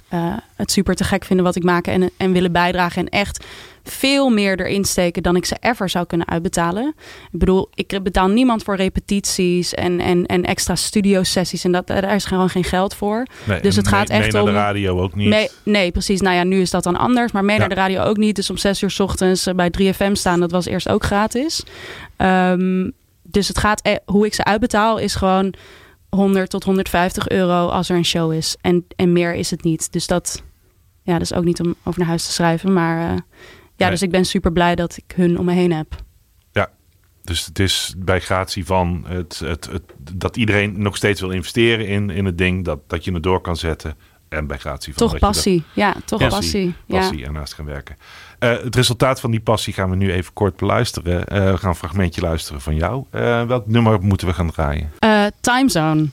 eh, 0.08 0.36
het 0.56 0.70
super 0.70 0.94
te 0.94 1.04
gek 1.04 1.24
vinden 1.24 1.44
wat 1.44 1.56
ik 1.56 1.62
maak 1.62 1.86
en, 1.86 2.10
en 2.16 2.32
willen 2.32 2.52
bijdragen. 2.52 3.02
En 3.02 3.08
echt 3.08 3.44
veel 3.82 4.30
meer 4.30 4.60
erin 4.60 4.84
steken 4.84 5.22
dan 5.22 5.36
ik 5.36 5.44
ze 5.44 5.56
ever 5.60 5.88
zou 5.88 6.06
kunnen 6.06 6.28
uitbetalen. 6.28 6.94
Ik 7.32 7.38
bedoel, 7.38 7.70
ik 7.74 8.00
betaal 8.02 8.28
niemand 8.28 8.62
voor 8.62 8.76
repetities 8.76 9.74
en, 9.74 10.00
en, 10.00 10.26
en 10.26 10.42
extra 10.44 10.74
studiosessies. 10.74 11.64
En 11.64 11.72
dat, 11.72 11.86
daar 11.86 12.14
is 12.14 12.24
gewoon 12.24 12.48
geen 12.48 12.64
geld 12.64 12.94
voor. 12.94 13.26
Nee, 13.46 13.60
Dus 13.60 13.76
het 13.76 13.88
gaat 13.88 14.08
mee- 14.08 14.16
mee 14.16 14.26
echt 14.26 14.32
naar 14.36 14.42
om- 14.42 14.48
de 14.48 14.54
radio 14.54 15.00
ook 15.00 15.14
niet. 15.14 15.28
Nee, 15.28 15.48
nee, 15.62 15.90
precies. 15.90 16.20
Nou 16.20 16.36
ja, 16.36 16.44
nu 16.44 16.60
is 16.60 16.70
dat 16.70 16.82
dan 16.84 16.96
anders. 16.96 17.32
Maar 17.32 17.44
mee 17.44 17.54
Ja. 17.54 17.60
naar 17.60 17.68
de 17.68 17.74
radio 17.74 18.02
ook 18.02 18.16
niet. 18.16 18.36
Dus 18.36 18.50
om 18.50 18.56
zes 18.56 18.82
uur 18.82 18.90
's 18.90 19.00
ochtends 19.00 19.46
eh, 19.46 19.54
bij 19.54 19.70
3FM 19.70 20.12
staan, 20.14 20.40
dat 20.40 20.50
was 20.50 20.66
eerst 20.66 20.88
ook 20.88 21.04
gratis. 21.04 21.62
Ehm, 22.16 22.90
dus 23.22 23.48
het 23.48 23.58
gaat, 23.58 23.80
e- 23.86 23.96
hoe 24.04 24.26
ik 24.26 24.34
ze 24.34 24.44
uitbetaal 24.44 24.98
is 24.98 25.14
gewoon 25.14 25.54
100 26.08 26.50
tot 26.50 26.64
150 26.64 27.28
euro 27.28 27.66
als 27.68 27.88
er 27.88 27.96
een 27.96 28.04
show 28.04 28.32
is. 28.32 28.56
En, 28.60 28.86
en 28.96 29.12
meer 29.12 29.34
is 29.34 29.50
het 29.50 29.64
niet. 29.64 29.92
Dus 29.92 30.06
dat, 30.06 30.42
ja, 31.02 31.12
dat 31.12 31.22
is 31.22 31.34
ook 31.34 31.44
niet 31.44 31.60
om 31.60 31.74
over 31.84 31.98
naar 32.00 32.08
huis 32.08 32.26
te 32.26 32.32
schrijven. 32.32 32.72
Maar 32.72 33.10
eh, 33.10 33.16
Nee. 33.76 33.90
dus 33.90 34.02
ik 34.02 34.10
ben 34.10 34.24
super 34.24 34.52
blij 34.52 34.74
dat 34.74 34.96
ik 34.96 35.12
hun 35.16 35.38
om 35.38 35.44
me 35.44 35.52
heen 35.52 35.72
heb. 35.72 36.00
Dus 37.24 37.46
het 37.46 37.58
is 37.58 37.94
bij 37.98 38.20
gratie 38.20 38.64
van 38.66 39.04
het, 39.08 39.38
het, 39.38 39.66
het, 39.72 39.82
dat 40.12 40.36
iedereen 40.36 40.82
nog 40.82 40.96
steeds 40.96 41.20
wil 41.20 41.30
investeren 41.30 41.86
in, 41.86 42.10
in 42.10 42.24
het 42.24 42.38
ding, 42.38 42.64
dat, 42.64 42.78
dat 42.86 43.04
je 43.04 43.12
het 43.12 43.22
door 43.22 43.40
kan 43.40 43.56
zetten. 43.56 43.94
En 44.28 44.46
bij 44.46 44.58
gratie 44.58 44.94
van 44.94 45.02
Toch 45.08 45.10
dat 45.10 45.20
je 45.20 45.26
dat- 45.26 45.34
passie. 45.34 45.64
Ja, 45.74 45.94
toch 46.04 46.20
Ja. 46.20 46.28
passie. 46.28 46.74
Ja. 46.86 46.98
passie 46.98 47.24
ernaast 47.24 47.54
gaan 47.54 47.64
werken. 47.64 47.96
Eh, 48.38 48.50
het 48.62 48.76
resultaat 48.76 49.20
van 49.20 49.30
die 49.30 49.40
passie 49.40 49.72
gaan 49.72 49.90
we 49.90 49.96
nu 49.96 50.12
even 50.12 50.32
kort 50.32 50.56
beluisteren. 50.56 51.26
Eh, 51.26 51.50
we 51.50 51.58
gaan 51.58 51.68
een 51.70 51.74
fragmentje 51.76 52.20
luisteren 52.20 52.60
van 52.60 52.74
jou. 52.74 53.04
Eh, 53.10 53.42
welk 53.46 53.66
nummer 53.66 54.00
moeten 54.00 54.26
we 54.26 54.34
gaan 54.34 54.50
draaien? 54.50 54.90
Timezone. 55.40 56.06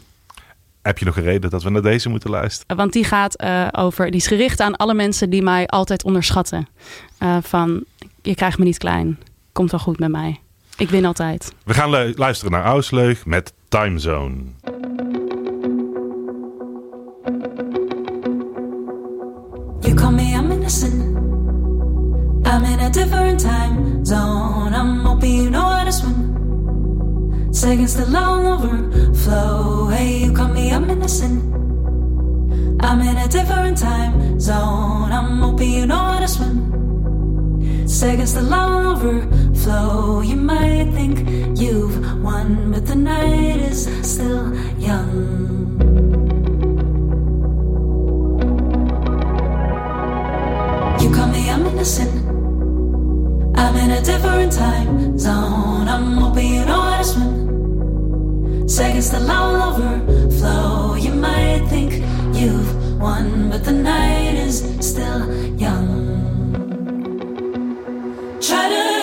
Heb 0.81 0.97
je 0.97 1.05
nog 1.05 1.17
een 1.17 1.23
reden 1.23 1.49
dat 1.49 1.63
we 1.63 1.69
naar 1.69 1.81
deze 1.81 2.09
moeten 2.09 2.29
luisteren? 2.29 2.77
Want 2.77 2.93
die 2.93 3.03
gaat 3.03 3.35
eh, 3.35 3.67
over, 3.71 4.05
die 4.05 4.19
is 4.19 4.27
gericht 4.27 4.59
aan 4.59 4.75
alle 4.75 4.93
mensen 4.93 5.29
die 5.29 5.41
mij 5.41 5.67
altijd 5.67 6.03
onderschatten. 6.03 6.67
Eh, 7.17 7.37
van, 7.41 7.83
je 8.21 8.35
krijgt 8.35 8.57
me 8.57 8.63
niet 8.65 8.77
klein. 8.77 9.19
Komt 9.51 9.71
wel 9.71 9.79
goed 9.79 9.99
met 9.99 10.09
mij. 10.11 10.39
Ik 10.77 10.89
win 10.89 11.05
altijd. 11.05 11.53
We 11.65 11.73
gaan 11.73 11.89
lu- 11.89 12.13
luisteren 12.15 12.51
naar 12.51 12.63
Ausleug 12.63 13.25
met 13.25 13.53
Time 13.69 13.99
Zone. 13.99 14.35
You 19.81 19.93
call 19.95 20.11
me, 20.11 20.23
I'm 20.33 20.51
innocent. 20.51 21.17
I'm 22.45 22.63
in 22.63 22.79
a 22.79 22.89
different 22.89 23.39
time 23.39 24.05
zone. 24.05 24.73
I'm 24.75 24.99
hoping 25.05 25.35
you 25.35 25.49
know 25.49 25.61
how 25.61 25.85
to 25.85 25.91
swim. 25.91 26.38
Seconds 27.51 27.93
still 27.93 28.15
all 28.15 28.45
overflow. 28.45 29.87
Hey, 29.87 30.25
you 30.25 30.33
call 30.33 30.49
me, 30.49 30.71
I'm 30.71 30.87
innocent. 30.89 31.41
I'm 32.81 33.01
in 33.01 33.17
a 33.17 33.27
different 33.27 33.77
time 33.77 34.39
zone. 34.39 35.11
I'm 35.11 35.39
hoping 35.39 35.71
you 35.71 35.87
know 35.87 35.95
how 35.95 36.19
to 36.19 36.27
swim. 36.27 37.87
Seconds 37.87 38.31
still 38.31 38.53
all 38.53 38.87
overflow. 38.87 40.21
You 40.21 40.35
might 40.35 40.91
think 40.93 41.27
you've 41.59 42.23
won, 42.23 42.71
but 42.71 42.85
the 42.85 42.95
night 42.95 43.57
is 43.57 43.85
still 44.03 44.55
young. 44.77 45.39
You 51.01 51.09
call 51.15 51.27
me, 51.27 51.49
I'm 51.49 51.65
innocent. 51.65 52.13
I'm 53.57 53.75
in 53.75 53.91
a 53.91 54.01
different 54.01 54.51
time 54.51 55.17
zone. 55.17 55.87
I'm 55.87 56.13
hoping 56.17 56.53
you 56.53 56.65
know 56.65 56.88
swim. 57.03 58.67
Seconds 58.67 59.07
still 59.07 59.29
all 59.29 59.55
overflow. 59.69 60.95
You 60.95 61.13
might 61.13 61.65
think 61.69 61.93
you've 62.35 62.99
won, 62.99 63.49
but 63.49 63.63
the 63.63 63.71
night 63.71 64.35
is 64.35 64.63
still 64.79 65.21
young. 65.57 65.89
Try 68.41 68.69
to 68.69 68.98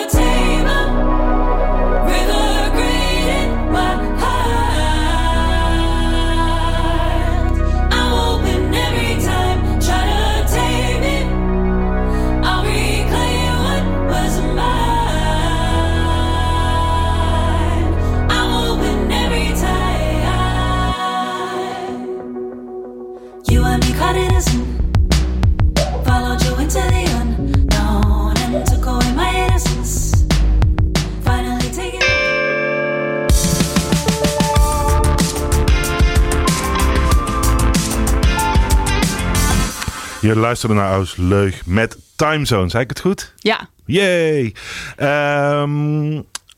Je 40.27 40.35
luisterde 40.35 40.75
naar 40.75 40.91
Aus 40.91 41.15
Leug 41.15 41.65
met 41.65 41.97
Timezone. 42.15 42.69
Zei 42.69 42.83
ik 42.83 42.89
het 42.89 42.99
goed? 42.99 43.33
Ja, 43.37 43.69
Yay! 43.85 44.53
Ehm, 44.95 46.09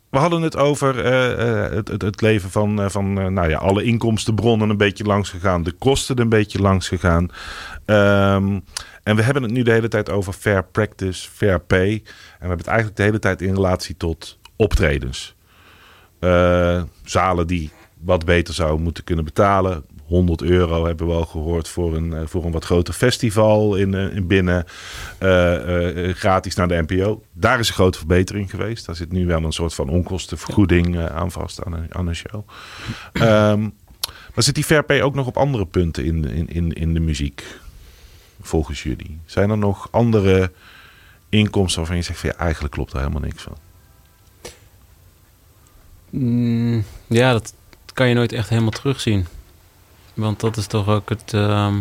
we 0.10 0.18
hadden 0.18 0.42
het 0.42 0.58
over 0.58 1.06
eh, 1.06 1.66
eh, 1.66 1.72
het, 1.72 1.88
het, 1.88 2.02
het 2.02 2.22
leven 2.22 2.50
van, 2.50 2.82
eh, 2.82 2.90
van 2.90 3.34
nou 3.34 3.50
ja, 3.50 3.58
alle 3.58 3.84
inkomstenbronnen 3.84 4.70
een 4.70 4.78
beetje 4.78 5.04
langs 5.04 5.30
gegaan. 5.30 5.64
De 5.64 5.72
kosten 5.72 6.20
een 6.20 6.30
beetje 6.30 6.60
langs 6.60 6.88
gegaan. 6.88 7.32
Ehm, 7.86 8.60
en 9.04 9.16
we 9.16 9.22
hebben 9.22 9.44
het 9.44 9.52
nu 9.52 9.64
de 9.64 9.72
hele 9.72 9.88
tijd 9.88 10.10
over 10.10 10.34
fair 10.34 10.64
practice, 10.64 11.30
fair 11.30 11.60
pay. 11.60 11.92
En 11.92 12.02
we 12.04 12.38
hebben 12.40 12.58
het 12.58 12.68
eigenlijk 12.68 12.98
de 12.98 13.04
hele 13.04 13.20
tijd 13.20 13.42
in 13.42 13.54
relatie 13.54 13.98
tot 13.98 14.38
optredens. 14.56 15.36
Zalen 17.04 17.48
die 17.48 17.72
wat 18.04 18.26
beter 18.26 18.54
zouden 18.54 18.82
moeten 18.82 19.04
kunnen 19.04 19.26
betalen. 19.26 19.86
100 20.10 20.42
euro 20.42 20.86
hebben 20.86 21.08
we 21.08 21.14
al 21.14 21.26
gehoord 21.26 21.68
voor 21.68 21.96
een, 21.96 22.14
eh, 22.14 22.22
voor 22.26 22.46
een 22.46 22.52
wat 22.52 22.66
groter 22.66 22.94
festival 22.94 23.76
in, 23.76 23.94
eh, 23.94 24.16
in 24.16 24.28
binnen. 24.28 24.66
eh, 25.20 26.14
gratis 26.14 26.56
naar 26.56 26.68
de 26.68 26.86
NPO. 26.88 27.24
Daar 27.32 27.60
is 27.60 27.68
een 27.68 27.74
grote 27.74 27.98
verbetering 27.98 28.50
geweest. 28.50 28.86
Daar 28.86 28.96
zit 28.96 29.12
nu 29.12 29.26
wel 29.26 29.44
een 29.44 29.52
soort 29.52 29.74
van 29.74 29.90
onkostenvergoeding 29.90 31.00
aan 31.00 31.32
vast 31.32 31.64
aan 31.64 31.74
een, 31.74 31.96
aan 31.96 32.08
een 32.08 32.16
show. 32.16 32.48
Ehm, 33.14 33.62
maar 34.34 34.44
zit 34.44 34.56
die 34.56 34.84
pay 34.84 35.02
ook 35.02 35.16
nog 35.16 35.28
op 35.28 35.38
andere 35.38 35.66
punten 35.66 36.06
in, 36.06 36.26
in, 36.26 36.48
in, 36.48 36.74
in 36.74 36.94
de 36.94 37.00
muziek? 37.00 37.44
Volgens 38.42 38.84
jullie. 38.84 39.20
Zijn 39.26 39.50
er 39.50 39.58
nog 39.58 39.88
andere 39.92 40.52
inkomsten 41.30 41.78
waarvan 41.78 41.98
je 41.98 42.04
zegt 42.04 42.20
van 42.20 42.30
ja, 42.30 42.38
eigenlijk 42.38 42.74
klopt 42.74 42.94
er 42.94 43.00
helemaal 43.00 43.22
niks 43.22 43.44
van? 43.44 43.58
Mm, 46.10 46.84
ja, 47.08 47.32
dat 47.32 47.54
kan 47.94 48.08
je 48.08 48.14
nooit 48.16 48.32
echt 48.32 48.50
helemaal 48.50 48.72
terugzien. 48.72 49.26
Want 50.20 50.40
dat 50.40 50.58
is 50.58 50.68
toch 50.68 50.88
ook 50.88 51.10
het. 51.10 51.34
ehm, 51.34 51.76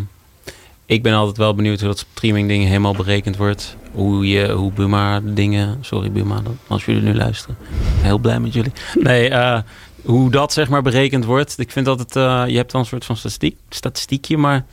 ik 0.87 1.03
ben 1.03 1.15
altijd 1.15 1.37
wel 1.37 1.55
benieuwd 1.55 1.79
hoe 1.81 1.89
dat 1.89 2.07
streaming 2.15 2.49
dingen 2.49 2.67
helemaal 2.67 2.95
berekend 2.95 3.37
wordt. 3.37 3.77
Hoe 3.93 4.29
je, 4.29 4.53
hoe 4.53 4.73
Buma 4.73 5.21
dingen. 5.21 5.79
Sorry 5.81 6.11
Buma, 6.13 6.43
als 6.67 6.85
jullie 6.85 7.03
nu 7.03 7.15
luisteren. 7.15 7.57
Heel 8.01 8.19
blij 8.19 8.41
met 8.41 8.53
jullie. 8.53 8.73
Nee, 9.03 9.29
eh, 9.29 9.61
hoe 10.05 10.31
dat 10.31 10.53
zeg 10.53 10.69
maar 10.69 10.83
berekend 10.83 11.25
wordt. 11.25 11.59
Ik 11.59 11.71
vind 11.71 11.87
dat 11.87 11.99
het. 11.99 12.17
eh, 12.17 12.45
je 12.47 12.57
hebt 12.57 12.71
dan 12.71 12.81
een 12.81 12.87
soort 12.87 13.05
van 13.05 13.17
statistiek, 13.17 13.57
statistiekje, 13.69 14.37
maar. 14.37 14.65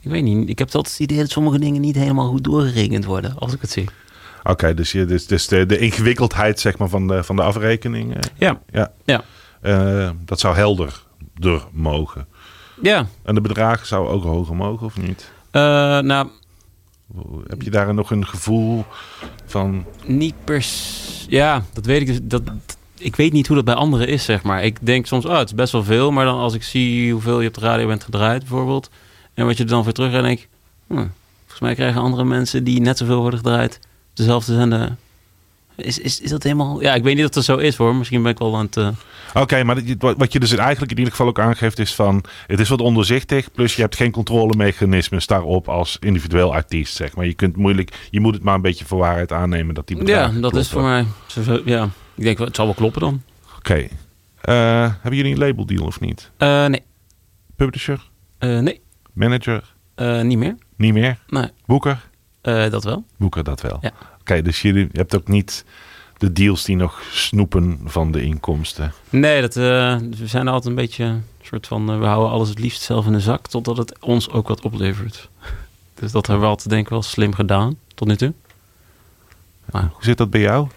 Ik 0.00 0.10
weet 0.10 0.22
niet. 0.22 0.48
Ik 0.48 0.58
heb 0.58 0.66
altijd 0.74 0.92
het 0.98 1.02
idee 1.10 1.18
dat 1.18 1.30
sommige 1.30 1.58
dingen 1.58 1.80
niet 1.80 1.94
helemaal 1.96 2.28
goed 2.28 2.44
doorgerekend 2.44 3.04
worden. 3.04 3.38
Als 3.38 3.52
ik 3.52 3.60
het 3.60 3.70
zie. 3.70 3.88
Oké, 4.42 4.74
dus, 4.74 4.92
je, 4.92 5.04
dus, 5.04 5.26
dus 5.26 5.48
de, 5.48 5.66
de 5.66 5.78
ingewikkeldheid 5.78 6.60
zeg 6.60 6.78
maar, 6.78 6.88
van, 6.88 7.06
de, 7.08 7.24
van 7.24 7.36
de 7.36 7.42
afrekening. 7.42 8.14
eh, 8.14 8.20
Ja. 8.38 8.60
ja. 8.72 8.92
Ja. 9.04 9.22
Eh, 9.60 10.10
dat 10.24 10.40
zou 10.40 10.54
helderder 10.56 11.64
mogen. 11.72 12.26
Ja. 12.82 13.06
En 13.22 13.34
de 13.34 13.40
bedragen 13.40 13.86
zouden 13.86 14.12
ook 14.12 14.22
hoger 14.22 14.56
mogen 14.56 14.86
of 14.86 14.96
niet? 14.96 15.32
Eh, 15.50 15.60
nou, 15.98 16.28
Heb 17.46 17.62
je 17.62 17.70
daar 17.70 17.94
nog 17.94 18.10
een 18.10 18.26
gevoel 18.26 18.84
van... 19.46 19.84
Niet 20.04 20.34
per 20.44 20.66
Ja, 21.28 21.62
dat 21.72 21.86
weet 21.86 22.00
ik 22.00 22.06
dus. 22.06 22.18
Dat, 22.22 22.42
ik 22.98 23.16
weet 23.16 23.32
niet 23.32 23.46
hoe 23.46 23.56
dat 23.56 23.64
bij 23.64 23.74
anderen 23.74 24.08
is, 24.08 24.24
zeg 24.24 24.42
maar. 24.42 24.64
Ik 24.64 24.78
denk 24.80 25.06
soms, 25.06 25.24
oh, 25.24 25.38
het 25.38 25.48
is 25.48 25.54
best 25.54 25.72
wel 25.72 25.84
veel. 25.84 26.10
Maar 26.10 26.24
dan 26.24 26.38
als 26.38 26.54
ik 26.54 26.62
zie 26.62 27.12
hoeveel 27.12 27.40
je 27.40 27.48
op 27.48 27.54
de 27.54 27.60
radio 27.60 27.86
bent 27.86 28.04
gedraaid, 28.04 28.38
bijvoorbeeld. 28.38 28.90
En 29.34 29.46
wat 29.46 29.56
je 29.56 29.62
er 29.62 29.68
dan 29.68 29.84
voor 29.84 29.92
terug 29.92 30.12
gaat, 30.12 30.22
denk 30.22 30.38
ik... 30.38 30.48
hm, 30.86 30.94
volgens 31.40 31.60
mij 31.60 31.74
krijgen 31.74 32.00
andere 32.00 32.24
mensen 32.24 32.64
die 32.64 32.80
net 32.80 32.98
zoveel 32.98 33.20
worden 33.20 33.38
gedraaid... 33.38 33.80
dezelfde 34.14 34.54
zender. 34.54 34.96
Is, 35.76 35.98
is, 35.98 36.20
is 36.20 36.30
dat 36.30 36.42
helemaal... 36.42 36.80
Ja, 36.82 36.94
ik 36.94 37.02
weet 37.02 37.16
niet 37.16 37.24
of 37.24 37.30
dat 37.30 37.44
zo 37.44 37.56
is, 37.56 37.76
hoor. 37.76 37.94
Misschien 37.96 38.22
ben 38.22 38.30
ik 38.32 38.38
wel 38.38 38.56
aan 38.56 38.64
het... 38.64 38.76
eh, 38.76 38.88
Oké, 39.34 39.64
maar 39.64 39.78
wat 39.98 40.16
wat 40.16 40.32
je 40.32 40.40
dus 40.40 40.52
eigenlijk 40.56 40.90
in 40.92 40.96
ieder 40.98 41.12
geval 41.12 41.26
ook 41.28 41.38
aangeeft 41.38 41.78
is 41.78 41.94
van... 41.94 42.24
Het 42.46 42.60
is 42.60 42.68
wat 42.68 42.80
onderzichtig, 42.80 43.52
plus 43.52 43.76
je 43.76 43.82
hebt 43.82 43.96
geen 43.96 44.10
controlemechanismes 44.10 45.26
daarop 45.26 45.68
als 45.68 45.96
individueel 46.00 46.52
artiest, 46.54 46.96
zeg 46.96 47.16
maar. 47.16 47.26
Je 47.26 47.34
kunt 47.34 47.56
moeilijk... 47.56 48.08
Je 48.10 48.20
moet 48.20 48.34
het 48.34 48.42
maar 48.42 48.54
een 48.54 48.60
beetje 48.60 48.84
voor 48.84 48.98
waarheid 48.98 49.32
aannemen 49.32 49.74
dat 49.74 49.86
die 49.86 50.06
ja, 50.06 50.28
dat 50.28 50.56
is 50.56 50.68
voor 50.68 50.82
mij... 50.82 51.06
Ja, 51.64 51.88
ik 52.14 52.22
denk, 52.24 52.38
het 52.38 52.56
zal 52.56 52.64
wel 52.64 52.74
kloppen 52.74 53.00
dan. 53.00 53.22
Oké. 53.56 53.74
Eh, 54.40 54.90
hebben 55.00 55.16
jullie 55.16 55.32
een 55.32 55.38
labeldeal 55.38 55.86
of 55.86 56.00
niet? 56.00 56.30
Eh, 56.36 56.66
nee. 56.66 56.82
Publisher? 57.56 58.08
Nee. 58.38 58.80
Manager? 59.12 59.74
Niet 60.22 60.38
meer. 60.38 60.56
Niet 60.76 60.92
meer? 60.92 61.18
Nee. 61.28 61.48
Boeker? 61.66 62.08
Dat 62.42 62.84
wel. 62.84 63.04
Boeker 63.16 63.44
dat 63.44 63.60
wel. 63.60 63.78
Ja. 63.80 63.92
Oké, 64.24 64.42
dus 64.42 64.62
jullie 64.62 64.88
je 64.92 64.98
hebt 64.98 65.16
ook 65.16 65.28
niet 65.28 65.64
de 66.18 66.32
deals 66.32 66.64
die 66.64 66.76
nog 66.76 67.02
snoepen 67.10 67.80
van 67.84 68.12
de 68.12 68.22
inkomsten. 68.22 68.92
Nee, 69.10 69.40
dat, 69.40 69.56
eh, 69.56 69.96
we 70.18 70.26
zijn 70.26 70.48
altijd 70.48 70.66
een 70.66 70.74
beetje 70.74 71.04
een 71.04 71.22
soort 71.42 71.66
van... 71.66 71.90
eh, 71.90 71.98
we 71.98 72.04
houden 72.04 72.30
alles 72.30 72.48
het 72.48 72.58
liefst 72.58 72.82
zelf 72.82 73.06
in 73.06 73.12
de 73.12 73.20
zak... 73.20 73.46
totdat 73.46 73.76
het 73.76 73.98
ons 74.00 74.30
ook 74.30 74.48
wat 74.48 74.60
oplevert. 74.60 75.28
Dus 76.00 76.12
dat 76.12 76.26
hebben 76.26 76.44
we 76.44 76.50
altijd 76.50 76.68
denk 76.68 76.82
ik 76.82 76.88
wel 76.88 77.02
slim 77.02 77.34
gedaan, 77.34 77.76
tot 77.94 78.08
nu 78.08 78.16
toe. 78.16 78.32
Maar 79.70 79.88
Hoe 79.92 80.04
zit 80.04 80.18
dat 80.18 80.30
bij 80.30 80.40
jou? 80.40 80.68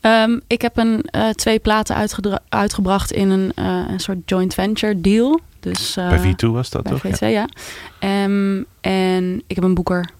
Ehm, 0.00 0.38
ik 0.46 0.62
heb 0.62 0.76
een, 0.76 1.02
eh, 1.02 1.28
twee 1.28 1.58
platen 1.58 2.08
uitgebracht 2.48 3.12
in 3.12 3.30
een, 3.30 3.52
eh, 3.54 3.84
een 3.88 4.00
soort 4.00 4.18
joint 4.24 4.54
venture 4.54 5.00
deal. 5.00 5.40
Dus, 5.60 5.96
eh, 5.96 6.08
bij 6.08 6.18
V2 6.18 6.50
was 6.50 6.70
dat 6.70 6.82
bij 6.82 6.92
toch? 6.92 7.00
V2, 7.00 7.28
ja. 7.32 7.48
Ehm, 7.98 8.62
en 8.80 9.42
ik 9.46 9.54
heb 9.54 9.64
een 9.64 9.74
boeker. 9.74 10.10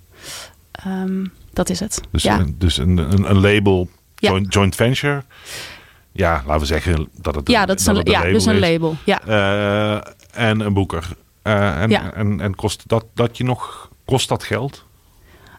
Ehm, 0.71 1.25
dat 1.61 1.71
is 1.71 1.81
het. 1.81 2.01
Dus, 2.11 2.23
ja. 2.23 2.39
een, 2.39 2.55
dus 2.59 2.77
een, 2.77 2.99
een, 2.99 3.31
een 3.31 3.41
label, 3.41 3.89
Ja. 4.17 4.31
joint, 4.31 4.53
joint 4.55 4.75
venture. 4.75 5.23
Ja, 6.13 6.43
laten 6.47 6.61
we 6.61 6.67
zeggen 6.67 7.09
dat 7.21 7.35
het 7.35 7.49
ja, 7.49 7.67
dat 7.67 7.81
is 7.81 7.87
een, 7.87 8.01
ja, 8.05 8.23
dus 8.23 8.47
een 8.47 8.55
is. 8.55 8.61
label. 8.61 8.97
Ja. 9.05 9.21
Eh, 9.27 10.13
en 10.49 10.61
een 10.61 10.73
boeker. 10.73 11.09
Eh, 11.43 11.83
en, 11.83 11.91
Ja. 11.91 12.13
en, 12.13 12.41
en 12.41 12.55
kost 12.55 12.83
dat, 12.87 13.05
dat 13.15 13.37
je 13.37 13.45
nog 13.45 13.89
kost 14.05 14.29
dat 14.29 14.43
geld? 14.43 14.85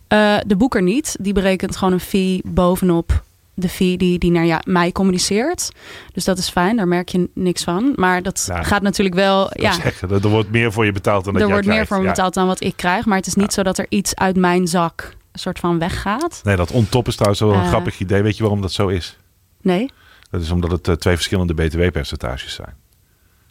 Eh, 0.07 0.37
de 0.47 0.55
boeker 0.55 0.81
niet. 0.81 1.15
Die 1.19 1.33
berekent 1.33 1.75
gewoon 1.77 1.93
een 1.93 1.99
fee 1.99 2.41
bovenop 2.45 3.23
de 3.53 3.69
fee 3.69 3.97
die, 3.97 4.19
die 4.19 4.31
naar 4.31 4.45
ja, 4.45 4.61
mij 4.63 4.91
communiceert. 4.91 5.71
Dus 6.13 6.23
dat 6.23 6.37
is 6.37 6.49
fijn, 6.49 6.75
daar 6.77 6.87
merk 6.87 7.09
je 7.09 7.29
niks 7.33 7.63
van. 7.63 7.93
Maar 7.95 8.21
dat 8.23 8.49
gaat 8.51 8.81
natuurlijk 8.81 9.15
wel. 9.15 9.49
Ja. 9.53 9.71
Zeggen, 9.71 10.09
er, 10.09 10.27
wordt 10.29 10.51
meer 10.51 10.71
voor 10.71 10.85
je 10.85 10.91
betaald 10.91 11.23
dan 11.23 11.33
dat 11.33 11.41
er 11.41 11.49
wordt 11.49 11.67
meer 11.67 11.87
voor 11.87 11.97
me 11.97 12.03
Ja. 12.03 12.09
betaald 12.09 12.33
dan 12.33 12.47
wat 12.47 12.63
ik 12.63 12.73
krijg. 12.75 13.05
Maar 13.05 13.17
het 13.17 13.27
is 13.27 13.35
niet 13.35 13.45
Ja. 13.45 13.51
zo 13.53 13.63
dat 13.63 13.77
er 13.77 13.85
iets 13.89 14.15
uit 14.15 14.35
mijn 14.35 14.67
zak 14.67 15.15
soort 15.33 15.59
van 15.59 15.79
weggaat. 15.79 16.39
Nee, 16.43 16.55
dat 16.55 16.71
on 16.71 16.89
top 16.89 17.07
is 17.07 17.13
trouwens 17.15 17.41
wel 17.41 17.53
een 17.53 17.61
Eh. 17.61 17.67
grappig 17.67 17.99
idee. 17.99 18.21
Weet 18.21 18.35
je 18.37 18.41
waarom 18.43 18.61
dat 18.61 18.71
zo 18.71 18.87
is? 18.87 19.17
Nee. 19.61 19.89
Dat 20.29 20.41
is 20.41 20.51
omdat 20.51 20.71
het 20.71 20.87
eh, 20.87 20.95
twee 20.95 21.15
verschillende 21.15 21.53
btw-percentages 21.53 22.53
zijn. 22.53 22.73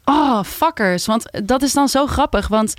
Oh, 0.04 0.42
fuckers. 0.42 1.06
Want 1.06 1.40
dat 1.44 1.62
is 1.62 1.72
dan 1.72 1.88
zo 1.88 2.06
grappig. 2.06 2.48
Want 2.48 2.74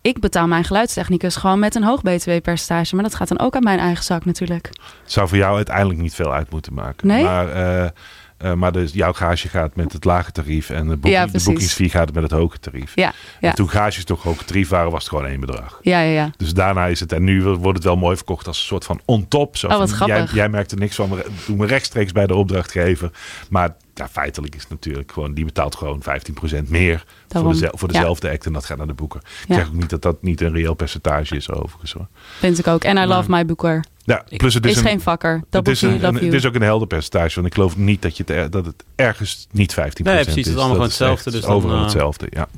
ik 0.00 0.20
betaal 0.20 0.46
mijn 0.46 0.64
geluidstechnicus 0.64 1.36
gewoon 1.36 1.58
met 1.58 1.74
een 1.74 1.84
hoog 1.84 2.02
btw-percentage. 2.02 2.94
Maar 2.94 3.04
dat 3.04 3.14
gaat 3.14 3.28
dan 3.28 3.38
ook 3.38 3.54
uit 3.54 3.64
mijn 3.64 3.78
eigen 3.78 4.04
zak 4.04 4.24
natuurlijk. 4.24 4.66
Het 5.02 5.12
zou 5.12 5.28
voor 5.28 5.36
jou 5.38 5.56
uiteindelijk 5.56 5.98
niet 6.00 6.14
veel 6.14 6.32
uit 6.32 6.50
moeten 6.50 6.74
maken. 6.74 7.06
Nee? 7.06 7.24
Maar, 7.24 7.92
eh, 8.36 8.52
maar 8.52 8.72
dus 8.72 8.92
jouw 8.92 9.12
gage 9.12 9.48
gaat 9.48 9.76
met 9.76 9.92
het 9.92 10.04
lage 10.04 10.32
tarief 10.32 10.70
en 10.70 10.80
de, 10.88 10.96
boeking, 10.96 11.14
Ja, 11.14 11.26
de 11.26 11.40
boekingsfee 11.44 11.88
gaat 11.90 12.12
met 12.12 12.22
het 12.22 12.32
hoge 12.32 12.58
tarief. 12.58 12.92
Ja, 12.94 13.12
ja. 13.40 13.48
En 13.48 13.54
toen 13.54 13.68
gages 13.70 14.04
toch 14.04 14.22
hoge 14.22 14.44
tarief 14.44 14.68
waren, 14.68 14.90
was 14.90 15.00
het 15.00 15.08
gewoon 15.08 15.26
één 15.26 15.40
bedrag. 15.40 15.78
Ja, 15.82 16.00
ja, 16.00 16.10
ja. 16.10 16.30
Dus 16.36 16.54
daarna 16.54 16.86
is 16.86 17.00
het, 17.00 17.12
en 17.12 17.24
nu 17.24 17.42
wordt 17.42 17.78
het 17.78 17.84
wel 17.84 17.96
mooi 17.96 18.16
verkocht 18.16 18.46
als 18.46 18.58
een 18.58 18.64
soort 18.64 18.84
van 18.84 19.00
on 19.04 19.28
top. 19.28 19.56
Zo 19.56 19.66
Oh, 19.66 19.78
wat 19.78 19.90
van, 19.92 20.06
jij, 20.06 20.16
grappig. 20.16 20.34
jij 20.34 20.48
merkt 20.48 20.72
er 20.72 20.78
niks 20.78 20.94
van, 20.96 21.18
doen 21.46 21.58
we 21.58 21.66
rechtstreeks 21.66 22.12
bij 22.12 22.26
de 22.26 22.34
opdrachtgever. 22.34 23.10
Maar 23.50 23.74
ja, 23.94 24.08
feitelijk 24.08 24.54
is 24.54 24.60
het 24.60 24.70
natuurlijk 24.70 25.12
gewoon, 25.12 25.34
die 25.34 25.44
betaalt 25.44 25.74
gewoon 25.76 26.02
15% 26.02 26.68
meer 26.68 27.04
voor, 27.28 27.52
dezel- 27.52 27.70
voor 27.72 27.92
Ja. 27.92 27.98
dezelfde 27.98 28.30
act 28.30 28.46
en 28.46 28.52
dat 28.52 28.64
gaat 28.64 28.78
naar 28.78 28.86
de 28.86 28.94
boeker. 28.94 29.20
Ik 29.42 29.48
Ja. 29.48 29.54
zeg 29.54 29.66
ook 29.66 29.72
niet 29.72 29.90
dat 29.90 30.02
dat 30.02 30.22
niet 30.22 30.40
een 30.40 30.52
reëel 30.52 30.74
percentage 30.74 31.36
is 31.36 31.50
overigens 31.50 31.92
hoor. 31.92 32.06
Vind 32.38 32.58
ik 32.58 32.66
ook. 32.66 32.84
En 32.84 32.96
I 32.96 33.04
love 33.06 33.30
my 33.30 33.44
boeker. 33.46 33.84
Ja, 34.06 34.24
plus 34.36 34.54
het 34.54 34.64
is, 34.64 34.70
Is, 34.70 34.76
een, 34.76 34.84
geen 34.84 35.00
vakker. 35.00 35.34
het 35.34 35.44
Double 35.50 35.72
is, 35.72 35.82
een, 35.82 36.00
het 36.00 36.32
is 36.32 36.46
ook 36.46 36.54
een 36.54 36.62
helder 36.62 36.86
percentage, 36.86 37.34
want 37.34 37.46
ik 37.46 37.54
geloof 37.54 37.76
niet 37.76 38.02
dat, 38.02 38.16
je 38.16 38.24
het, 38.26 38.52
dat 38.52 38.66
het 38.66 38.84
ergens 38.94 39.46
niet 39.50 39.72
15% 39.72 39.74
Nee, 39.76 39.92
precies, 39.94 40.26
het 40.26 40.36
is 40.36 40.46
is. 40.46 40.46
allemaal 40.46 40.62
Dat 40.62 40.72
gewoon 40.72 40.86
hetzelfde, 40.86 41.30
dus 41.30 41.40
dan, 41.40 41.50
overal 41.50 41.76
eh, 41.76 41.82
hetzelfde, 41.82 42.26
ja. 42.30 42.48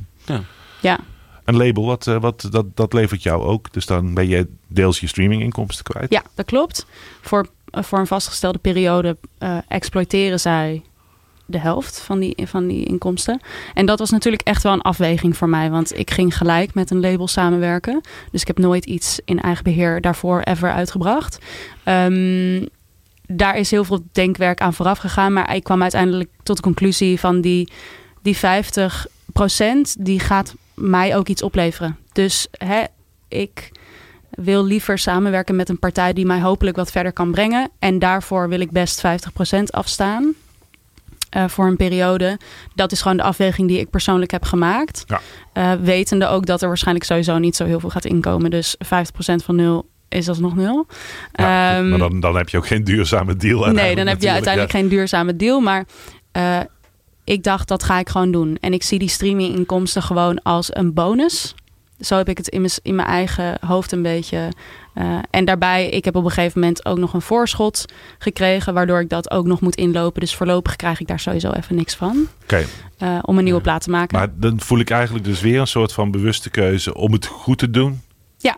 Ja. 0.80 0.98
Een 1.44 1.56
label, 1.56 1.86
wat, 1.86 2.06
eh, 2.06 2.20
wat, 2.20 2.48
dat, 2.50 2.66
dat 2.74 2.92
levert 2.92 3.22
jou 3.22 3.42
ook. 3.42 3.72
Dus 3.72 3.86
dan 3.86 4.14
ben 4.14 4.28
je 4.28 4.46
deels 4.66 5.00
je 5.00 5.06
streaminginkomsten 5.06 5.84
kwijt. 5.84 6.10
ja, 6.10 6.22
dat 6.34 6.46
klopt. 6.46 6.86
Voor, 7.20 7.46
eh, 7.70 7.82
voor 7.82 7.98
een 7.98 8.06
vastgestelde 8.06 8.58
periode 8.58 9.16
eh, 9.38 9.58
exploiteren 9.68 10.40
zij 10.40 10.82
de 11.50 11.58
helft 11.58 12.00
van 12.00 12.18
die, 12.18 12.36
van 12.44 12.66
die 12.66 12.84
inkomsten. 12.84 13.40
En 13.74 13.86
dat 13.86 13.98
was 13.98 14.10
natuurlijk 14.10 14.42
echt 14.42 14.62
wel 14.62 14.72
een 14.72 14.80
afweging 14.80 15.36
voor 15.36 15.48
mij. 15.48 15.70
Want 15.70 15.98
ik 15.98 16.10
ging 16.10 16.36
gelijk 16.36 16.74
met 16.74 16.90
een 16.90 17.00
label 17.00 17.28
samenwerken. 17.28 18.00
Dus 18.30 18.40
ik 18.40 18.46
heb 18.46 18.58
nooit 18.58 18.84
iets 18.84 19.20
in 19.24 19.40
eigen 19.40 19.64
beheer 19.64 20.00
daarvoor 20.00 20.40
ever 20.40 20.72
uitgebracht. 20.72 21.38
Ehm, 21.84 22.66
daar 23.26 23.56
is 23.56 23.70
heel 23.70 23.84
veel 23.84 24.04
denkwerk 24.12 24.60
aan 24.60 24.74
vooraf 24.74 24.98
gegaan. 24.98 25.32
Maar 25.32 25.54
ik 25.54 25.64
kwam 25.64 25.82
uiteindelijk 25.82 26.30
tot 26.42 26.56
de 26.56 26.62
conclusie 26.62 27.20
van 27.20 27.40
die, 27.40 27.72
die 28.22 28.36
50% 28.36 28.38
die 29.98 30.20
gaat 30.20 30.54
mij 30.74 31.16
ook 31.16 31.28
iets 31.28 31.42
opleveren. 31.42 31.96
Dus 32.12 32.48
hè, 32.50 32.82
ik 33.28 33.72
wil 34.30 34.64
liever 34.64 34.98
samenwerken 34.98 35.56
met 35.56 35.68
een 35.68 35.78
partij 35.78 36.12
die 36.12 36.26
mij 36.26 36.40
hopelijk 36.40 36.76
wat 36.76 36.90
verder 36.90 37.12
kan 37.12 37.30
brengen. 37.30 37.70
En 37.78 37.98
daarvoor 37.98 38.48
wil 38.48 38.60
ik 38.60 38.70
best 38.70 39.02
50% 39.58 39.62
afstaan. 39.70 40.34
Eh, 41.30 41.48
voor 41.48 41.66
een 41.66 41.76
periode. 41.76 42.38
Dat 42.74 42.92
is 42.92 43.02
gewoon 43.02 43.16
de 43.16 43.22
afweging 43.22 43.68
die 43.68 43.78
ik 43.78 43.90
persoonlijk 43.90 44.30
heb 44.30 44.44
gemaakt. 44.44 45.04
Ja. 45.06 45.20
Eh, 45.52 45.72
wetende 45.80 46.26
ook 46.26 46.46
dat 46.46 46.62
er 46.62 46.68
waarschijnlijk 46.68 47.06
sowieso 47.06 47.38
niet 47.38 47.56
zo 47.56 47.64
heel 47.64 47.80
veel 47.80 47.90
gaat 47.90 48.04
inkomen. 48.04 48.50
Dus 48.50 48.76
50% 48.78 49.44
van 49.44 49.56
nul 49.56 49.88
is 50.08 50.28
alsnog 50.28 50.54
nul. 50.54 50.86
Ja, 51.32 51.76
Ehm, 51.76 51.88
maar 51.88 51.98
dan, 51.98 52.20
dan 52.20 52.36
heb 52.36 52.48
je 52.48 52.56
ook 52.56 52.66
geen 52.66 52.84
duurzame 52.84 53.36
deal. 53.36 53.72
Nee, 53.72 53.94
dan 53.94 54.06
heb 54.06 54.22
je 54.22 54.30
uiteindelijk 54.30 54.72
geen 54.72 54.88
duurzame 54.88 55.36
deal. 55.36 55.60
Maar 55.60 55.84
eh, 56.32 56.60
ik 57.24 57.42
dacht, 57.42 57.68
dat 57.68 57.82
ga 57.82 57.98
ik 57.98 58.08
gewoon 58.08 58.30
doen. 58.30 58.56
En 58.60 58.72
ik 58.72 58.82
zie 58.82 58.98
die 58.98 59.08
streaminginkomsten 59.08 60.02
gewoon 60.02 60.42
als 60.42 60.76
een 60.76 60.94
bonus. 60.94 61.54
Zo 62.00 62.16
heb 62.16 62.28
ik 62.28 62.36
het 62.36 62.48
in 62.48 62.60
mijn, 62.60 62.72
in 62.82 62.94
mijn 62.94 63.08
eigen 63.08 63.58
hoofd 63.66 63.92
een 63.92 64.02
beetje. 64.02 64.48
Eh, 64.98 65.18
en 65.30 65.44
daarbij, 65.44 65.88
ik 65.88 66.04
heb 66.04 66.16
op 66.16 66.24
een 66.24 66.30
gegeven 66.30 66.60
moment 66.60 66.84
ook 66.86 66.98
nog 66.98 67.14
een 67.14 67.20
voorschot 67.22 67.84
gekregen, 68.18 68.74
waardoor 68.74 69.00
ik 69.00 69.08
dat 69.08 69.30
ook 69.30 69.46
nog 69.46 69.60
moet 69.60 69.74
inlopen. 69.74 70.20
Dus 70.20 70.34
voorlopig 70.34 70.76
krijg 70.76 71.00
ik 71.00 71.06
daar 71.06 71.20
sowieso 71.20 71.50
even 71.50 71.74
niks 71.74 71.94
van. 71.94 72.28
Oké, 72.42 72.64
eh, 72.98 73.18
om 73.22 73.38
een 73.38 73.44
nieuwe 73.44 73.60
plaat 73.60 73.82
te 73.82 73.90
maken. 73.90 74.18
maar 74.18 74.28
dan 74.34 74.60
voel 74.60 74.78
ik 74.78 74.90
eigenlijk 74.90 75.24
dus 75.24 75.40
weer 75.40 75.60
een 75.60 75.66
soort 75.66 75.92
van 75.92 76.10
bewuste 76.10 76.50
keuze 76.50 76.94
om 76.94 77.12
het 77.12 77.26
goed 77.26 77.58
te 77.58 77.70
doen. 77.70 78.00
Ja. 78.38 78.56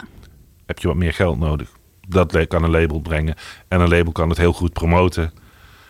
Heb 0.67 0.79
je 0.79 0.87
wat 0.87 0.97
meer 0.97 1.13
geld 1.13 1.39
nodig. 1.39 1.69
Dat 2.09 2.47
kan 2.47 2.63
een 2.65 2.71
label 2.71 3.01
brengen. 3.01 3.35
En 3.69 3.81
een 3.81 3.89
label 3.89 4.13
kan 4.13 4.29
het 4.29 4.39
heel 4.39 4.53
goed 4.53 4.73
promoten. 4.73 5.33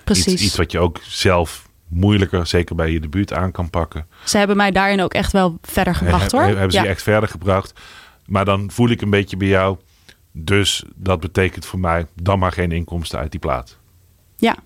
Precies. 0.04 0.26
Iets, 0.32 0.42
iets 0.42 0.56
wat 0.56 0.72
je 0.72 0.78
ook 0.78 0.98
zelf 1.02 1.68
moeilijker, 1.88 2.46
zeker 2.46 2.74
bij 2.74 2.90
je 2.90 3.00
debuut, 3.00 3.32
aan 3.32 3.52
kan 3.52 3.70
pakken. 3.70 4.06
Ze 4.24 4.38
hebben 4.38 4.56
mij 4.56 4.70
daarin 4.70 5.00
ook 5.02 5.14
echt 5.14 5.32
wel 5.32 5.58
verder 5.62 5.94
gebracht 5.94 6.32
hoor. 6.32 6.40
He- 6.42 6.46
Hebben 6.48 6.70
ze 6.70 6.76
Ja. 6.76 6.82
je 6.82 6.88
echt 6.88 7.02
verder 7.02 7.28
gebracht. 7.28 7.72
Maar 8.26 8.44
dan 8.44 8.70
voel 8.70 8.88
ik 8.88 9.00
een 9.00 9.10
beetje 9.10 9.36
bij 9.36 9.48
jou. 9.48 9.76
Dus 10.32 10.84
dat 10.94 11.20
betekent 11.20 11.66
voor 11.66 11.78
mij 11.78 12.06
dan 12.14 12.38
maar 12.38 12.52
geen 12.52 12.72
inkomsten 12.72 13.18
uit 13.18 13.30
die 13.30 13.40
plaat. 13.40 13.78
Ja. 14.36 14.56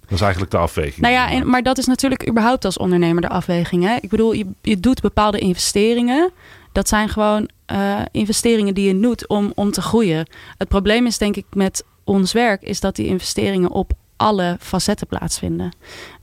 Dat 0.00 0.14
is 0.14 0.20
eigenlijk 0.20 0.50
de 0.50 0.58
afweging. 0.58 0.96
Nou 0.96 1.14
ja, 1.14 1.30
en, 1.30 1.48
maar 1.48 1.62
dat 1.62 1.78
is 1.78 1.86
natuurlijk 1.86 2.28
überhaupt 2.28 2.64
als 2.64 2.78
ondernemer 2.78 3.22
de 3.22 3.28
afweging. 3.28 3.84
Hè? 3.84 3.96
Ik 4.00 4.10
bedoel, 4.10 4.32
je, 4.32 4.46
je 4.62 4.80
doet 4.80 5.00
bepaalde 5.00 5.38
investeringen. 5.38 6.30
Dat 6.72 6.88
zijn 6.88 7.08
gewoon 7.08 7.48
eh, 7.66 8.00
investeringen 8.10 8.74
die 8.74 8.86
je 8.86 9.00
doet 9.00 9.28
om, 9.28 9.52
om 9.54 9.70
te 9.70 9.82
groeien. 9.82 10.26
Het 10.58 10.68
probleem 10.68 11.06
is 11.06 11.18
denk 11.18 11.36
ik 11.36 11.44
met 11.52 11.84
ons 12.04 12.32
werk... 12.32 12.62
is 12.62 12.80
dat 12.80 12.96
die 12.96 13.06
investeringen 13.06 13.70
op 13.70 13.92
alle 14.16 14.56
facetten 14.60 15.06
plaatsvinden. 15.06 15.72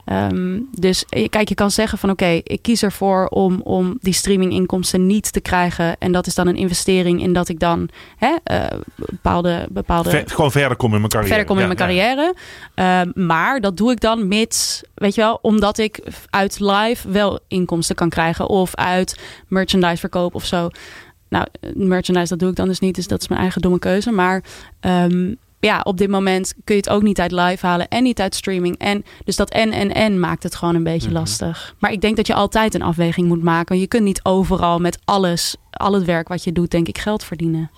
Ehm, 0.06 0.60
dus 0.72 1.06
eh, 1.10 1.30
kijk, 1.30 1.50
je 1.50 1.56
kan 1.56 1.72
zeggen 1.72 1.98
van 1.98 2.10
oké, 2.10 2.42
ik 2.44 2.62
kies 2.62 2.84
ervoor 2.84 3.26
om, 3.26 3.62
om 3.62 3.98
die 4.00 4.14
streaminginkomsten 4.14 5.06
niet 5.06 5.34
te 5.34 5.42
krijgen. 5.42 5.98
En 5.98 6.12
dat 6.12 6.28
is 6.28 6.36
dan 6.36 6.48
een 6.48 6.56
investering 6.56 7.22
in 7.22 7.34
dat 7.34 7.50
ik 7.50 7.60
dan 7.60 7.90
hè, 8.18 8.36
eh, 8.44 8.66
bepaalde, 8.96 9.68
bepaalde 9.70 10.10
Ver- 10.10 10.30
gewoon 10.30 10.52
verder 10.52 10.78
komen 10.78 10.96
in 10.96 11.00
mijn 11.00 11.12
carrière. 11.12 11.36
verder 11.36 11.56
kom 11.56 11.60
in 11.60 11.68
mijn 11.68 11.80
ja. 11.80 11.86
carrière. 11.86 12.36
Ehm, 12.76 13.26
maar 13.26 13.62
dat 13.62 13.78
doe 13.78 13.92
ik 13.92 14.00
dan 14.00 14.28
mits, 14.28 14.84
weet 14.94 15.16
je 15.16 15.22
wel, 15.22 15.40
omdat 15.42 15.78
ik 15.78 16.04
uit 16.30 16.60
live 16.60 17.10
wel 17.10 17.40
inkomsten 17.48 17.96
kan 17.96 18.10
krijgen. 18.10 18.48
Of 18.48 18.76
uit 18.76 19.20
merchandise 19.48 19.98
verkoop 19.98 20.36
of 20.36 20.46
zo. 20.46 20.70
Nou, 21.30 21.46
merchandise 21.74 22.30
dat 22.30 22.40
doe 22.40 22.50
ik 22.50 22.56
dan 22.56 22.68
dus 22.68 22.80
niet, 22.80 22.96
dus 22.96 23.08
dat 23.08 23.22
is 23.22 23.28
mijn 23.28 23.42
eigen 23.42 23.62
domme 23.62 23.80
keuze. 23.80 24.12
Maar 24.12 24.44
ehm, 24.80 25.34
ja, 25.64 25.82
op 25.84 25.98
dit 25.98 26.10
moment 26.10 26.54
kun 26.64 26.76
je 26.76 26.82
het 26.82 26.90
ook 26.90 27.02
niet 27.02 27.20
uit 27.20 27.32
live 27.32 27.66
halen 27.66 27.88
en 27.88 28.04
niet 28.04 28.20
uit 28.22 28.36
streaming. 28.36 28.78
En 28.78 29.06
dus 29.26 29.36
dat 29.36 29.50
en 29.50 29.72
en 29.72 29.94
en 29.94 30.20
maakt 30.20 30.44
het 30.44 30.56
gewoon 30.56 30.76
een 30.76 30.84
beetje 30.84 31.08
Mhm. 31.10 31.18
lastig. 31.18 31.76
Maar 31.80 31.92
ik 31.92 32.02
denk 32.02 32.16
dat 32.16 32.28
je 32.28 32.34
altijd 32.34 32.74
een 32.74 32.82
afweging 32.82 33.28
moet 33.28 33.44
maken. 33.44 33.80
Je 33.80 33.88
kunt 33.88 34.04
niet 34.04 34.20
overal 34.24 34.80
met 34.80 34.98
alles, 35.06 35.56
al 35.72 35.94
het 35.94 36.04
werk 36.06 36.28
wat 36.28 36.44
je 36.44 36.52
doet, 36.52 36.72
denk 36.72 36.88
ik, 36.88 36.98
geld 36.98 37.24
verdienen. 37.24 37.72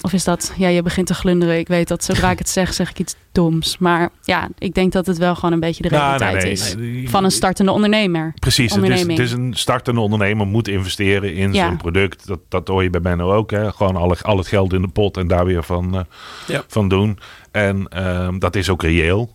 Of 0.00 0.12
is 0.12 0.24
dat, 0.24 0.52
ja, 0.56 0.68
je 0.68 0.82
begint 0.82 1.06
te 1.06 1.14
glunderen. 1.14 1.58
Ik 1.58 1.68
weet 1.68 1.88
dat 1.88 2.04
zodra 2.04 2.30
ik 2.30 2.38
het 2.38 2.48
zeg, 2.48 2.74
zeg 2.74 2.90
ik 2.90 2.98
iets 2.98 3.14
doms. 3.32 3.78
Maar 3.78 4.08
ja, 4.22 4.48
ik 4.58 4.74
denk 4.74 4.92
dat 4.92 5.06
het 5.06 5.18
wel 5.18 5.34
gewoon 5.34 5.52
een 5.52 5.60
beetje 5.60 5.82
de 5.82 5.88
Nou, 5.88 6.18
nee, 6.18 6.18
realiteit 6.18 6.76
nee, 6.78 7.02
is. 7.02 7.10
Van 7.10 7.24
een 7.24 7.30
startende 7.30 7.72
ondernemer. 7.72 8.32
Precies, 8.40 8.72
het 8.72 8.82
is, 8.82 8.88
onderneming. 8.88 9.18
het 9.18 9.26
is 9.26 9.32
een 9.32 9.54
startende 9.54 10.00
ondernemer 10.00 10.46
moet 10.46 10.68
investeren 10.68 11.34
in 11.34 11.52
Ja. 11.52 11.64
zijn 11.64 11.76
product. 11.76 12.26
Dat, 12.26 12.40
dat 12.48 12.68
hoor 12.68 12.82
je 12.82 12.90
bij 12.90 13.00
Menno 13.00 13.32
ook. 13.32 13.50
Hè? 13.50 13.72
Gewoon 13.72 13.96
al, 13.96 14.16
al 14.22 14.36
het 14.38 14.46
geld 14.46 14.72
in 14.72 14.82
de 14.82 14.88
pot 14.88 15.16
en 15.16 15.26
daar 15.26 15.44
weer 15.44 15.64
van, 15.64 15.94
eh, 15.96 16.00
Ja. 16.46 16.64
van 16.68 16.88
doen. 16.88 17.18
En 17.50 17.88
ehm, 17.88 18.38
dat 18.38 18.56
is 18.56 18.70
ook 18.70 18.82
reëel, 18.82 19.34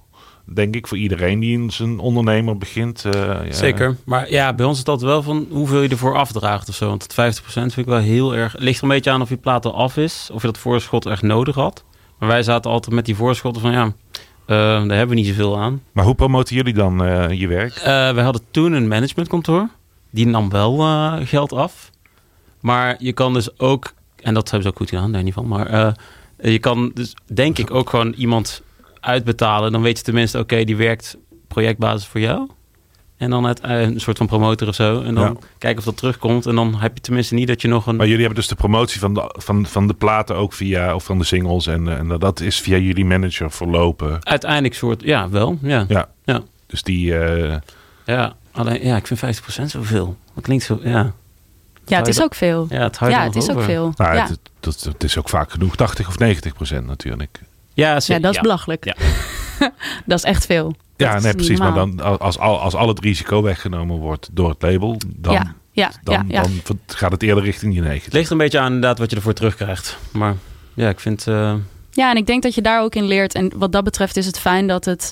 denk 0.53 0.75
ik, 0.75 0.87
voor 0.87 0.97
iedereen 0.97 1.39
die 1.39 1.57
in 1.59 1.71
zijn 1.71 1.99
ondernemer 1.99 2.57
begint. 2.57 3.05
eh, 3.05 3.11
ja. 3.45 3.51
Zeker. 3.51 3.97
Maar 4.05 4.31
ja, 4.31 4.53
bij 4.53 4.65
ons 4.65 4.77
is 4.77 4.83
dat 4.83 5.01
wel 5.01 5.23
van 5.23 5.47
hoeveel 5.49 5.81
je 5.81 5.89
ervoor 5.89 6.15
afdraagt 6.15 6.69
of 6.69 6.75
zo. 6.75 6.87
Want 6.87 7.03
het 7.03 7.39
50% 7.39 7.43
vind 7.51 7.77
ik 7.77 7.85
wel 7.85 7.97
heel 7.97 8.35
erg... 8.35 8.51
Het 8.51 8.61
ligt 8.61 8.77
er 8.77 8.83
een 8.83 8.89
beetje 8.89 9.11
aan 9.11 9.21
of 9.21 9.29
je 9.29 9.37
plaat 9.37 9.65
al 9.65 9.75
af 9.75 9.97
is. 9.97 10.29
Of 10.33 10.41
je 10.41 10.47
dat 10.47 10.57
voorschot 10.57 11.05
echt 11.05 11.21
nodig 11.21 11.55
had. 11.55 11.83
Maar 12.19 12.29
wij 12.29 12.43
zaten 12.43 12.71
altijd 12.71 12.95
met 12.95 13.05
die 13.05 13.15
voorschotten 13.15 13.61
van 13.61 13.71
ja... 13.71 13.83
eh, 13.83 13.93
daar 14.55 14.97
hebben 14.97 15.07
we 15.07 15.15
niet 15.15 15.27
zoveel 15.27 15.59
aan. 15.59 15.81
Maar 15.91 16.05
hoe 16.05 16.15
promoten 16.15 16.55
jullie 16.55 16.73
dan 16.73 17.03
eh, 17.03 17.39
je 17.39 17.47
werk? 17.47 17.73
We 18.15 18.21
hadden 18.21 18.41
toen 18.51 18.71
een 18.73 18.87
managementkantoor. 18.87 19.69
Die 20.09 20.27
nam 20.27 20.49
wel 20.49 20.77
geld 21.25 21.53
af. 21.53 21.89
Maar 22.59 22.95
je 22.99 23.13
kan 23.13 23.33
dus 23.33 23.59
ook... 23.59 23.93
En 24.21 24.33
dat 24.33 24.43
hebben 24.43 24.61
ze 24.61 24.67
ook 24.69 24.77
goed 24.77 24.89
gedaan, 24.89 25.11
daar 25.11 25.23
niet 25.23 25.33
van. 25.33 25.47
Maar 25.47 25.93
je 26.41 26.59
kan 26.59 26.91
dus 26.93 27.15
denk 27.33 27.57
ik 27.57 27.73
ook 27.73 27.89
gewoon 27.89 28.13
iemand 28.13 28.61
uitbetalen. 29.01 29.71
Dan 29.71 29.81
weet 29.81 29.97
je 29.97 30.03
tenminste, 30.03 30.39
oké, 30.39 30.63
die 30.63 30.75
werkt 30.75 31.17
projectbasis 31.47 32.07
voor 32.07 32.19
jou. 32.21 32.49
En 33.17 33.29
dan 33.29 33.43
het, 33.43 33.59
eh, 33.59 33.81
een 33.81 33.99
soort 33.99 34.17
van 34.17 34.27
promotor 34.27 34.67
of 34.67 34.75
zo. 34.75 35.01
En 35.01 35.13
dan 35.15 35.23
Ja. 35.23 35.47
kijken 35.57 35.79
of 35.79 35.85
dat 35.85 35.97
terugkomt. 35.97 36.45
En 36.45 36.55
dan 36.55 36.75
heb 36.79 36.91
je 36.95 37.01
tenminste 37.01 37.33
niet 37.33 37.47
dat 37.47 37.61
je 37.61 37.67
nog 37.67 37.85
een... 37.87 37.95
Maar 37.95 38.05
jullie 38.05 38.21
hebben 38.21 38.39
dus 38.39 38.47
de 38.49 38.55
promotie 38.55 38.99
van 38.99 39.13
de, 39.13 39.35
van, 39.37 39.65
van 39.65 39.87
de 39.87 39.93
platen 39.93 40.35
ook 40.35 40.53
via, 40.53 40.95
of 40.95 41.03
van 41.03 41.17
de 41.17 41.23
singles. 41.23 41.67
En, 41.67 41.87
eh, 41.87 41.97
en 41.97 42.07
dat 42.19 42.39
is 42.39 42.59
via 42.61 42.77
jullie 42.77 43.05
manager 43.05 43.51
verlopen. 43.51 44.25
Uiteindelijk 44.25 44.73
soort... 44.73 45.01
Ja, 45.03 45.29
wel. 45.29 45.57
Ja. 45.61 45.85
Ja. 45.87 46.09
Ja. 46.23 46.41
Dus 46.67 46.83
die, 46.83 47.17
eh, 47.17 47.57
ja. 48.05 48.35
Alleen, 48.51 48.85
ja, 48.85 48.95
ik 48.95 49.07
vind 49.07 49.19
50% 49.19 49.71
zoveel. 49.71 50.17
Dat 50.35 50.43
klinkt 50.43 50.63
zo... 50.63 50.79
Ja, 50.83 51.11
Ja, 51.85 51.97
het 51.97 52.07
is 52.07 52.21
ook 52.21 52.35
veel. 52.35 52.65
ja 52.69 52.81
het 52.83 52.97
houdt 52.97 53.15
Ja, 53.15 53.23
het 53.23 53.35
is 53.35 53.49
ook 53.51 53.61
veel. 53.61 53.93
nou, 53.95 54.15
ja. 54.15 54.27
het, 54.27 54.39
dat, 54.59 54.79
dat 54.83 55.03
is 55.03 55.17
ook 55.17 55.29
vaak 55.29 55.51
genoeg. 55.51 55.75
80 55.75 56.07
of 56.07 56.17
90 56.17 56.53
procent 56.53 56.85
natuurlijk. 56.87 57.39
Ja, 57.74 57.99
ja, 58.05 58.19
dat 58.19 58.34
is 58.36 58.41
belachelijk. 58.41 58.86
Ja. 58.86 58.95
dat 60.05 60.17
is 60.17 60.24
echt 60.24 60.45
veel. 60.45 60.76
Ja, 60.97 61.19
nee, 61.19 61.34
precies. 61.34 61.59
Maar 61.59 61.74
dan, 61.74 62.19
als, 62.19 62.38
al, 62.39 62.59
als 62.59 62.74
al 62.76 62.88
het 62.88 62.99
risico 62.99 63.41
weggenomen 63.41 63.97
wordt 63.97 64.30
door 64.32 64.49
het 64.49 64.61
label, 64.61 64.97
dan, 65.07 65.34
ja, 65.34 65.55
ja, 65.72 65.91
dan, 66.03 66.13
ja, 66.13 66.24
ja. 66.28 66.41
dan 66.41 66.80
gaat 66.88 67.11
het 67.11 67.24
eerder 67.24 67.43
richting 67.43 67.74
je 67.76 67.80
90. 67.82 68.05
Het 68.05 68.13
ligt 68.13 68.30
een 68.30 68.38
beetje 68.38 68.59
aan 68.59 68.65
inderdaad 68.65 68.97
wat 68.99 69.09
je 69.09 69.15
ervoor 69.15 69.34
terugkrijgt. 69.34 69.97
Maar 70.11 70.36
ja, 70.74 70.89
ik 70.89 70.99
vind... 70.99 71.28
eh, 71.28 71.53
Ja, 71.91 72.09
en 72.11 72.17
ik 72.17 72.26
denk 72.26 72.43
dat 72.43 72.55
je 72.55 72.61
daar 72.61 72.82
ook 72.82 72.95
in 72.95 73.03
leert. 73.07 73.36
En 73.36 73.51
wat 73.55 73.72
dat 73.72 73.84
betreft 73.84 74.17
is 74.17 74.26
het 74.26 74.39
fijn 74.39 74.67
dat 74.67 74.86
het 74.86 75.11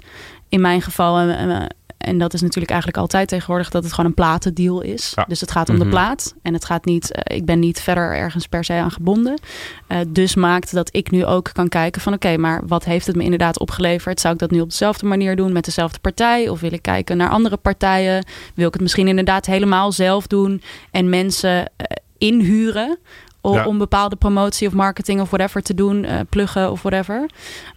in 0.49 0.61
mijn 0.61 0.81
geval, 0.81 1.17
eh, 1.17 1.55
eh, 1.57 1.65
en 1.99 2.17
dat 2.17 2.33
is 2.33 2.41
natuurlijk 2.41 2.69
eigenlijk 2.71 3.01
altijd 3.01 3.27
tegenwoordig, 3.27 3.69
dat 3.69 3.83
het 3.83 3.93
gewoon 3.93 4.09
een 4.09 4.15
platendeal 4.15 4.81
is. 4.81 5.11
Ja. 5.15 5.25
Dus 5.27 5.41
het 5.41 5.51
gaat 5.51 5.69
om 5.69 5.75
Mhm. 5.75 5.83
de 5.83 5.89
plaat. 5.89 6.33
En 6.41 6.53
het 6.53 6.65
gaat 6.65 6.85
niet, 6.85 7.11
eh, 7.11 7.37
ik 7.37 7.45
ben 7.45 7.59
niet 7.59 7.81
verder 7.81 8.15
ergens 8.15 8.47
per 8.47 8.63
se 8.63 8.73
aan 8.73 8.91
gebonden. 8.91 9.39
Eh, 9.87 9.97
dus 10.07 10.35
maakt 10.35 10.73
dat 10.73 10.89
ik 10.91 11.11
nu 11.11 11.25
ook 11.25 11.49
kan 11.53 11.69
kijken 11.69 12.01
van 12.01 12.13
oké, 12.13 12.37
maar 12.37 12.61
wat 12.67 12.85
heeft 12.85 13.07
het 13.07 13.15
me 13.15 13.23
inderdaad 13.23 13.59
opgeleverd? 13.59 14.19
Zou 14.19 14.33
ik 14.33 14.39
dat 14.39 14.51
nu 14.51 14.61
op 14.61 14.69
dezelfde 14.69 15.05
manier 15.05 15.35
doen 15.35 15.51
met 15.51 15.65
dezelfde 15.65 15.99
partij? 15.99 16.49
Of 16.49 16.59
wil 16.59 16.73
ik 16.73 16.81
kijken 16.81 17.17
naar 17.17 17.29
andere 17.29 17.57
partijen? 17.57 18.25
Wil 18.53 18.67
ik 18.67 18.73
het 18.73 18.81
misschien 18.81 19.07
inderdaad 19.07 19.45
helemaal 19.45 19.91
zelf 19.91 20.27
doen 20.27 20.61
en 20.91 21.09
mensen 21.09 21.65
eh, 21.75 21.85
inhuren? 22.17 22.97
O- 23.41 23.53
Ja. 23.53 23.65
Om 23.65 23.77
bepaalde 23.77 24.15
promotie 24.15 24.67
of 24.67 24.73
marketing 24.73 25.21
of 25.21 25.29
whatever 25.29 25.61
te 25.61 25.73
doen, 25.73 26.03
eh, 26.05 26.19
pluggen 26.29 26.71
of 26.71 26.81
whatever. 26.81 27.29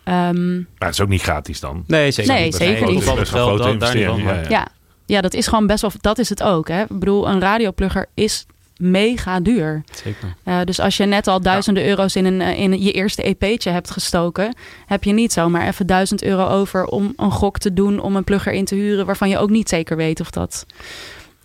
Ehm, 0.05 0.57
Maar 0.57 0.65
het 0.79 0.93
is 0.93 1.01
ook 1.01 1.09
niet 1.09 1.23
gratis 1.23 1.61
dan. 1.61 1.85
Nee, 1.87 2.11
zeker 2.11 2.33
Nee, 2.35 2.45
niet. 2.45 2.55
zeker 2.55 2.87
niet. 2.87 2.95
het 2.95 3.05
wel 3.05 3.15
geld, 3.25 3.29
grote 3.29 3.71
investering, 3.73 4.23
ja, 4.29 4.41
ja. 4.49 4.67
ja, 5.07 5.21
dat 5.21 5.35
is 5.35 5.47
gewoon 5.47 5.67
best 5.67 5.81
wel, 5.81 5.91
dat 6.01 6.19
is 6.19 6.29
het 6.29 6.43
ook. 6.43 6.69
Hè? 6.69 6.83
Ik 6.83 6.99
bedoel, 6.99 7.29
een 7.29 7.41
radioplugger 7.41 8.07
is 8.15 8.47
mega 8.77 9.41
duur. 9.41 9.83
Zeker. 10.03 10.35
Eh, 10.45 10.61
dus 10.65 10.81
als 10.81 10.97
je 10.97 11.05
net 11.05 11.27
al 11.27 11.41
duizenden 11.41 11.87
euro's 11.87 12.17
in, 12.17 12.25
een, 12.25 12.41
eh, 12.41 12.59
in 12.59 12.83
je 12.83 12.93
eerste 12.93 13.23
EP'tje 13.23 13.71
hebt 13.71 13.91
gestoken, 13.91 14.57
heb 14.87 15.05
je 15.05 15.13
niet 15.13 15.33
zomaar 15.33 15.67
even 15.67 15.87
duizend 15.87 16.23
euro 16.23 16.47
over 16.47 16.85
om 16.85 17.13
een 17.17 17.31
gok 17.31 17.59
te 17.59 17.73
doen 17.73 18.01
om 18.01 18.17
een 18.17 18.25
plugger 18.25 18.53
in 18.53 18.65
te 18.65 18.75
huren 18.75 19.07
waarvan 19.07 19.29
je 19.29 19.39
ook 19.39 19.51
niet 19.51 19.69
zeker 19.69 19.97
weet 19.97 20.21
of 20.21 20.31
dat. 20.31 20.67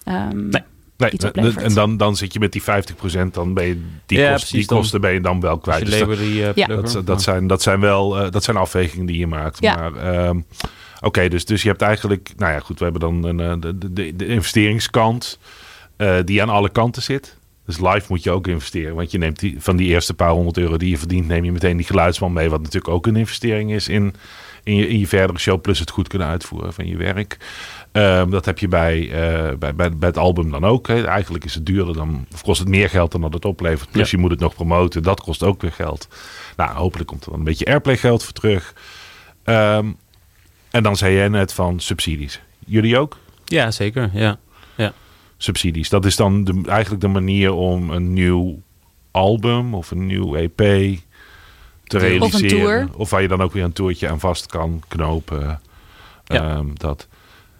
ehm, 0.04 0.50
Nee. 0.50 0.62
Nee, 0.98 1.12
Iets 1.12 1.24
en- 1.24 1.30
oplevert. 1.30 1.64
en 1.64 1.74
dan, 1.74 1.98
dan 1.98 2.16
zit 2.16 2.34
je 2.34 2.40
met 2.40 2.52
die 2.52 2.62
50%, 2.64 3.34
dan 3.34 3.54
ben 3.54 3.66
je 3.68 3.82
die, 4.06 4.18
Ja, 4.18 4.32
kost, 4.32 4.40
precies, 4.40 4.52
die 4.60 4.68
dan- 4.68 4.78
kosten 4.78 5.02
ben 5.02 5.14
je 5.14 5.22
dan 5.22 5.40
wel 5.40 5.58
kwijt. 5.58 5.80
je 5.80 5.86
Dus 5.86 6.00
dat, 6.00 6.18
die 6.18 6.46
eh, 6.48 6.54
Ja. 6.56 6.68
dat, 6.68 7.02
dat, 7.06 7.22
zijn, 7.22 7.48
dat 7.48 7.62
zijn 7.62 7.80
wel 7.80 8.20
eh, 8.20 8.32
dat 8.32 8.44
zijn 8.44 8.58
afwegingen 8.58 9.06
die 9.06 9.18
je 9.18 9.28
maakt. 9.28 9.58
Ja. 9.62 9.76
Maar 9.76 9.96
ehm, 10.14 10.40
oké, 11.02 11.28
dus, 11.28 11.46
dus 11.46 11.62
je 11.62 11.70
hebt 11.70 11.82
eigenlijk, 11.82 12.34
nou 12.38 12.52
ja, 12.54 12.60
goed, 12.60 12.78
we 12.78 12.84
hebben 12.84 13.02
dan 13.02 13.24
een, 13.24 13.40
eh, 13.40 13.54
de, 13.60 13.94
de, 13.94 14.16
de 14.16 14.26
investeringskant 14.28 15.40
eh, 15.98 16.16
die 16.26 16.42
aan 16.42 16.50
alle 16.50 16.70
kanten 16.70 17.02
zit. 17.02 17.38
Dus 17.66 17.80
live 17.80 18.06
moet 18.08 18.24
je 18.24 18.32
ook 18.32 18.48
investeren, 18.48 18.96
want 18.96 19.12
je 19.12 19.18
neemt 19.18 19.40
die, 19.40 19.56
van 19.60 19.76
die 19.76 19.88
eerste 19.88 20.14
paar 20.14 20.30
honderd 20.32 20.58
euro 20.58 20.78
die 20.78 20.90
je 20.90 20.98
verdient, 20.98 21.28
neem 21.28 21.44
je 21.44 21.52
meteen 21.52 21.78
die 21.78 21.86
geluidsman 21.86 22.34
mee, 22.34 22.50
wat 22.50 22.60
natuurlijk 22.62 22.94
ook 22.94 23.08
een 23.08 23.16
investering 23.16 23.72
is 23.72 23.88
in 23.88 24.14
in 24.64 24.76
je, 24.76 24.88
in 24.88 25.00
je 25.00 25.08
verdere 25.08 25.40
show. 25.40 25.62
Plus 25.62 25.80
het 25.80 25.90
goed 25.90 26.08
kunnen 26.08 26.28
uitvoeren 26.28 26.74
van 26.74 26.88
je 26.88 26.98
werk. 26.98 27.38
Ehm, 27.98 28.30
dat 28.30 28.46
heb 28.46 28.60
je 28.60 28.68
bij, 28.68 29.02
eh, 29.02 29.58
bij, 29.58 29.76
bij, 29.76 29.98
bij 29.98 30.08
het 30.08 30.18
album 30.18 30.52
dan 30.52 30.66
ook. 30.66 30.88
Hè. 30.88 31.06
Eigenlijk 31.06 31.46
is 31.46 31.54
het 31.54 31.66
duurder 31.66 31.94
dan, 31.94 32.26
of 32.34 32.44
kost 32.44 32.60
het 32.60 32.68
meer 32.68 32.90
geld 32.90 33.12
dan 33.12 33.22
dat 33.22 33.34
het 33.34 33.46
oplevert. 33.46 33.92
Plus 33.92 34.12
je 34.12 34.18
moet 34.18 34.32
het 34.32 34.40
nog 34.40 34.54
promoten, 34.54 35.04
dat 35.04 35.22
kost 35.22 35.44
ook 35.44 35.62
weer 35.62 35.72
geld. 35.72 36.08
Nou, 36.56 36.76
hopelijk 36.76 37.10
komt 37.10 37.24
er 37.26 37.30
dan 37.30 37.40
een 37.40 37.46
beetje 37.46 37.66
airplay 37.66 37.98
geld 37.98 38.24
voor 38.24 38.34
terug. 38.34 38.74
Ehm, 39.44 39.92
en 40.72 40.84
dan 40.84 40.96
zei 40.96 41.16
jij 41.16 41.28
net 41.28 41.54
van 41.54 41.80
subsidies. 41.80 42.42
Jullie 42.66 42.98
ook? 42.98 43.18
Ja, 43.46 43.72
zeker. 43.72 44.10
Ja. 44.14 44.38
ja. 44.76 44.94
Subsidies. 45.38 45.90
Dat 45.90 46.06
is 46.06 46.16
dan 46.16 46.44
de, 46.44 46.62
eigenlijk 46.66 47.02
de 47.02 47.08
manier 47.08 47.54
om 47.54 47.90
een 47.90 48.14
nieuw 48.14 48.62
album 49.12 49.74
of 49.74 49.92
een 49.92 50.06
nieuw 50.06 50.36
EP 50.36 50.58
te 50.58 51.98
realiseren. 51.98 52.22
Of 52.22 52.34
een 52.34 52.48
tour. 52.48 52.90
Of 52.96 53.10
waar 53.10 53.22
je 53.22 53.28
dan 53.28 53.42
ook 53.42 53.54
weer 53.54 53.64
een 53.64 53.74
toertje 53.74 54.10
aan 54.10 54.20
vast 54.20 54.46
kan 54.46 54.84
knopen. 54.88 55.62
Ja. 56.24 56.56
Ehm, 56.56 56.68
dat. 56.74 57.08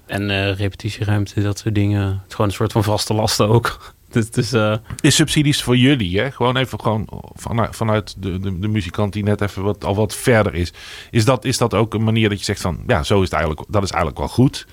En 0.08 0.30
eh, 0.30 0.56
repetitieruimte, 0.56 1.42
dat 1.42 1.60
soort 1.60 1.76
dingen. 1.76 2.08
Het 2.08 2.22
is 2.28 2.32
gewoon 2.34 2.48
een 2.48 2.56
soort 2.56 2.72
van 2.72 2.84
vaste 2.84 3.14
lasten 3.14 3.48
ook. 3.48 3.78
Dus, 4.12 4.30
is, 4.30 4.54
eh, 4.54 4.76
Is 5.02 5.16
subsidies 5.16 5.64
voor 5.64 5.78
jullie, 5.78 6.20
hè? 6.20 6.32
Gewoon 6.32 6.58
even 6.58 6.80
gewoon 6.80 7.08
vanuit, 7.36 7.76
vanuit 7.76 8.16
de, 8.18 8.40
de, 8.40 8.60
de 8.60 8.68
muzikant 8.68 9.14
die 9.14 9.24
net 9.24 9.42
even 9.42 9.64
wat, 9.64 9.84
al 9.84 9.96
wat 9.96 10.16
verder 10.16 10.56
is. 10.56 10.74
Is 11.12 11.26
dat, 11.26 11.46
is 11.46 11.58
dat 11.58 11.74
ook 11.74 11.94
een 11.94 12.04
manier 12.04 12.30
dat 12.30 12.40
je 12.40 12.46
zegt 12.46 12.62
van, 12.62 12.84
ja, 12.88 13.04
zo 13.04 13.18
is 13.18 13.24
het 13.24 13.34
eigenlijk, 13.34 13.68
dat 13.70 13.84
is 13.84 13.90
eigenlijk 13.90 14.20
wel 14.20 14.28
goed. 14.28 14.68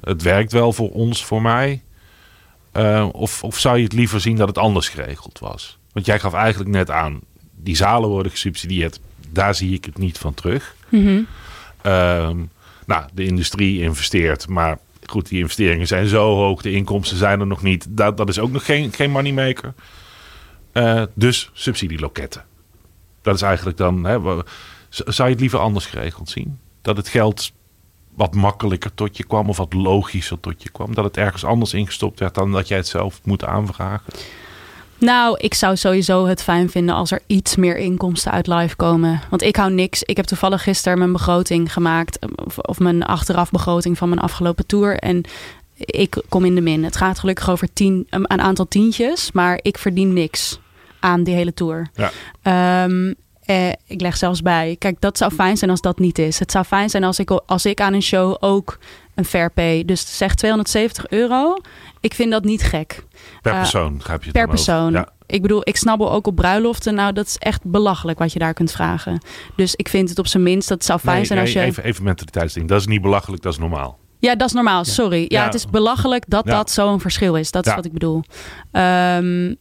Het 0.00 0.22
werkt 0.22 0.52
wel 0.52 0.72
voor 0.72 0.90
ons, 0.90 1.24
voor 1.24 1.42
mij. 1.42 1.82
Eh, 2.72 3.08
of, 3.12 3.44
of 3.44 3.58
zou 3.58 3.76
je 3.76 3.84
het 3.84 3.92
liever 3.92 4.20
zien 4.20 4.36
dat 4.36 4.48
het 4.48 4.58
anders 4.58 4.88
geregeld 4.88 5.38
was? 5.38 5.78
Want 5.92 6.06
jij 6.06 6.18
gaf 6.18 6.32
eigenlijk 6.32 6.70
net 6.70 6.90
aan, 6.90 7.20
die 7.56 7.76
zalen 7.76 8.08
worden 8.08 8.32
gesubsidieerd. 8.32 9.00
Daar 9.30 9.54
zie 9.54 9.74
ik 9.74 9.84
het 9.84 9.98
niet 9.98 10.18
van 10.18 10.34
terug. 10.34 10.74
Ehm, 11.82 12.36
nou, 12.86 13.04
de 13.14 13.24
industrie 13.24 13.80
investeert, 13.80 14.48
maar 14.48 14.78
goed, 15.06 15.28
die 15.28 15.38
investeringen 15.38 15.86
zijn 15.86 16.06
zo 16.06 16.34
hoog, 16.34 16.62
de 16.62 16.72
inkomsten 16.72 17.16
zijn 17.16 17.40
er 17.40 17.46
nog 17.46 17.62
niet. 17.62 17.86
Dat, 17.88 18.16
dat 18.16 18.28
is 18.28 18.38
ook 18.38 18.50
nog 18.50 18.64
geen, 18.64 18.92
geen 18.92 19.10
moneymaker. 19.10 19.74
Eh, 20.72 21.02
dus 21.14 21.50
subsidieloketten. 21.52 22.44
Dat 23.22 23.34
is 23.34 23.42
eigenlijk 23.42 23.76
dan, 23.76 24.04
hè, 24.04 24.18
zou 24.88 25.28
je 25.28 25.32
het 25.32 25.40
liever 25.40 25.58
anders 25.58 25.86
geregeld 25.86 26.28
zien? 26.28 26.58
Dat 26.82 26.96
het 26.96 27.08
geld 27.08 27.52
wat 28.14 28.34
makkelijker 28.34 28.94
tot 28.94 29.16
je 29.16 29.24
kwam 29.24 29.48
of 29.48 29.56
wat 29.56 29.72
logischer 29.72 30.40
tot 30.40 30.62
je 30.62 30.70
kwam? 30.70 30.94
Dat 30.94 31.04
het 31.04 31.16
ergens 31.16 31.44
anders 31.44 31.74
ingestopt 31.74 32.18
werd 32.18 32.34
dan 32.34 32.52
dat 32.52 32.68
jij 32.68 32.76
het 32.76 32.86
zelf 32.86 33.20
moet 33.24 33.44
aanvragen? 33.44 34.12
Nou, 34.98 35.36
ik 35.38 35.54
zou 35.54 35.76
sowieso 35.76 36.26
het 36.26 36.42
fijn 36.42 36.70
vinden 36.70 36.94
als 36.94 37.10
er 37.10 37.22
iets 37.26 37.56
meer 37.56 37.76
inkomsten 37.76 38.32
uit 38.32 38.46
live 38.46 38.76
komen. 38.76 39.20
Want 39.30 39.42
ik 39.42 39.56
hou 39.56 39.72
niks. 39.72 40.02
Ik 40.02 40.16
heb 40.16 40.26
toevallig 40.26 40.62
gisteren 40.62 40.98
mijn 40.98 41.12
begroting 41.12 41.72
gemaakt. 41.72 42.18
Of, 42.44 42.58
of 42.58 42.78
mijn 42.78 43.02
achteraf 43.02 43.50
begroting 43.50 43.98
van 43.98 44.08
mijn 44.08 44.20
afgelopen 44.20 44.66
tour. 44.66 44.98
En 44.98 45.24
ik 45.76 46.22
kom 46.28 46.44
in 46.44 46.54
de 46.54 46.60
min. 46.60 46.84
Het 46.84 46.96
gaat 46.96 47.18
gelukkig 47.18 47.50
over 47.50 47.72
tien, 47.72 48.06
een 48.10 48.32
een 48.32 48.40
aantal 48.40 48.68
tientjes. 48.68 49.32
Maar 49.32 49.58
ik 49.62 49.78
verdien 49.78 50.12
niks 50.12 50.60
aan 51.00 51.22
die 51.22 51.34
hele 51.34 51.54
tour. 51.54 51.90
Ja. 51.94 52.10
Ehm, 52.42 53.12
eh, 53.44 53.68
ik 53.68 54.00
leg 54.00 54.16
zelfs 54.16 54.42
bij. 54.42 54.76
Kijk, 54.78 55.00
dat 55.00 55.18
zou 55.18 55.32
fijn 55.32 55.56
zijn 55.56 55.70
als 55.70 55.80
dat 55.80 55.98
niet 55.98 56.18
is. 56.18 56.38
Het 56.38 56.50
zou 56.50 56.64
fijn 56.64 56.90
zijn 56.90 57.04
als 57.04 57.18
ik, 57.18 57.30
als 57.30 57.66
ik 57.66 57.80
aan 57.80 57.92
een 57.92 58.02
show 58.02 58.36
ook 58.40 58.78
een 59.14 59.24
fair 59.24 59.50
pay. 59.50 59.84
Dus 59.84 60.16
zeg 60.16 60.34
270 60.34 61.08
euro. 61.08 61.56
Ik 62.00 62.14
vind 62.14 62.30
dat 62.30 62.44
niet 62.44 62.62
gek. 62.62 63.04
Per 63.42 63.52
Eh, 63.52 63.58
persoon 63.58 64.00
heb 64.06 64.20
je 64.20 64.24
het 64.28 64.32
Per 64.38 64.48
persoon. 64.48 64.92
Ja. 64.92 65.08
Ik 65.26 65.42
bedoel, 65.42 65.60
ik 65.64 65.76
snabbel 65.76 66.12
ook 66.12 66.26
op 66.26 66.36
bruiloften. 66.36 66.94
Nou, 66.94 67.12
dat 67.12 67.26
is 67.26 67.36
echt 67.38 67.60
belachelijk 67.64 68.18
wat 68.18 68.32
je 68.32 68.38
daar 68.38 68.54
kunt 68.54 68.72
vragen. 68.72 69.18
Dus 69.56 69.74
ik 69.74 69.88
vind 69.88 70.08
het 70.08 70.18
op 70.18 70.26
zijn 70.26 70.42
minst, 70.42 70.68
dat 70.68 70.84
zou 70.84 70.98
fijn 70.98 71.16
Nee, 71.16 71.24
zijn 71.24 71.38
als 71.38 71.52
nee, 71.54 71.62
je... 71.64 71.68
even, 71.70 71.84
even 71.84 72.04
mentaliteitsding. 72.04 72.68
Dat 72.68 72.80
is 72.80 72.86
niet 72.86 73.02
belachelijk, 73.02 73.42
dat 73.42 73.52
is 73.52 73.58
normaal. 73.58 73.98
Ja, 74.18 74.34
dat 74.34 74.48
is 74.48 74.54
normaal, 74.54 74.84
sorry. 74.84 75.20
Ja, 75.28 75.38
Ja. 75.40 75.44
het 75.44 75.54
is 75.54 75.66
belachelijk 75.66 76.24
dat 76.28 76.44
Ja. 76.46 76.50
dat 76.56 76.70
zo'n 76.70 77.00
verschil 77.00 77.34
is. 77.36 77.50
Dat 77.50 77.64
is 77.64 77.70
Ja. 77.70 77.76
wat 77.76 77.84
ik 77.84 77.92
bedoel. 77.92 78.22
Ehm, 78.72 79.54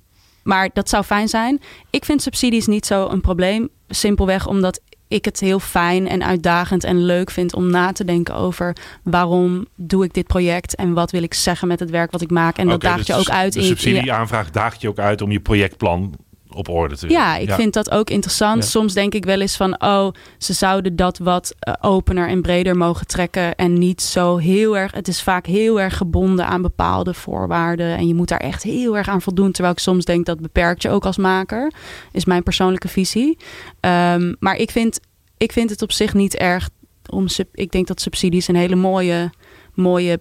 maar 0.43 0.69
dat 0.73 0.89
zou 0.89 1.03
fijn 1.03 1.27
zijn. 1.27 1.61
Ik 1.89 2.05
vind 2.05 2.21
subsidies 2.21 2.67
niet 2.67 2.85
zo 2.85 3.07
een 3.07 3.21
probleem. 3.21 3.69
Simpelweg 3.87 4.47
omdat 4.47 4.81
ik 5.13 5.25
het 5.25 5.39
heel 5.39 5.59
fijn 5.59 6.07
en 6.07 6.23
uitdagend 6.23 6.83
en 6.83 7.05
leuk 7.05 7.31
vind 7.31 7.53
om 7.53 7.69
na 7.69 7.91
te 7.91 8.05
denken 8.05 8.35
over 8.35 8.75
waarom 9.03 9.65
doe 9.75 10.03
ik 10.03 10.13
dit 10.13 10.27
project 10.27 10.75
en 10.75 10.93
wat 10.93 11.11
wil 11.11 11.23
ik 11.23 11.33
zeggen 11.33 11.67
met 11.67 11.79
het 11.79 11.89
werk 11.89 12.11
wat 12.11 12.21
ik 12.21 12.29
maak. 12.29 12.57
En 12.57 12.67
dat 12.67 12.81
daagt 12.81 12.97
dus 12.97 13.07
je 13.07 13.15
ook 13.15 13.29
uit 13.29 13.53
De 13.53 13.59
in 13.59 13.65
subsidieaanvraag 13.65 14.51
daagt 14.51 14.81
je 14.81 14.87
ook 14.87 14.99
uit 14.99 15.21
om 15.21 15.31
je 15.31 15.39
projectplan 15.39 16.15
op 16.55 16.69
orde 16.69 16.97
te 16.97 17.09
Ja, 17.09 17.37
ik 17.37 17.51
vind 17.51 17.73
dat 17.73 17.91
ook 17.91 18.09
interessant. 18.09 18.63
Ja. 18.63 18.69
Soms 18.69 18.93
denk 18.93 19.13
ik 19.13 19.25
wel 19.25 19.41
eens 19.41 19.55
van, 19.55 19.81
oh, 19.83 20.11
ze 20.37 20.53
zouden 20.53 20.95
dat 20.95 21.17
wat 21.17 21.55
eh, 21.59 21.73
opener 21.81 22.27
en 22.27 22.41
breder 22.41 22.77
mogen 22.77 23.07
trekken. 23.07 23.55
En 23.55 23.73
niet 23.73 24.01
zo 24.01 24.37
heel 24.37 24.77
erg. 24.77 24.91
Het 24.91 25.07
is 25.07 25.21
vaak 25.21 25.45
heel 25.45 25.81
erg 25.81 25.97
gebonden 25.97 26.47
aan 26.47 26.61
bepaalde 26.61 27.13
voorwaarden. 27.13 27.97
En 27.97 28.07
je 28.07 28.15
moet 28.15 28.27
daar 28.27 28.39
echt 28.39 28.63
heel 28.63 28.97
erg 28.97 29.07
aan 29.07 29.21
voldoen. 29.21 29.51
Terwijl 29.51 29.73
ik 29.73 29.81
soms 29.81 30.05
denk 30.05 30.25
dat 30.25 30.39
beperkt 30.39 30.81
je 30.81 30.89
ook 30.89 31.05
als 31.05 31.17
maker. 31.17 31.71
Is 32.11 32.25
mijn 32.25 32.43
persoonlijke 32.43 32.87
visie. 32.87 33.37
Ehm, 33.79 34.33
maar 34.39 34.55
ik 34.55 34.71
vind, 34.71 34.99
ik 35.37 35.51
vind 35.51 35.69
het 35.69 35.81
op 35.81 35.91
zich 35.91 36.13
niet 36.13 36.35
erg 36.35 36.69
om. 37.09 37.25
Ik 37.51 37.71
denk 37.71 37.87
dat 37.87 38.01
subsidies 38.01 38.47
een 38.47 38.55
hele 38.55 38.75
mooie, 38.75 39.31
mooie 39.73 40.19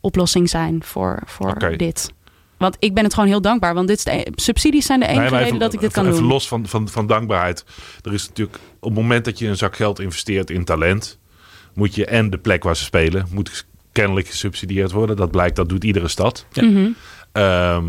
oplossing 0.00 0.48
zijn 0.48 0.84
voor, 0.84 1.22
voor 1.24 1.76
dit. 1.76 2.12
Want 2.58 2.76
ik 2.78 2.94
ben 2.94 3.04
het 3.04 3.14
gewoon 3.14 3.28
heel 3.28 3.40
dankbaar. 3.40 3.74
Want 3.74 3.88
dit 3.88 3.98
is 3.98 4.04
de, 4.04 4.12
e- 4.12 4.24
subsidies 4.34 4.86
zijn 4.86 5.00
de 5.00 5.06
enige 5.06 5.34
Nee, 5.34 5.42
reden 5.44 5.58
dat 5.58 5.72
ik 5.72 5.80
dit 5.80 5.90
even- 5.90 6.02
kan 6.02 6.10
even 6.12 6.22
doen. 6.22 6.32
los 6.32 6.48
van, 6.48 6.66
van, 6.66 6.88
van 6.88 7.06
dankbaarheid. 7.06 7.64
Er 8.02 8.12
is 8.12 8.28
natuurlijk 8.28 8.58
op 8.80 8.90
het 8.90 8.98
moment 9.00 9.24
dat 9.24 9.38
je 9.38 9.46
een 9.48 9.56
zak 9.56 9.76
geld 9.76 10.00
investeert 10.00 10.50
in 10.50 10.64
talent, 10.64 11.18
moet 11.74 11.94
je 11.94 12.04
en 12.06 12.30
de 12.30 12.38
plek 12.38 12.62
waar 12.64 12.76
ze 12.76 12.84
spelen, 12.84 13.26
moet 13.30 13.66
kennelijk 13.92 14.26
gesubsidieerd 14.26 14.92
worden. 14.92 15.16
Dat 15.16 15.30
blijkt, 15.30 15.56
dat 15.56 15.68
doet 15.68 15.84
iedere 15.84 16.08
stad. 16.08 16.46
Ja. 16.52 16.62
Ehm, 17.32 17.86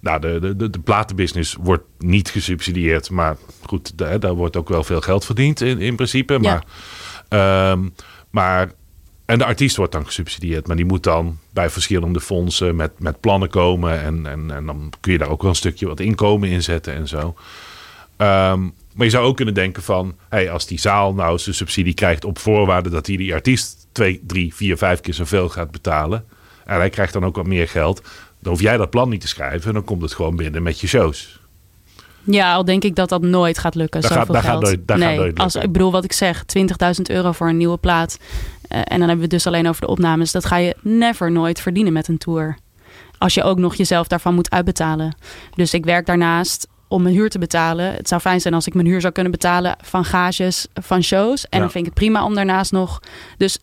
nou, 0.00 0.20
de, 0.20 0.38
de, 0.40 0.56
de, 0.56 0.70
de 0.70 0.80
platenbusiness 0.80 1.56
wordt 1.60 1.84
niet 1.98 2.28
gesubsidieerd. 2.30 3.10
Maar 3.10 3.36
goed, 3.66 3.98
da- 3.98 4.18
daar 4.18 4.34
wordt 4.34 4.56
ook 4.56 4.68
wel 4.68 4.84
veel 4.84 5.00
geld 5.00 5.24
verdiend 5.24 5.60
in, 5.60 5.78
in 5.78 5.96
principe. 5.96 6.38
Ja. 6.40 6.62
Maar, 7.28 7.70
ehm, 7.70 7.88
maar, 8.30 8.72
en 9.30 9.38
de 9.38 9.44
artiest 9.44 9.76
wordt 9.76 9.92
dan 9.92 10.06
gesubsidieerd. 10.06 10.66
Maar 10.66 10.76
die 10.76 10.84
moet 10.84 11.02
dan 11.02 11.38
bij 11.50 11.70
verschillende 11.70 12.20
fondsen 12.20 12.76
met, 12.76 12.90
met 12.98 13.20
plannen 13.20 13.48
komen. 13.50 14.00
En, 14.02 14.26
en, 14.26 14.50
en 14.50 14.66
dan 14.66 14.92
kun 15.00 15.12
je 15.12 15.18
daar 15.18 15.28
ook 15.28 15.40
wel 15.40 15.50
een 15.50 15.56
stukje 15.56 15.86
wat 15.86 16.00
inkomen 16.00 16.48
in 16.48 16.62
zetten 16.62 16.94
en 16.94 17.08
zo. 17.08 17.34
Ehm, 18.16 18.60
maar 18.94 19.06
je 19.06 19.10
zou 19.10 19.24
ook 19.26 19.36
kunnen 19.36 19.54
denken 19.54 19.82
van... 19.82 20.14
Hey, 20.28 20.50
als 20.50 20.66
die 20.66 20.80
zaal 20.80 21.14
nou 21.14 21.38
zijn 21.38 21.54
subsidie 21.54 21.94
krijgt 21.94 22.24
op 22.24 22.38
voorwaarde... 22.38 22.90
dat 22.90 23.06
hij 23.06 23.16
die 23.16 23.34
artiest 23.34 23.86
twee, 23.92 24.20
drie, 24.26 24.54
vier, 24.54 24.76
vijf 24.76 25.00
keer 25.00 25.14
zoveel 25.14 25.48
gaat 25.48 25.70
betalen... 25.70 26.24
en 26.64 26.76
hij 26.76 26.90
krijgt 26.90 27.12
dan 27.12 27.24
ook 27.24 27.36
wat 27.36 27.46
meer 27.46 27.68
geld... 27.68 28.02
dan 28.38 28.52
hoef 28.52 28.60
jij 28.62 28.76
dat 28.76 28.90
plan 28.90 29.08
niet 29.08 29.20
te 29.20 29.28
schrijven... 29.28 29.68
en 29.68 29.74
dan 29.74 29.84
komt 29.84 30.02
het 30.02 30.14
gewoon 30.14 30.36
binnen 30.36 30.62
met 30.62 30.80
je 30.80 30.86
shows. 30.86 31.38
Ja, 32.24 32.54
al 32.54 32.64
denk 32.64 32.84
ik 32.84 32.94
dat 32.94 33.08
dat 33.08 33.22
nooit 33.22 33.58
gaat 33.58 33.74
lukken. 33.74 34.00
Dat 34.00 34.10
gaat- 34.10 34.26
dat 34.26 34.42
gaat 34.42 34.60
nooit- 34.60 34.88
dat 34.88 34.98
gaat 35.00 35.16
nooit 35.16 35.38
als, 35.38 35.54
ik 35.54 35.72
bedoel 35.72 35.90
wat 35.92 36.04
ik 36.04 36.12
zeg, 36.12 36.44
20.000 36.58 37.02
euro 37.02 37.32
voor 37.32 37.48
een 37.48 37.56
nieuwe 37.56 37.76
plaat. 37.78 38.18
Eh, 38.70 38.78
en 38.78 38.84
dan 38.98 38.98
hebben 38.98 39.16
we 39.16 39.22
het 39.22 39.30
dus 39.30 39.46
alleen 39.46 39.68
over 39.68 39.80
de 39.80 39.86
opnames. 39.88 40.32
Dat 40.32 40.44
ga 40.44 40.56
je 40.56 40.76
never 40.82 41.30
nooit 41.32 41.60
verdienen 41.60 41.92
met 41.92 42.08
een 42.08 42.18
tour. 42.18 42.56
Als 43.18 43.34
je 43.34 43.42
ook 43.42 43.58
nog 43.58 43.74
jezelf 43.74 44.06
daarvan 44.08 44.34
moet 44.34 44.50
uitbetalen. 44.50 45.16
Dus 45.54 45.74
ik 45.74 45.84
werk 45.84 46.06
daarnaast 46.06 46.68
om 46.88 47.02
mijn 47.02 47.14
huur 47.14 47.28
te 47.30 47.38
betalen. 47.38 47.92
Het 47.94 48.08
zou 48.08 48.20
fijn 48.20 48.40
zijn 48.40 48.54
als 48.54 48.66
ik 48.66 48.74
mijn 48.74 48.86
huur 48.86 49.00
zou 49.00 49.12
kunnen 49.12 49.32
betalen 49.32 49.76
van 49.82 50.04
gages 50.04 50.66
van 50.74 51.02
shows. 51.02 51.42
En 51.44 51.48
Ja. 51.50 51.58
dan 51.58 51.70
vind 51.70 51.86
ik 51.86 51.90
het 51.90 52.00
prima 52.00 52.24
om 52.24 52.34
daarnaast 52.34 52.72
nog. 52.72 53.00
Dus 53.36 53.58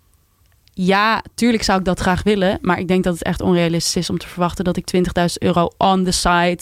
ja, 0.74 1.24
tuurlijk 1.36 1.64
zou 1.64 1.80
ik 1.80 1.86
dat 1.86 1.99
graag 1.99 2.24
willen. 2.24 2.58
Maar 2.62 2.80
ik 2.80 2.88
denk 2.88 3.03
dat 3.03 3.14
het 3.14 3.24
echt 3.24 3.41
onrealistisch 3.41 3.95
is 3.95 4.10
om 4.10 4.18
te 4.18 4.28
verwachten 4.28 4.64
dat 4.66 4.78
ik 4.78 4.86
20.000 4.86 5.03
euro 5.39 5.70
on 5.78 6.03
the 6.03 6.12
side 6.12 6.60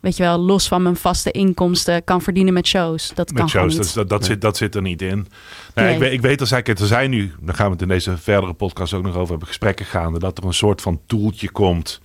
weet 0.00 0.16
je 0.16 0.22
wel, 0.22 0.38
los 0.38 0.68
van 0.68 0.82
mijn 0.82 0.96
vaste 0.96 1.30
inkomsten 1.30 2.04
kan 2.04 2.22
verdienen 2.22 2.52
met 2.52 2.66
shows. 2.66 3.12
Dat 3.14 3.32
kan 3.32 3.42
Met 3.42 3.50
gewoon 3.50 3.70
shows, 3.70 3.86
niet. 3.86 3.94
dat, 3.94 4.08
dat, 4.08 4.08
dat, 4.08 4.20
Nee. 4.20 4.28
zit, 4.28 4.40
dat 4.40 4.56
zit 4.56 4.74
er 4.74 4.82
niet 4.82 5.02
in. 5.02 5.26
Nee, 5.74 5.84
Nee. 5.84 5.94
Ik, 5.94 6.00
weet, 6.00 6.12
ik 6.12 6.20
weet 6.20 6.40
als 6.40 6.52
ik 6.52 6.68
er 6.68 6.86
zijn 6.86 7.10
nu, 7.10 7.32
dan 7.40 7.54
gaan 7.54 7.66
we 7.66 7.72
het 7.72 7.82
in 7.82 7.88
deze 7.88 8.16
verdere 8.18 8.52
podcast 8.52 8.92
ook 8.94 9.02
nog 9.02 9.14
over 9.16 9.28
hebben, 9.28 9.46
gesprekken 9.48 9.86
gaande, 9.86 10.18
dat 10.18 10.38
er 10.38 10.44
een 10.44 10.54
soort 10.54 10.80
van 10.82 11.00
toeltje 11.06 11.50
komt. 11.50 12.00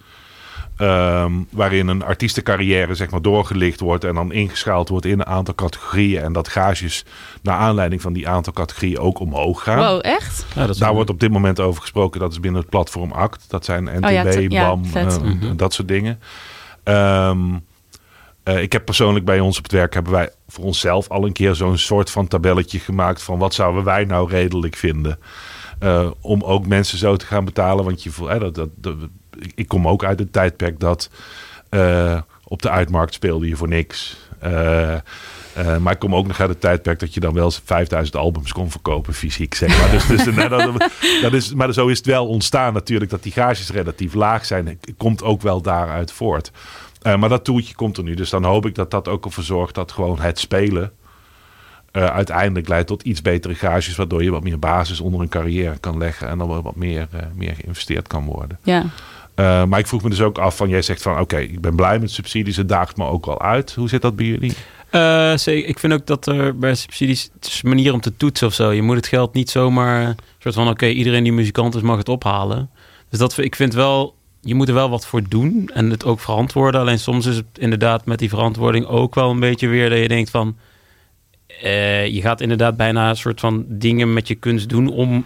ehm, 0.78 1.32
waarin 1.52 1.88
een 1.88 2.04
artiestencarrière 2.04 2.96
zeg 2.96 3.10
maar 3.10 3.22
doorgelicht 3.22 3.80
wordt 3.80 4.04
en 4.04 4.14
dan 4.16 4.32
ingeschaald 4.32 4.90
wordt 4.90 5.06
in 5.06 5.20
een 5.20 5.26
aantal 5.26 5.56
categorieën. 5.56 6.22
En 6.22 6.34
dat 6.34 6.48
gages 6.48 7.06
naar 7.42 7.58
aanleiding 7.58 8.02
van 8.02 8.14
die 8.14 8.28
aantal 8.28 8.54
categorieën 8.54 9.00
ook 9.00 9.20
omhoog 9.20 9.64
gaan. 9.64 9.78
Wow, 9.78 10.00
echt? 10.06 10.46
Ja, 10.56 10.66
Daar 10.68 10.76
wel- 10.80 10.94
wordt 10.94 11.10
op 11.10 11.20
dit 11.20 11.32
moment 11.32 11.60
over 11.60 11.82
gesproken. 11.82 12.20
Dat 12.20 12.32
is 12.32 12.40
binnen 12.40 12.62
het 12.62 12.70
platform 12.70 13.12
ACT. 13.12 13.46
Dat 13.50 13.66
zijn 13.66 13.84
NTB, 13.84 14.04
Oh 14.06 14.12
ja, 14.12 14.24
t- 14.24 14.52
ja, 14.52 14.68
BAM, 14.68 14.84
eh, 14.94 15.18
Mhm. 15.18 15.56
dat 15.56 15.74
soort 15.74 15.88
dingen. 15.88 16.20
Ehm, 16.84 17.40
eh, 18.46 18.62
ik 18.62 18.72
heb 18.72 18.86
persoonlijk 18.86 19.26
bij 19.26 19.40
ons 19.40 19.58
op 19.58 19.64
het 19.64 19.72
werk... 19.72 19.94
hebben 19.94 20.12
wij 20.12 20.30
voor 20.48 20.64
onszelf 20.64 21.10
al 21.10 21.26
een 21.26 21.34
keer 21.34 21.56
zo'n 21.56 21.78
soort 21.78 22.12
van 22.12 22.28
tabelletje 22.28 22.80
gemaakt... 22.80 23.22
van 23.22 23.38
wat 23.38 23.54
zouden 23.54 23.84
wij 23.84 24.04
nou 24.04 24.30
redelijk 24.30 24.76
vinden... 24.76 25.20
Eh, 25.80 26.08
om 26.22 26.44
ook 26.44 26.68
mensen 26.68 26.98
zo 26.98 27.16
te 27.16 27.26
gaan 27.26 27.46
betalen. 27.46 27.86
Want 27.86 28.04
je 28.04 28.10
voelt, 28.10 28.56
dat, 28.56 28.70
dat, 28.76 28.96
ik 29.56 29.68
kom 29.68 29.88
ook 29.88 30.04
uit 30.04 30.20
een 30.20 30.32
tijdperk 30.32 30.80
dat... 30.80 31.10
eh, 31.70 32.22
op 32.44 32.62
de 32.62 32.70
uitmarkt 32.70 33.14
speelde 33.14 33.48
je 33.48 33.56
voor 33.56 33.68
niks. 33.68 34.18
Maar 35.80 35.94
ik 35.94 36.00
kom 36.00 36.16
ook 36.16 36.28
nog 36.28 36.40
uit 36.40 36.50
het 36.50 36.62
tijdperk 36.62 37.00
dat 37.00 37.14
je 37.14 37.20
dan 37.20 37.34
wel 37.34 37.52
5000 37.52 38.16
albums 38.16 38.52
kon 38.52 38.72
verkopen 38.72 39.14
fysiek, 39.14 39.54
zeg 39.54 39.80
maar. 39.80 39.92
dus, 39.92 40.08
dus 40.08 40.36
nou, 40.36 40.78
dat 41.22 41.34
is, 41.34 41.54
maar 41.54 41.74
zo 41.74 41.88
is 41.88 41.98
het 41.98 42.06
wel 42.06 42.28
ontstaan 42.28 42.74
natuurlijk 42.74 43.12
dat 43.12 43.24
die 43.24 43.32
gages 43.32 43.72
relatief 43.72 44.14
laag 44.14 44.46
zijn. 44.46 44.80
Komt 44.98 45.24
ook 45.24 45.42
wel 45.42 45.62
daaruit 45.62 46.12
voort. 46.12 46.52
Eh, 47.06 47.16
maar 47.16 47.30
dat 47.30 47.44
toertje 47.44 47.76
komt 47.76 47.98
er 47.98 48.04
nu. 48.04 48.14
Dus 48.14 48.30
dan 48.30 48.44
hoop 48.44 48.66
ik 48.66 48.76
dat 48.76 48.92
dat 48.92 49.08
ook 49.08 49.26
ervoor 49.26 49.44
zorgt 49.44 49.76
dat 49.76 49.92
gewoon 49.92 50.20
het 50.20 50.40
spelen 50.40 50.92
eh, 51.92 52.06
uiteindelijk 52.06 52.68
leidt 52.68 52.88
tot 52.88 53.04
iets 53.04 53.22
betere 53.22 53.56
gages. 53.56 53.96
Waardoor 53.96 54.24
je 54.24 54.32
wat 54.32 54.44
meer 54.44 54.60
basis 54.60 55.00
onder 55.00 55.22
een 55.22 55.30
carrière 55.30 55.78
kan 55.78 55.98
leggen. 55.98 56.28
En 56.28 56.38
dan 56.38 56.48
wel 56.48 56.62
wat 56.62 56.76
meer, 56.76 57.08
eh, 57.12 57.20
meer 57.36 57.56
geïnvesteerd 57.56 58.08
kan 58.08 58.26
worden. 58.26 58.60
Ja. 58.64 58.86
Eh, 59.36 59.66
maar 59.66 59.80
ik 59.80 59.88
vroeg 59.88 60.04
me 60.04 60.10
dus 60.10 60.22
ook 60.22 60.38
af 60.38 60.58
van, 60.58 60.70
jij 60.70 60.82
zegt 60.82 61.02
van 61.02 61.20
oké, 61.20 61.38
ik 61.38 61.62
ben 61.62 61.76
blij 61.76 62.00
met 62.00 62.12
subsidies. 62.12 62.58
Het 62.58 62.70
daagt 62.70 62.98
me 62.98 63.06
ook 63.06 63.26
wel 63.26 63.42
uit. 63.42 63.74
Hoe 63.74 63.90
zit 63.90 64.02
dat 64.02 64.16
bij 64.16 64.26
jullie? 64.26 64.54
Eh, 64.90 65.36
zeker. 65.36 65.70
Ik 65.70 65.80
vind 65.80 65.94
ook 65.94 66.06
dat 66.06 66.26
er 66.26 66.58
bij 66.58 66.76
subsidies 66.76 67.30
het 67.34 67.46
is 67.46 67.62
een 67.64 67.70
manier 67.70 67.94
om 67.94 68.02
te 68.02 68.18
toetsen 68.18 68.48
of 68.48 68.54
zo. 68.54 68.72
Je 68.72 68.82
moet 68.82 68.96
het 68.96 69.08
geld 69.08 69.34
niet 69.34 69.50
zomaar 69.50 70.06
een 70.08 70.18
soort 70.40 70.56
van 70.56 70.70
oké, 70.70 70.86
iedereen 70.86 71.24
die 71.24 71.34
muzikant 71.34 71.76
is 71.76 71.82
mag 71.82 71.98
het 71.98 72.10
ophalen. 72.10 72.70
Dus 73.10 73.20
dat 73.20 73.38
ik 73.38 73.56
vind 73.56 73.74
wel, 73.74 74.16
je 74.46 74.56
moet 74.56 74.68
er 74.68 74.74
wel 74.74 74.90
wat 74.90 75.08
voor 75.08 75.22
doen 75.30 75.70
en 75.74 75.90
het 75.90 76.06
ook 76.06 76.20
verantwoorden. 76.20 76.82
Alleen 76.82 77.00
soms 77.00 77.26
is 77.26 77.36
het 77.36 77.46
inderdaad 77.58 78.06
met 78.06 78.20
die 78.20 78.30
verantwoording 78.30 78.86
ook 78.86 79.16
wel 79.16 79.30
een 79.30 79.40
beetje 79.40 79.68
weer 79.68 79.90
dat 79.90 80.00
je 80.00 80.08
denkt 80.08 80.30
van 80.30 80.58
eh, 81.62 82.08
je 82.08 82.22
gaat 82.22 82.42
inderdaad 82.42 82.78
bijna 82.78 83.10
een 83.10 83.16
soort 83.16 83.40
van 83.40 83.66
dingen 83.68 84.14
met 84.14 84.28
je 84.28 84.36
kunst 84.36 84.70
doen 84.70 84.88
om 84.88 85.26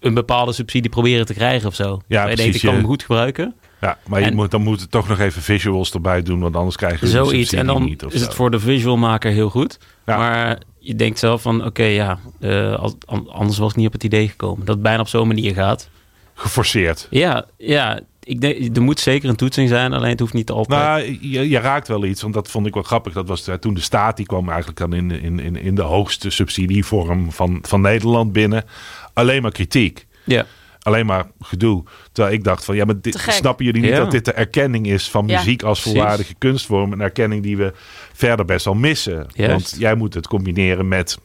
een 0.00 0.14
bepaalde 0.14 0.52
subsidie 0.52 0.90
proberen 0.90 1.26
te 1.26 1.34
krijgen 1.34 1.68
of 1.68 1.74
zo. 1.74 2.00
Ja, 2.06 2.20
je 2.20 2.26
denkt, 2.26 2.34
precies, 2.34 2.62
ik 2.62 2.68
kan 2.68 2.74
hem 2.74 2.86
goed 2.86 3.02
gebruiken. 3.02 3.54
Ja, 3.80 3.98
maar 4.06 4.20
je 4.20 4.34
moet, 4.34 4.50
dan 4.50 4.62
moet 4.62 4.80
het 4.80 4.90
toch 4.90 5.08
nog 5.08 5.18
even 5.18 5.42
visuals 5.42 5.92
erbij 5.92 6.22
doen. 6.22 6.40
Want 6.40 6.56
anders 6.56 6.76
krijg 6.76 7.00
je 7.00 7.06
Zoiets. 7.06 7.52
En 7.52 7.66
dan 7.66 7.84
niet 7.84 8.02
is 8.02 8.20
zo. 8.20 8.26
het 8.26 8.34
voor 8.34 8.50
de 8.50 8.60
visualmaker 8.60 9.30
heel 9.30 9.50
goed. 9.50 9.78
Ja. 10.06 10.16
Maar 10.16 10.58
je 10.78 10.94
denkt 10.94 11.18
zelf 11.18 11.42
van, 11.42 11.64
oké, 11.64 11.84
ja, 11.84 12.18
eh, 12.40 12.74
als, 12.74 12.94
anders 13.28 13.58
was 13.58 13.70
ik 13.70 13.76
niet 13.76 13.86
op 13.86 13.92
het 13.92 14.04
idee 14.04 14.28
gekomen. 14.28 14.66
Dat 14.66 14.74
het 14.74 14.82
bijna 14.82 15.00
op 15.00 15.08
zo'n 15.08 15.26
manier 15.26 15.54
gaat. 15.54 15.88
Geforceerd. 16.34 17.06
Ja, 17.10 17.44
ja 17.56 18.00
ik 18.28 18.40
denk, 18.40 18.76
er 18.76 18.82
moet 18.82 19.00
zeker 19.00 19.28
een 19.28 19.36
toetsing 19.36 19.68
zijn, 19.68 19.92
alleen 19.92 20.10
het 20.10 20.20
hoeft 20.20 20.32
niet 20.32 20.50
altijd. 20.50 20.80
Nou, 20.80 21.18
je, 21.20 21.48
je 21.48 21.58
raakt 21.58 21.88
wel 21.88 22.04
iets, 22.04 22.22
want 22.22 22.34
dat 22.34 22.50
vond 22.50 22.66
ik 22.66 22.74
wel 22.74 22.82
grappig. 22.82 23.12
Dat 23.12 23.28
was 23.28 23.48
eh, 23.48 23.54
toen 23.54 23.74
de 23.74 23.80
staat, 23.80 24.16
die 24.16 24.26
kwam 24.26 24.48
eigenlijk 24.48 24.78
dan 24.78 24.92
in, 24.92 25.10
in, 25.10 25.40
in, 25.40 25.56
in 25.56 25.74
de 25.74 25.82
hoogste 25.82 26.30
subsidievorm 26.30 27.32
van, 27.32 27.58
van 27.62 27.80
Nederland 27.80 28.32
binnen. 28.32 28.64
Alleen 29.12 29.42
maar 29.42 29.52
kritiek. 29.52 30.06
ja. 30.24 30.46
Alleen 30.82 31.06
maar 31.06 31.24
gedoe. 31.40 31.84
Terwijl 32.12 32.34
ik 32.36 32.44
dacht 32.44 32.64
van, 32.64 32.76
ja, 32.76 32.84
maar 32.84 33.00
dit, 33.00 33.24
snappen 33.28 33.64
jullie 33.64 33.80
niet 33.80 33.90
Ja. 33.90 33.96
dat 33.96 34.10
dit 34.10 34.24
de 34.24 34.32
erkenning 34.32 34.86
is 34.86 35.10
van 35.10 35.26
Ja. 35.26 35.38
muziek 35.38 35.62
als 35.62 35.80
Precies. 35.80 35.98
volwaardige 35.98 36.34
kunstvorm? 36.38 36.92
Een 36.92 37.00
erkenning 37.00 37.42
die 37.42 37.56
we 37.56 37.72
verder 38.12 38.44
best 38.44 38.64
wel 38.64 38.74
missen. 38.74 39.26
Juist. 39.34 39.50
Want 39.52 39.74
jij 39.78 39.94
moet 39.94 40.14
het 40.14 40.26
combineren 40.26 40.88
met 40.88 41.18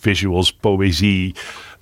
visuals, 0.00 0.52
poëzie, 0.52 1.34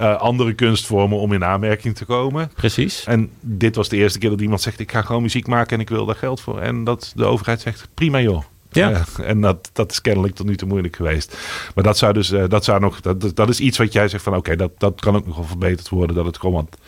eh, 0.02 0.16
andere 0.16 0.52
kunstvormen 0.52 1.18
om 1.18 1.32
in 1.32 1.44
aanmerking 1.44 1.94
te 1.94 2.04
komen. 2.04 2.50
Precies. 2.54 3.04
En 3.04 3.30
dit 3.40 3.76
was 3.76 3.88
de 3.88 3.96
eerste 3.96 4.18
keer 4.18 4.30
dat 4.30 4.40
iemand 4.40 4.60
zegt: 4.60 4.80
Ik 4.80 4.92
ga 4.92 5.02
gewoon 5.02 5.22
muziek 5.22 5.46
maken 5.46 5.76
en 5.76 5.82
ik 5.82 5.88
wil 5.88 6.06
daar 6.06 6.16
geld 6.16 6.40
voor. 6.40 6.60
En 6.60 6.84
dat 6.84 7.12
de 7.14 7.24
overheid 7.24 7.60
zegt: 7.60 7.88
Prima 7.94 8.20
joh. 8.20 8.42
Ja. 8.70 8.90
Eh, 8.90 9.28
en 9.28 9.40
dat, 9.40 9.70
dat 9.72 9.90
is 9.90 10.00
kennelijk 10.00 10.34
tot 10.34 10.46
nu 10.46 10.56
toe 10.56 10.68
moeilijk 10.68 10.96
geweest. 10.96 11.38
Maar 11.74 11.84
dat 11.84 11.98
zou 11.98 12.12
dus, 12.12 12.30
eh, 12.30 12.44
dat 12.48 12.64
zou 12.64 12.80
nog, 12.80 13.00
dat, 13.00 13.36
dat 13.36 13.48
is 13.48 13.60
iets 13.60 13.78
wat 13.78 13.92
jij 13.92 14.08
zegt 14.08 14.22
van 14.22 14.36
oké, 14.36 14.56
dat, 14.56 14.70
dat 14.78 15.00
kan 15.00 15.16
ook 15.16 15.26
nog 15.26 15.36
wel 15.36 15.44
verbeterd 15.44 15.88
worden. 15.88 16.16
Dat 16.16 16.26
het 16.26 16.38
gewoon 16.38 16.54
wat 16.54 16.78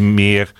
meer. 0.00 0.52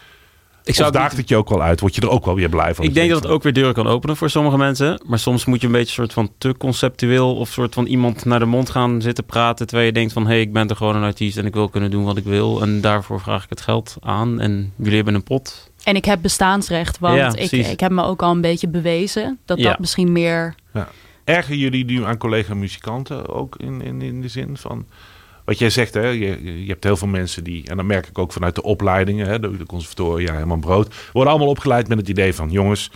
Ik 0.64 0.74
zou 0.74 0.92
daagt 0.92 1.10
niet- 1.10 1.20
het 1.20 1.28
je 1.28 1.36
ook 1.36 1.48
wel 1.48 1.62
uit? 1.62 1.80
Word 1.80 1.94
je 1.94 2.00
er 2.00 2.10
ook 2.10 2.24
wel 2.24 2.34
weer 2.34 2.48
blij 2.48 2.74
van? 2.74 2.84
Ik 2.84 2.94
denk 2.94 3.10
dat 3.10 3.22
het 3.22 3.30
ook 3.32 3.42
weer 3.42 3.52
deuren 3.52 3.74
kan 3.74 3.86
openen 3.86 4.16
voor 4.16 4.30
sommige 4.30 4.56
mensen. 4.56 5.00
Maar 5.06 5.18
soms 5.18 5.44
moet 5.44 5.60
je 5.60 5.66
een 5.66 5.72
beetje 5.72 5.92
soort 5.92 6.12
van 6.12 6.30
te 6.38 6.54
conceptueel 6.58 7.36
of 7.36 7.48
soort 7.48 7.74
van 7.74 7.86
iemand 7.86 8.24
naar 8.24 8.38
de 8.38 8.44
mond 8.44 8.70
gaan 8.70 9.02
zitten 9.02 9.24
praten. 9.24 9.66
Terwijl 9.66 9.86
je 9.88 9.94
denkt 9.94 10.12
van 10.12 10.22
hé, 10.22 10.28
hey, 10.28 10.40
ik 10.40 10.52
ben 10.52 10.66
toch 10.66 10.76
gewoon 10.76 10.96
een 10.96 11.02
artiest 11.02 11.36
en 11.36 11.46
ik 11.46 11.54
wil 11.54 11.68
kunnen 11.68 11.90
doen 11.90 12.04
wat 12.04 12.16
ik 12.16 12.24
wil. 12.24 12.62
En 12.62 12.80
daarvoor 12.80 13.20
vraag 13.20 13.42
ik 13.44 13.50
het 13.50 13.60
geld 13.60 13.96
aan. 14.00 14.40
En 14.40 14.72
jullie 14.76 14.94
hebben 14.96 15.14
een 15.14 15.22
pot. 15.22 15.70
En 15.84 15.96
ik 15.96 16.04
heb 16.04 16.18
bestaansrecht, 16.22 16.98
want 16.98 17.16
Ja, 17.16 17.34
ik, 17.34 17.50
ik 17.52 17.80
heb 17.80 17.90
me 17.90 18.02
ook 18.02 18.22
al 18.22 18.30
een 18.30 18.40
beetje 18.40 18.68
bewezen 18.68 19.38
dat 19.44 19.58
Ja. 19.58 19.68
dat 19.70 19.78
misschien 19.78 20.12
meer... 20.12 20.54
Ergen 21.24 21.56
jullie 21.58 21.84
nu 21.84 22.04
aan 22.04 22.16
collega-muzikanten 22.18 23.28
ook 23.28 23.56
in, 23.56 23.82
in, 23.82 24.02
in 24.02 24.20
de 24.20 24.28
zin 24.28 24.56
van. 24.56 24.86
Wat 25.44 25.58
jij 25.58 25.70
zegt, 25.70 25.94
hè, 25.94 26.06
je, 26.06 26.62
je 26.64 26.68
hebt 26.68 26.84
heel 26.84 26.96
veel 26.96 27.08
mensen 27.08 27.44
die, 27.44 27.68
en 27.68 27.76
dan 27.76 27.86
merk 27.86 28.06
ik 28.06 28.18
ook 28.18 28.32
vanuit 28.32 28.54
de 28.54 28.62
opleidingen, 28.62 29.26
hè, 29.26 29.40
de, 29.40 29.56
de 29.56 29.66
conservatoria, 29.66 30.32
Herman 30.34 30.60
Brood, 30.60 30.94
worden 31.12 31.32
allemaal 31.32 31.50
opgeleid 31.50 31.88
met 31.88 31.98
het 31.98 32.08
idee 32.08 32.34
van: 32.34 32.50
jongens, 32.50 32.90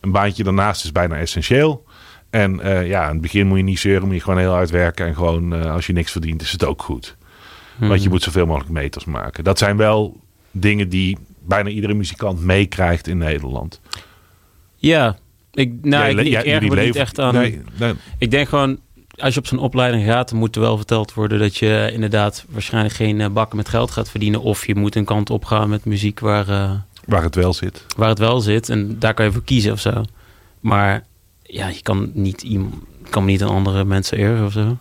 een 0.00 0.12
baantje 0.12 0.44
daarnaast 0.44 0.84
is 0.84 0.92
bijna 0.92 1.16
essentieel. 1.16 1.84
En 2.30 2.60
eh, 2.60 2.88
ja, 2.88 3.04
in 3.06 3.12
het 3.12 3.20
begin 3.20 3.46
moet 3.46 3.56
je 3.56 3.64
niet 3.64 3.78
zeuren, 3.78 4.06
moet 4.06 4.16
je 4.16 4.22
gewoon 4.22 4.38
heel 4.38 4.52
hard 4.52 4.70
werken. 4.70 5.06
En 5.06 5.14
gewoon, 5.14 5.54
eh, 5.54 5.72
als 5.72 5.86
je 5.86 5.92
niks 5.92 6.12
verdient, 6.12 6.42
is 6.42 6.52
het 6.52 6.64
ook 6.64 6.82
goed. 6.82 7.16
Want 7.76 8.02
je 8.02 8.08
moet 8.08 8.22
zoveel 8.22 8.46
mogelijk 8.46 8.70
meters 8.70 9.04
maken. 9.04 9.44
Dat 9.44 9.58
zijn 9.58 9.76
wel 9.76 10.20
dingen 10.50 10.88
die 10.88 11.18
bijna 11.44 11.68
iedere 11.68 11.94
muzikant 11.94 12.40
meekrijgt 12.40 13.06
in 13.06 13.18
Nederland. 13.18 13.80
Ja, 14.76 15.16
ik, 15.52 15.72
nou, 15.82 16.14
Jij 16.14 16.24
ik, 16.24 16.44
jij- 16.44 16.58
niet 16.84 16.96
echt 16.96 17.18
aan. 17.18 17.34
Nee, 17.34 17.60
nee, 17.78 17.94
Ik 18.18 18.30
denk 18.30 18.48
gewoon, 18.48 18.78
als 19.18 19.34
je 19.34 19.40
op 19.40 19.46
zo'n 19.46 19.58
opleiding 19.58 20.04
gaat, 20.04 20.28
dan 20.28 20.38
moet 20.38 20.54
er 20.56 20.60
wel 20.60 20.76
verteld 20.76 21.14
worden 21.14 21.38
dat 21.38 21.56
je 21.56 21.90
inderdaad 21.92 22.44
waarschijnlijk 22.48 22.94
geen 22.94 23.20
eh, 23.20 23.28
bakken 23.30 23.56
met 23.56 23.68
geld 23.68 23.90
gaat 23.90 24.10
verdienen. 24.10 24.42
Of 24.42 24.66
je 24.66 24.74
moet 24.74 24.94
een 24.94 25.04
kant 25.04 25.30
op 25.30 25.44
gaan 25.44 25.68
met 25.68 25.84
muziek 25.84 26.20
waar, 26.20 26.48
eh, 26.48 26.70
waar 27.04 27.22
het 27.22 27.34
wel 27.34 27.52
zit. 27.54 27.84
waar 27.96 28.08
het 28.08 28.18
wel 28.18 28.40
zit. 28.40 28.68
En 28.68 28.98
daar 28.98 29.14
kan 29.14 29.24
je 29.24 29.32
voor 29.32 29.44
kiezen 29.44 29.72
of 29.72 29.80
zo. 29.80 30.02
Maar 30.60 31.04
ja, 31.42 31.68
je 31.68 31.82
kan 31.82 32.10
niet, 32.14 32.42
iemand, 32.42 32.74
kan 33.10 33.24
niet 33.24 33.42
aan 33.42 33.48
andere 33.48 33.84
mensen 33.84 34.18
ergen 34.18 34.44
of 34.46 34.52
zo. 34.52 34.76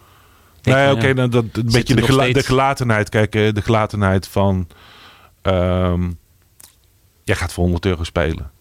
Nee, 0.63 0.91
oké, 0.91 1.07
ja. 1.07 1.13
nou, 1.13 1.29
dat, 1.29 1.43
een 1.51 1.65
beetje 1.65 1.93
de, 1.93 1.99
nog 1.99 2.09
gela- 2.09 2.23
steeds- 2.23 2.39
de 2.39 2.45
gelatenheid. 2.45 3.09
Kijk, 3.09 3.35
eh, 3.35 3.53
de 3.53 3.61
gelatenheid 3.61 4.27
van... 4.27 4.67
ehm, 5.41 6.09
jij 7.23 7.35
gaat 7.35 7.53
voor 7.53 7.63
100 7.63 7.85
euro 7.85 8.03
spelen. 8.03 8.51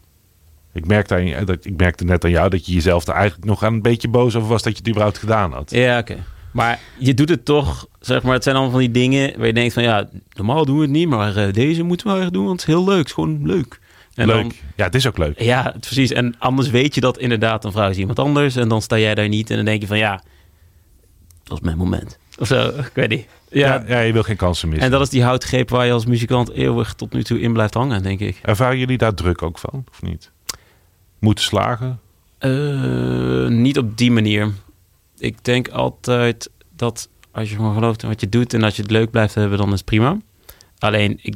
Ik 0.76 0.86
merkte, 0.86 1.14
aan 1.36 1.44
dat, 1.44 1.64
ik 1.64 1.76
merkte 1.76 2.04
net 2.04 2.24
aan 2.24 2.30
jou 2.30 2.50
dat 2.50 2.66
je 2.66 2.72
jezelf 2.72 3.06
er 3.06 3.14
eigenlijk 3.14 3.44
nog 3.48 3.64
aan 3.64 3.72
een 3.72 3.82
beetje 3.82 4.08
boos 4.08 4.36
over 4.36 4.48
was 4.48 4.62
dat 4.62 4.72
je 4.72 4.78
het 4.78 4.88
überhaupt 4.88 5.18
gedaan 5.18 5.52
had. 5.52 5.70
Ja, 5.70 5.98
oké. 5.98 6.16
Maar 6.52 6.78
je 6.98 7.14
doet 7.14 7.28
het 7.28 7.44
toch, 7.44 7.86
zeg 8.00 8.22
maar, 8.22 8.32
het 8.34 8.42
zijn 8.42 8.54
allemaal 8.54 8.72
van 8.72 8.80
die 8.80 8.90
dingen 8.90 9.38
waar 9.38 9.46
je 9.46 9.52
denkt 9.52 9.74
van 9.74 9.82
ja, 9.82 10.08
normaal 10.32 10.64
doen 10.64 10.76
we 10.76 10.82
het 10.82 10.90
niet, 10.90 11.08
maar 11.08 11.36
eh, 11.36 11.52
deze 11.52 11.82
moeten 11.82 12.06
we 12.06 12.12
wel 12.12 12.22
echt 12.22 12.32
doen, 12.32 12.44
want 12.44 12.60
het 12.60 12.68
is 12.68 12.74
heel 12.74 12.84
leuk. 12.84 12.96
Het 12.98 13.06
is 13.06 13.12
gewoon 13.12 13.46
leuk. 13.46 13.80
En 14.14 14.26
leuk. 14.26 14.36
dan- 14.42 14.52
ja, 14.76 14.84
het 14.84 14.94
is 14.94 15.06
ook 15.06 15.18
leuk. 15.18 15.40
Ja, 15.42 15.74
precies. 15.80 16.10
En 16.12 16.34
anders 16.38 16.70
weet 16.70 16.94
je 16.94 17.00
dat 17.00 17.18
inderdaad 17.18 17.64
een 17.64 17.72
vrouw 17.72 17.90
is 17.90 17.96
iemand 17.96 18.18
anders. 18.18 18.56
En 18.56 18.68
dan 18.68 18.82
sta 18.82 18.98
jij 18.98 19.14
daar 19.14 19.28
niet. 19.28 19.50
En 19.50 19.56
dan 19.56 19.64
denk 19.64 19.80
je 19.80 19.86
van 19.86 19.98
ja, 19.98 20.22
dat 21.44 21.56
is 21.58 21.64
mijn 21.64 21.76
moment. 21.76 22.18
Of 22.38 22.46
zo, 22.46 22.68
ik 22.78 22.90
weet 22.94 23.08
niet. 23.08 23.26
Ja, 23.50 23.74
Ja, 23.74 23.84
ja, 23.88 24.00
je 24.00 24.12
wil 24.12 24.22
geen 24.22 24.36
kansen 24.36 24.68
missen. 24.68 24.84
en 24.86 24.90
dat 24.92 25.00
is 25.00 25.08
die 25.08 25.22
houtgreep 25.22 25.70
waar 25.70 25.86
je 25.86 25.92
als 25.92 26.06
muzikant 26.06 26.50
eeuwig 26.50 26.94
tot 26.94 27.12
nu 27.12 27.22
toe 27.24 27.40
in 27.40 27.52
blijft 27.52 27.74
hangen, 27.74 28.02
denk 28.02 28.20
ik. 28.20 28.38
Ervaren 28.42 28.78
jullie 28.78 28.98
daar 28.98 29.14
druk 29.14 29.42
ook 29.42 29.58
van, 29.58 29.84
of 29.90 30.02
niet? 30.02 30.32
Moeten 31.26 31.44
slagen? 31.44 32.00
Eh, 32.38 33.46
niet 33.46 33.78
op 33.78 33.96
die 33.96 34.10
manier. 34.10 34.52
Ik 35.18 35.44
denk 35.44 35.68
altijd 35.68 36.50
dat 36.76 37.08
als 37.30 37.50
je 37.50 37.56
gewoon 37.56 37.74
gelooft 37.74 38.02
in 38.02 38.08
wat 38.08 38.20
je 38.20 38.28
doet 38.28 38.54
en 38.54 38.62
als 38.62 38.76
je 38.76 38.82
het 38.82 38.90
leuk 38.90 39.10
blijft 39.10 39.34
hebben, 39.34 39.58
dan 39.58 39.66
is 39.66 39.72
het 39.72 39.84
prima. 39.84 40.18
Alleen, 40.78 41.18
ik, 41.22 41.34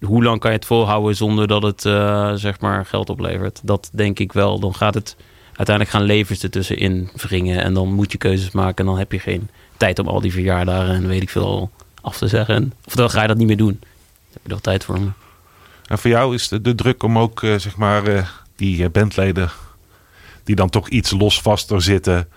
hoe 0.00 0.24
lang 0.24 0.40
kan 0.40 0.50
je 0.50 0.56
het 0.56 0.66
volhouden 0.66 1.16
zonder 1.16 1.46
dat 1.46 1.62
het 1.62 1.84
eh, 1.84 2.32
zeg 2.34 2.60
maar 2.60 2.86
geld 2.86 3.10
oplevert? 3.10 3.60
Dat 3.64 3.90
denk 3.92 4.18
ik 4.18 4.32
wel. 4.32 4.58
Dan 4.58 4.74
gaat 4.74 4.94
het 4.94 5.16
uiteindelijk 5.46 5.96
gaan 5.96 6.06
levens 6.06 6.42
ertussenin 6.42 7.10
wringen 7.14 7.62
en 7.62 7.74
dan 7.74 7.92
moet 7.92 8.12
je 8.12 8.18
keuzes 8.18 8.50
maken 8.50 8.76
en 8.76 8.90
dan 8.90 8.98
heb 8.98 9.12
je 9.12 9.18
geen 9.18 9.48
tijd 9.76 9.98
om 9.98 10.08
al 10.08 10.20
die 10.20 10.32
verjaardagen 10.32 10.94
en 10.94 11.06
weet 11.06 11.22
ik 11.22 11.30
veel 11.30 11.70
af 12.00 12.16
te 12.16 12.28
zeggen. 12.28 12.72
Of 12.84 12.94
dan 12.94 13.10
ga 13.10 13.22
je 13.22 13.28
dat 13.28 13.36
niet 13.36 13.46
meer 13.46 13.56
doen. 13.56 13.78
Dan 13.78 14.32
heb 14.32 14.42
je 14.42 14.48
nog 14.48 14.60
tijd 14.60 14.84
voor 14.84 15.00
me. 15.00 15.08
En 15.86 15.98
voor 15.98 16.10
jou 16.10 16.34
is 16.34 16.48
de, 16.48 16.60
de 16.60 16.74
druk 16.74 17.02
om 17.02 17.18
ook, 17.18 17.42
eh, 17.42 17.58
zeg 17.58 17.76
maar, 17.76 18.46
die 18.58 18.84
eh, 18.84 18.90
bandleden 18.90 19.50
die 20.44 20.56
dan 20.56 20.68
toch 20.68 20.88
iets 20.88 21.10
losvaster 21.10 21.82
zitten, 21.82 22.28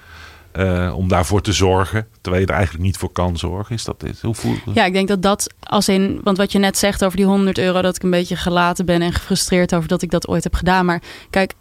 eh, 0.52 0.94
om 0.96 1.08
daarvoor 1.08 1.42
te 1.42 1.52
zorgen, 1.52 2.08
terwijl 2.22 2.44
je 2.44 2.50
er 2.50 2.56
eigenlijk 2.56 2.86
niet 2.86 2.98
voor 2.98 3.12
kan 3.12 3.38
zorgen. 3.38 3.76
Is 3.76 3.84
dat 3.84 4.00
dit? 4.00 4.22
Hoe 4.22 4.36
voel 4.36 4.52
je 4.52 4.72
Ja, 4.74 4.86
ik 4.86 4.94
denk 4.94 5.08
dat 5.08 5.22
dat 5.22 5.54
als 5.60 5.88
in... 5.88 6.20
Want 6.24 6.38
wat 6.38 6.52
je 6.52 6.60
net 6.60 6.78
zegt 6.78 7.04
over 7.04 7.18
die 7.18 7.26
100 7.26 7.58
euro... 7.58 7.82
dat 7.82 7.96
ik 7.96 8.04
een 8.04 8.10
beetje 8.10 8.36
gelaten 8.36 8.86
ben 8.86 9.02
en 9.02 9.14
gefrustreerd 9.14 9.76
over 9.76 9.88
dat 9.88 10.02
ik 10.02 10.12
dat 10.12 10.28
ooit 10.28 10.44
heb 10.44 10.54
gedaan. 10.54 10.86
Maar 10.86 11.02
kijk, 11.30 11.54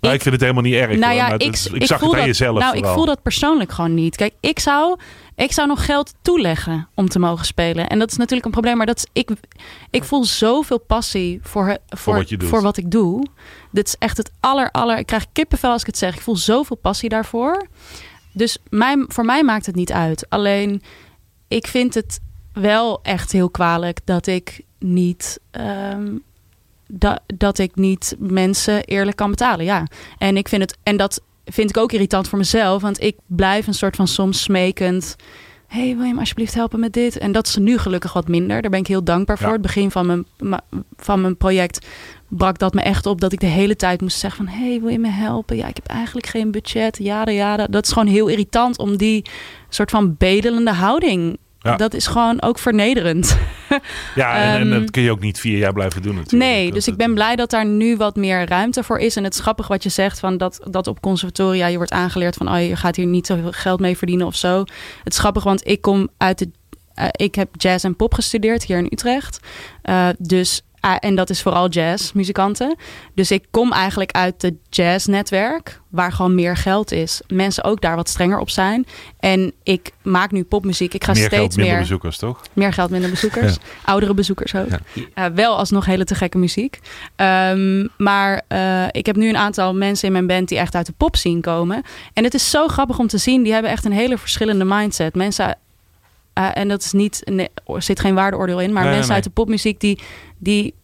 Nou, 0.00 0.14
ik 0.14 0.22
vind 0.22 0.34
het 0.34 0.42
helemaal 0.42 0.62
niet 0.62 0.74
erg. 0.74 0.98
nou 0.98 1.14
ja, 1.14 1.30
het 1.30 1.42
ik, 1.42 1.48
ik, 1.48 1.86
zag 1.86 2.00
het 2.00 2.10
aan 2.10 2.16
dat, 2.16 2.24
jezelf 2.24 2.58
Nou, 2.58 2.76
ik 2.76 2.86
voel 2.86 3.06
dat 3.06 3.22
persoonlijk 3.22 3.72
gewoon 3.72 3.94
niet. 3.94 4.16
Kijk, 4.16 4.34
ik 4.40 4.58
zou, 4.58 4.98
ik 5.42 5.52
zou 5.52 5.68
nog 5.68 5.84
geld 5.84 6.14
toeleggen 6.22 6.88
om 6.94 7.08
te 7.08 7.18
mogen 7.18 7.46
spelen. 7.46 7.88
En 7.88 7.98
dat 7.98 8.10
is 8.10 8.16
natuurlijk 8.16 8.44
een 8.44 8.52
probleem. 8.52 8.76
Maar 8.76 8.86
dat 8.86 8.96
is, 8.96 9.06
ik, 9.12 9.30
ik 9.90 10.04
voel 10.04 10.24
zoveel 10.24 10.78
passie 10.78 11.40
voor, 11.42 11.66
he- 11.66 11.76
voor, 11.88 12.14
wat 12.14 12.32
voor 12.38 12.62
wat 12.62 12.76
ik 12.76 12.90
doe. 12.90 13.26
Dit 13.70 13.86
is 13.86 13.96
echt 13.98 14.16
het 14.16 14.30
aller, 14.40 14.70
aller... 14.70 14.98
Ik 14.98 15.06
krijg 15.06 15.26
kippenvel 15.32 15.70
als 15.70 15.80
ik 15.80 15.86
het 15.86 15.98
zeg. 15.98 16.14
Ik 16.14 16.20
voel 16.20 16.36
zoveel 16.36 16.76
passie 16.76 17.08
daarvoor. 17.08 17.66
Dus 18.32 18.58
mij, 18.70 19.04
voor 19.08 19.24
mij 19.24 19.42
maakt 19.42 19.66
het 19.66 19.74
niet 19.74 19.92
uit. 19.92 20.26
Alleen, 20.28 20.82
ik 21.48 21.66
vind 21.66 21.94
het 21.94 22.20
wel 22.52 23.00
echt 23.02 23.32
heel 23.32 23.50
kwalijk 23.50 23.98
dat 24.04 24.26
ik 24.26 24.60
niet... 24.78 25.40
ehm, 25.50 26.16
dat, 26.86 27.20
dat 27.26 27.58
ik 27.58 27.74
niet 27.74 28.14
mensen 28.18 28.84
eerlijk 28.84 29.16
kan 29.16 29.30
betalen. 29.30 29.64
Ja. 29.64 29.86
En 30.18 30.36
ik 30.36 30.48
vind 30.48 30.62
het, 30.62 30.76
en 30.82 30.96
dat 30.96 31.22
vind 31.44 31.70
ik 31.70 31.76
ook 31.76 31.92
irritant 31.92 32.28
voor 32.28 32.38
mezelf, 32.38 32.82
want 32.82 33.00
ik 33.00 33.16
blijf 33.26 33.66
een 33.66 33.74
soort 33.74 33.96
van 33.96 34.08
soms 34.08 34.42
smekend. 34.42 35.16
hey, 35.66 35.96
wil 35.96 36.06
je 36.06 36.12
me 36.14 36.20
alsjeblieft 36.20 36.54
helpen 36.54 36.80
met 36.80 36.92
dit? 36.92 37.18
En 37.18 37.32
dat 37.32 37.46
is 37.46 37.56
nu 37.56 37.78
gelukkig 37.78 38.12
wat 38.12 38.28
minder. 38.28 38.62
Daar 38.62 38.70
ben 38.70 38.80
ik 38.80 38.86
heel 38.86 39.04
dankbaar 39.04 39.38
voor. 39.38 39.52
Het 39.52 39.62
begin 39.62 39.90
van 39.90 40.06
mijn, 40.06 40.60
van 40.96 41.20
mijn 41.20 41.36
project 41.36 41.86
brak 42.28 42.58
dat 42.58 42.74
me 42.74 42.80
echt 42.80 43.06
op 43.06 43.20
dat 43.20 43.32
ik 43.32 43.40
de 43.40 43.46
hele 43.46 43.76
tijd 43.76 44.00
moest 44.00 44.18
zeggen 44.18 44.44
van... 44.44 44.54
hey, 44.54 44.80
wil 44.80 44.88
je 44.88 44.98
me 44.98 45.08
helpen? 45.08 45.56
Ja, 45.56 45.66
ik 45.66 45.76
heb 45.76 45.86
eigenlijk 45.86 46.26
geen 46.26 46.50
budget. 46.50 46.98
Ja, 46.98 47.28
ja, 47.28 47.56
dat 47.56 47.86
is 47.86 47.92
gewoon 47.92 48.08
heel 48.08 48.28
irritant 48.28 48.78
om 48.78 48.96
die 48.96 49.24
soort 49.68 49.90
van 49.90 50.14
bedelende 50.18 50.72
houding... 50.72 51.38
Ja. 51.62 51.76
Dat 51.76 51.94
is 51.94 52.06
gewoon 52.06 52.42
ook 52.42 52.58
vernederend. 52.58 53.36
Ja, 54.14 54.34
en, 54.42 54.60
en 54.60 54.70
Ehm, 54.72 54.80
dat 54.80 54.90
kun 54.90 55.02
je 55.02 55.10
ook 55.10 55.20
niet 55.20 55.40
vier 55.40 55.58
jaar 55.58 55.72
blijven 55.72 56.02
doen 56.02 56.14
natuurlijk. 56.14 56.50
Nee, 56.50 56.64
Dat- 56.64 56.74
dus 56.74 56.88
ik 56.88 56.96
ben 56.96 57.14
blij 57.14 57.36
dat 57.36 57.50
daar 57.50 57.66
nu 57.66 57.96
wat 57.96 58.16
meer 58.16 58.46
ruimte 58.48 58.82
voor 58.82 58.98
is. 58.98 59.16
En 59.16 59.24
het 59.24 59.34
is 59.34 59.40
grappig 59.40 59.68
wat 59.68 59.82
je 59.82 59.88
zegt, 59.88 60.18
van 60.18 60.36
dat, 60.36 60.60
dat 60.70 60.86
op 60.86 61.00
conservatoria 61.00 61.66
je 61.66 61.76
wordt 61.76 61.92
aangeleerd 61.92 62.34
van... 62.34 62.48
oh, 62.54 62.66
je 62.68 62.76
gaat 62.76 62.96
hier 62.96 63.06
niet 63.06 63.26
zoveel 63.26 63.52
geld 63.52 63.80
mee 63.80 63.96
verdienen 63.96 64.26
of 64.26 64.36
zo. 64.36 64.58
Het 65.04 65.12
is 65.12 65.18
grappig, 65.18 65.42
want 65.44 65.66
ik 65.68 65.80
kom 65.80 66.08
uit 66.16 66.38
de... 66.38 66.50
eh, 66.94 67.06
ik 67.12 67.34
heb 67.34 67.48
jazz 67.56 67.84
en 67.84 67.96
pop 67.96 68.14
gestudeerd 68.14 68.64
hier 68.64 68.78
in 68.78 68.86
Utrecht. 68.90 69.40
Eh, 69.82 70.08
dus, 70.18 70.62
en 70.82 71.14
dat 71.14 71.30
is 71.30 71.42
vooral 71.42 71.68
jazzmuzikanten. 71.68 72.76
Dus 73.14 73.30
ik 73.30 73.44
kom 73.50 73.72
eigenlijk 73.72 74.12
uit 74.12 74.42
het 74.42 74.54
jazznetwerk, 74.70 75.80
waar 75.88 76.12
gewoon 76.12 76.34
meer 76.34 76.56
geld 76.56 76.92
is. 76.92 77.20
Mensen 77.26 77.64
ook 77.64 77.80
daar 77.80 77.96
wat 77.96 78.08
strenger 78.08 78.38
op 78.38 78.50
zijn. 78.50 78.86
En 79.18 79.52
ik 79.62 79.90
maak 80.02 80.30
nu 80.30 80.44
popmuziek. 80.44 80.94
Ik 80.94 81.04
ga 81.04 81.12
meer 81.12 81.20
steeds 81.20 81.36
geld, 81.36 81.56
minder 81.56 81.72
meer... 81.72 81.82
bezoekers, 81.82 82.18
toch? 82.18 82.40
Meer 82.52 82.72
geld, 82.72 82.90
minder 82.90 83.10
bezoekers. 83.10 83.56
Oudere 83.84 84.14
bezoekers 84.14 84.54
ook. 84.54 84.68
Ja. 84.68 85.04
Eh, 85.14 85.24
wel 85.34 85.56
alsnog 85.56 85.84
hele 85.84 86.04
te 86.04 86.14
gekke 86.14 86.38
muziek. 86.38 86.78
Ehm, 87.16 87.86
maar 87.96 88.42
eh, 88.48 88.84
ik 88.90 89.06
heb 89.06 89.16
nu 89.16 89.28
een 89.28 89.36
aantal 89.36 89.74
mensen 89.74 90.06
in 90.06 90.12
mijn 90.12 90.26
band 90.26 90.48
die 90.48 90.58
echt 90.58 90.74
uit 90.74 90.86
de 90.86 90.94
pop 90.96 91.16
zien 91.16 91.40
komen. 91.40 91.82
En 92.12 92.24
het 92.24 92.34
is 92.34 92.50
zo 92.50 92.68
grappig 92.68 92.98
om 92.98 93.06
te 93.06 93.18
zien. 93.18 93.42
Die 93.42 93.52
hebben 93.52 93.70
echt 93.70 93.84
een 93.84 93.92
hele 93.92 94.18
verschillende 94.18 94.64
mindset. 94.64 95.14
Mensen, 95.14 95.58
eh, 96.32 96.48
en 96.52 96.68
dat 96.68 96.82
is 96.82 96.92
niet, 96.92 97.22
nee, 97.24 97.48
er 97.66 97.82
zit 97.82 98.00
geen 98.00 98.14
waardeoordeel 98.14 98.60
in. 98.60 98.72
Maar 98.72 98.74
Nee, 98.74 98.84
nee, 98.84 98.94
mensen 98.96 99.14
uit 99.14 99.24
de 99.24 99.30
popmuziek 99.30 99.80
die, 99.80 99.98
die 100.38 100.74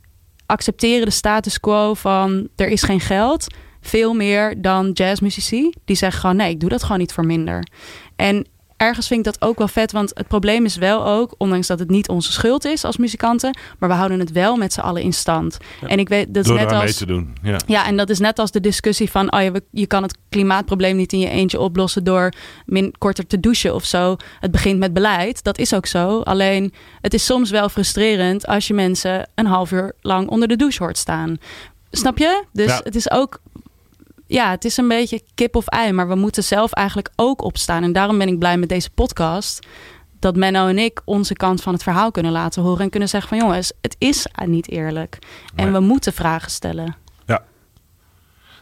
accepteren 0.46 1.04
de 1.04 1.10
status 1.10 1.60
quo 1.60 1.94
van 1.94 2.48
er 2.56 2.68
is 2.68 2.82
geen 2.82 3.00
geld. 3.00 3.46
Veel 3.80 4.14
meer 4.14 4.62
dan 4.62 4.90
jazzmuzici. 4.90 5.72
Die 5.84 5.96
zeggen 5.96 6.20
gewoon 6.20 6.36
nee, 6.36 6.50
ik 6.50 6.60
doe 6.60 6.68
dat 6.68 6.82
gewoon 6.82 6.98
niet 6.98 7.12
voor 7.12 7.26
minder. 7.26 7.66
En 8.16 8.46
ergens 8.78 9.06
vind 9.06 9.26
ik 9.26 9.32
dat 9.32 9.48
ook 9.48 9.58
wel 9.58 9.68
vet. 9.68 9.92
Want 9.92 10.10
het 10.14 10.28
probleem 10.28 10.64
is 10.64 10.76
wel 10.76 11.06
ook, 11.06 11.34
ondanks 11.38 11.66
dat 11.66 11.78
het 11.78 11.90
niet 11.90 12.08
onze 12.08 12.32
schuld 12.32 12.64
is 12.64 12.84
als 12.84 12.96
muzikanten. 12.96 13.56
Maar 13.78 13.88
we 13.88 13.94
houden 13.94 14.18
het 14.18 14.32
wel 14.32 14.56
met 14.56 14.72
z'n 14.72 14.80
allen 14.80 15.02
in 15.02 15.12
stand. 15.12 15.56
En 15.86 15.98
ik 15.98 16.08
weet, 16.08 16.26
dat 16.34 16.42
is 16.42 16.48
Door 16.48 16.56
net 16.58 16.66
eraan 16.66 16.78
mee 16.78 16.86
als... 16.88 16.96
te 16.96 17.06
doen. 17.06 17.36
Ja. 17.42 17.56
Ja, 17.66 17.86
en 17.86 17.96
dat 17.96 18.10
is 18.10 18.18
net 18.18 18.38
als 18.38 18.50
de 18.50 18.60
discussie 18.60 19.10
van... 19.10 19.32
Oh 19.32 19.42
ja, 19.42 19.50
we- 19.52 19.62
je 19.70 19.86
kan 19.86 20.02
het 20.02 20.16
klimaatprobleem 20.28 20.96
niet 20.96 21.12
in 21.12 21.18
je 21.18 21.28
eentje 21.28 21.60
oplossen... 21.60 22.04
door 22.04 22.32
min, 22.66 22.94
korter 22.98 23.26
te 23.26 23.40
douchen 23.40 23.74
of 23.74 23.84
zo. 23.84 24.16
Het 24.40 24.50
begint 24.50 24.78
met 24.78 24.92
beleid, 24.92 25.42
dat 25.44 25.58
is 25.58 25.74
ook 25.74 25.86
zo. 25.86 26.20
Alleen, 26.20 26.72
het 27.00 27.14
is 27.14 27.24
soms 27.24 27.50
wel 27.50 27.68
frustrerend... 27.68 28.46
als 28.46 28.66
je 28.66 28.74
mensen 28.74 29.28
een 29.34 29.46
half 29.46 29.70
uur 29.72 29.92
lang 30.00 30.28
onder 30.28 30.48
de 30.48 30.56
douche 30.56 30.82
hoort 30.82 30.98
staan. 30.98 31.36
Snap 31.90 32.18
je? 32.18 32.44
Dus 32.52 32.66
Ja. 32.66 32.80
het 32.84 32.94
is 32.94 33.10
ook... 33.10 33.40
Ja, 34.28 34.50
het 34.50 34.64
is 34.64 34.76
een 34.76 34.88
beetje 34.88 35.22
kip 35.34 35.56
of 35.56 35.66
ei... 35.66 35.92
maar 35.92 36.08
we 36.08 36.14
moeten 36.14 36.44
zelf 36.44 36.72
eigenlijk 36.72 37.10
ook 37.16 37.42
opstaan. 37.42 37.82
En 37.82 37.92
daarom 37.92 38.18
ben 38.18 38.28
ik 38.28 38.38
blij 38.38 38.58
met 38.58 38.68
deze 38.68 38.90
podcast... 38.90 39.66
dat 40.18 40.36
Menno 40.36 40.66
en 40.66 40.78
ik 40.78 41.02
onze 41.04 41.34
kant 41.34 41.62
van 41.62 41.72
het 41.72 41.82
verhaal 41.82 42.10
kunnen 42.10 42.32
laten 42.32 42.62
horen... 42.62 42.80
en 42.80 42.90
kunnen 42.90 43.08
zeggen 43.08 43.28
van 43.28 43.38
jongens, 43.38 43.72
het 43.80 43.96
is 43.98 44.26
niet 44.44 44.68
eerlijk. 44.70 45.18
En 45.54 45.64
Nee. 45.64 45.72
we 45.72 45.80
moeten 45.80 46.12
vragen 46.12 46.50
stellen. 46.50 46.96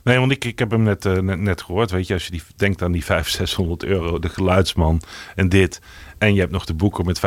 Nee, 0.06 0.18
want 0.18 0.32
ik, 0.32 0.44
ik 0.44 0.58
heb 0.58 0.70
hem 0.70 0.82
net, 0.82 1.04
eh, 1.04 1.18
net, 1.18 1.38
net 1.38 1.62
gehoord. 1.62 1.90
Weet 1.90 2.06
je, 2.06 2.14
als 2.14 2.24
je 2.24 2.30
die, 2.30 2.42
denkt 2.56 2.82
aan 2.82 2.92
die 2.92 3.04
500, 3.04 3.48
600 3.48 3.84
euro, 3.84 4.18
de 4.18 4.28
geluidsman 4.28 5.02
en 5.34 5.48
dit. 5.48 5.80
En 6.18 6.34
je 6.34 6.40
hebt 6.40 6.52
nog 6.52 6.64
de 6.64 6.74
boeker 6.74 7.04
met 7.04 7.18
15%, 7.18 7.22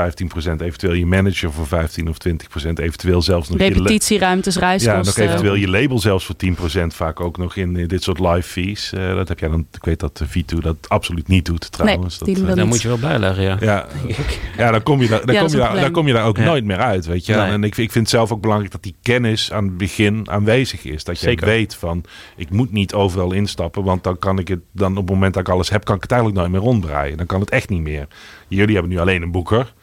eventueel 0.62 0.94
je 0.94 1.06
manager 1.06 1.52
voor 1.52 1.68
15 1.68 2.10
of 2.10 2.18
20%, 2.28 2.80
eventueel 2.80 3.22
zelfs 3.22 3.50
nog 3.50 3.58
je, 3.60 3.64
Repetitieruimtes, 3.74 4.56
la- 4.56 4.62
ja, 4.62 4.68
reiskosten. 4.68 5.06
nog 5.24 5.32
eventueel 5.32 5.56
je 5.56 5.68
label 5.70 6.00
zelfs 6.00 6.26
voor 6.26 6.36
10%, 6.36 6.94
vaak 6.96 7.20
ook 7.20 7.38
nog 7.38 7.56
in, 7.56 7.78
eh, 7.78 7.88
dit 7.88 8.04
soort 8.04 8.20
live 8.20 8.42
fees. 8.50 8.94
Eh, 8.94 9.16
dat 9.16 9.28
heb 9.28 9.40
jij 9.40 9.50
dan, 9.50 9.68
ik 9.72 9.84
weet 9.84 10.00
dat 10.00 10.22
V2 10.26 10.60
dat 10.62 10.76
absoluut 10.88 11.28
niet 11.28 11.46
doet 11.46 11.72
trouwens. 11.72 12.18
die 12.20 12.28
dat, 12.28 12.36
eh, 12.44 12.48
dat 12.48 12.56
Daar 12.56 12.66
niet. 12.66 12.74
moet 12.74 12.82
je 12.82 12.88
wel 12.88 13.00
bijleggen, 13.00 13.44
ja. 13.44 13.58
ja, 13.60 13.88
ja, 14.58 14.72
dan 14.72 14.84
kom 14.84 15.02
je 15.02 15.08
daar, 15.08 15.26
dan 15.26 15.36
Ja, 15.36 15.42
kom 15.42 15.50
je 15.52 15.58
daar, 15.58 15.76
dan 15.82 15.92
kom 15.92 16.08
je 16.08 16.14
daar 16.14 16.26
ook 16.26 16.38
Ja. 16.38 16.44
nooit 16.44 16.66
meer 16.66 16.78
uit, 16.80 17.06
weet 17.06 17.26
je. 17.26 17.34
Nee. 17.36 17.46
En 17.52 17.64
ik, 17.64 17.78
ik 17.78 17.92
vind 17.92 17.94
het 18.06 18.10
zelf 18.10 18.32
ook 18.32 18.42
belangrijk 18.42 18.72
dat 18.72 18.84
die 18.84 18.96
kennis 19.02 19.52
aan 19.52 19.64
het 19.64 19.78
begin 19.78 20.30
aanwezig 20.30 20.84
is. 20.84 21.04
Dat 21.04 21.20
je 21.20 21.26
Zeker. 21.26 21.46
weet 21.46 21.76
van, 21.76 22.04
ik 22.36 22.50
moet 22.50 22.72
niet 22.72 22.94
overal 22.94 23.32
instappen, 23.32 23.84
want 23.84 24.04
dan 24.04 24.20
kan 24.20 24.40
ik 24.40 24.48
het, 24.48 24.60
dan 24.72 24.92
op 24.92 24.98
het 25.04 25.10
moment 25.14 25.34
dat 25.34 25.48
ik 25.48 25.54
alles 25.54 25.70
heb, 25.70 25.86
kan 25.86 25.96
ik 25.96 26.02
het 26.02 26.12
eigenlijk 26.12 26.42
nooit 26.42 26.52
meer 26.54 26.62
ronddraaien. 26.72 27.18
Dan 27.18 27.26
kan 27.26 27.40
het 27.40 27.50
echt 27.50 27.70
niet 27.70 27.82
meer. 27.82 28.08
Jullie 28.50 28.74
hebben 28.74 28.92
nu 28.92 29.00
alleen 29.00 29.22
een 29.22 29.32
boeker. 29.32 29.74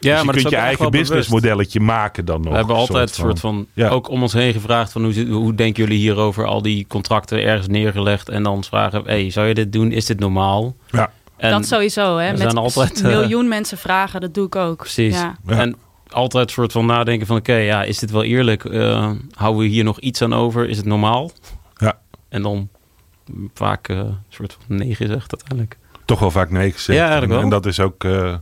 Ja, 0.00 0.10
dus 0.10 0.18
je 0.18 0.24
maar 0.26 0.34
kunt 0.34 0.50
je 0.50 0.56
eigen 0.56 0.90
businessmodelletje 0.90 1.80
maken 1.80 2.24
dan 2.24 2.40
nog. 2.40 2.50
We 2.50 2.56
hebben 2.56 2.76
altijd 2.76 3.08
een 3.08 3.14
soort 3.14 3.40
van, 3.40 3.66
Ja. 3.72 3.88
ook 3.88 4.08
om 4.08 4.22
ons 4.22 4.32
heen 4.32 4.52
gevraagd 4.52 4.92
van 4.92 5.04
hoe, 5.04 5.26
hoe 5.26 5.54
denken 5.54 5.82
jullie 5.82 5.98
hierover? 5.98 6.46
Al 6.46 6.62
die 6.62 6.86
contracten 6.88 7.42
ergens 7.42 7.68
neergelegd 7.68 8.28
en 8.28 8.42
dan 8.42 8.64
vragen, 8.64 9.02
hey, 9.04 9.30
zou 9.30 9.46
je 9.46 9.54
dit 9.54 9.72
doen? 9.72 9.92
Is 9.92 10.06
dit 10.06 10.20
normaal? 10.20 10.76
Ja. 10.90 11.10
En, 11.36 11.50
dat 11.50 11.66
sowieso, 11.66 12.16
hè? 12.16 12.30
Met 12.30 12.40
zijn 12.40 12.56
altijd, 12.56 13.00
een 13.00 13.10
eh, 13.10 13.18
miljoen 13.18 13.48
mensen 13.48 13.78
vragen, 13.78 14.20
dat 14.20 14.34
doe 14.34 14.46
ik 14.46 14.56
ook. 14.56 14.76
Precies. 14.76 15.14
Ja. 15.14 15.36
Ja. 15.46 15.58
En 15.58 15.76
altijd 16.08 16.46
een 16.46 16.52
soort 16.54 16.72
van 16.72 16.86
nadenken 16.86 17.26
van, 17.26 17.36
oké, 17.36 17.54
ja, 17.54 17.82
is 17.82 17.98
dit 17.98 18.10
wel 18.10 18.24
eerlijk? 18.24 18.64
Eh, 18.64 19.10
houden 19.34 19.62
we 19.62 19.68
hier 19.68 19.84
nog 19.84 20.00
iets 20.00 20.22
aan 20.22 20.32
over? 20.32 20.68
Is 20.68 20.76
het 20.76 20.86
normaal? 20.86 21.30
Ja. 21.76 21.98
En 22.28 22.42
dan 22.42 22.68
vaak 23.54 23.88
een 23.88 24.16
soort 24.28 24.56
van 24.66 24.76
nee 24.76 24.94
gezegd 24.94 25.34
uiteindelijk. 25.34 25.78
Toch 26.08 26.18
wel 26.20 26.30
vaak 26.30 26.50
nee 26.50 26.72
gezegd. 26.72 26.98
Ja, 26.98 27.04
eigenlijk 27.04 27.32
en, 27.32 27.36
wel. 27.36 27.44
en 27.44 27.50
dat 27.50 27.66
is 27.66 27.80
ook... 27.80 28.04
eh, 28.04 28.34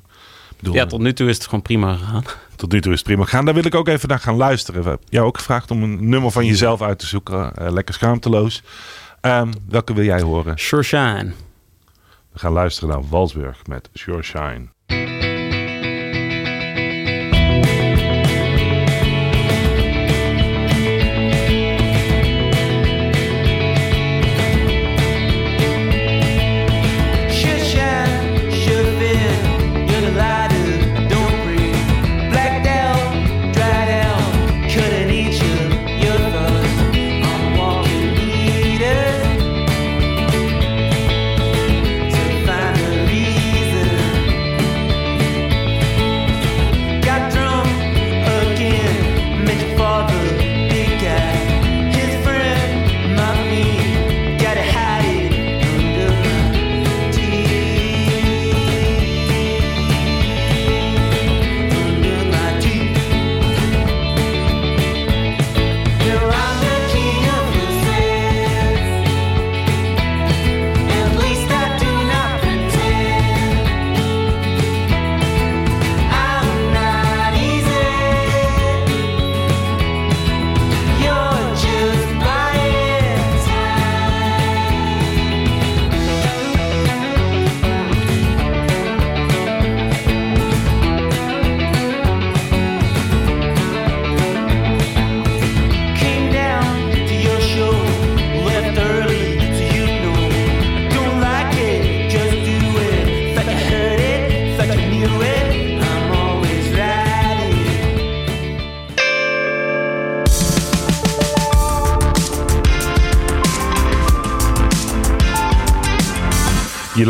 bedoel, 0.56 0.74
Ja, 0.74 0.86
tot 0.86 1.00
nu 1.00 1.12
toe 1.12 1.28
is 1.28 1.34
het 1.36 1.44
gewoon 1.44 1.62
prima 1.62 1.94
gegaan. 1.94 2.24
Tot 2.56 2.72
nu 2.72 2.80
toe 2.80 2.92
is 2.92 2.98
het 2.98 3.06
prima 3.06 3.24
gaan. 3.24 3.44
Daar 3.44 3.54
wil 3.54 3.64
ik 3.64 3.74
ook 3.74 3.88
even 3.88 4.08
naar 4.08 4.18
gaan 4.18 4.36
luisteren. 4.36 4.82
We 4.82 4.88
hebben 4.88 5.06
jou 5.10 5.26
ook 5.26 5.36
gevraagd 5.38 5.70
om 5.70 5.82
een 5.82 6.08
nummer 6.08 6.30
van 6.30 6.46
jezelf 6.46 6.82
uit 6.82 6.98
te 6.98 7.06
zoeken. 7.06 7.54
Eh, 7.56 7.72
lekker 7.72 7.94
schaamteloos. 7.94 8.62
Ehm, 9.20 9.52
welke 9.68 9.94
wil 9.94 10.04
jij 10.04 10.20
horen? 10.20 10.58
Sure 10.58 10.82
shine. 10.82 11.32
We 12.32 12.38
gaan 12.38 12.52
luisteren 12.52 12.88
naar 12.88 13.08
Walsburg 13.08 13.66
met 13.66 13.88
Sure 13.92 14.22
Shine. 14.22 14.66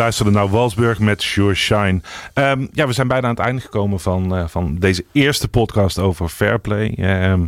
Luisterde 0.06 0.32
naar 0.32 0.48
Walsburg 0.48 0.98
met 0.98 1.22
Sure 1.22 1.54
Shine. 1.54 2.00
Ehm, 2.32 2.66
ja, 2.72 2.86
we 2.86 2.92
zijn 2.92 3.08
bijna 3.08 3.28
aan 3.28 3.34
het 3.34 3.44
einde 3.44 3.60
gekomen 3.60 4.00
van, 4.00 4.36
eh, 4.36 4.48
van 4.48 4.76
deze 4.78 5.04
eerste 5.12 5.48
podcast 5.48 5.98
over 5.98 6.28
Fairplay. 6.28 6.94
ehm, 6.96 7.46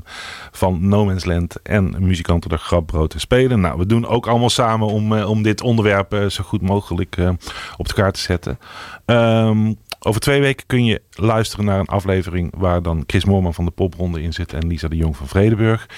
van 0.51 0.89
No 0.89 1.05
Man's 1.05 1.25
Land 1.25 1.63
en 1.63 1.97
muzikanten 1.99 2.51
de 2.51 2.57
grap 2.57 2.87
brood 2.87 3.11
te 3.11 3.19
spelen. 3.19 3.61
Nou, 3.61 3.79
we 3.79 3.87
doen 3.87 4.07
ook 4.07 4.27
allemaal 4.27 4.51
samen 4.51 4.87
om, 4.87 5.17
eh, 5.17 5.31
om 5.31 5.43
dit 5.43 5.61
onderwerp 5.61 6.13
eh, 6.13 6.27
zo 6.27 6.45
goed 6.45 6.63
mogelijk 6.63 7.17
op 7.77 7.89
de 7.89 7.95
kaart 7.95 8.15
te 8.15 8.21
zetten. 8.21 8.59
Ehm, 9.05 9.73
over 10.01 10.21
twee 10.21 10.41
weken 10.41 10.67
kun 10.67 10.85
je 10.85 11.03
luisteren 11.11 11.65
naar 11.65 11.79
een 11.79 11.87
aflevering 11.87 12.53
waar 12.57 12.83
dan 12.83 13.05
Chris 13.07 13.25
Moorman 13.25 13.55
van 13.55 13.65
de 13.65 13.71
Popronde 13.71 14.23
in 14.23 14.33
zit 14.33 14.53
en 14.53 14.67
Lisa 14.67 14.89
de 14.89 14.97
Jong 14.97 15.17
van 15.17 15.29
Vredeburg. 15.29 15.89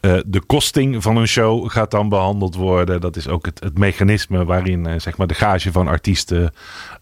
Eh, 0.00 0.18
de 0.26 0.40
kosting 0.40 1.02
van 1.02 1.16
een 1.16 1.26
show 1.26 1.70
gaat 1.70 1.90
dan 1.90 2.08
behandeld 2.08 2.54
worden. 2.54 3.00
Dat 3.00 3.16
is 3.16 3.28
ook 3.28 3.46
het, 3.46 3.60
het 3.60 3.78
mechanisme 3.78 4.44
waarin 4.44 4.86
eh, 4.86 5.00
zeg 5.00 5.16
maar 5.16 5.26
de 5.26 5.34
gage 5.34 5.72
van 5.72 5.88
artiesten 5.88 6.52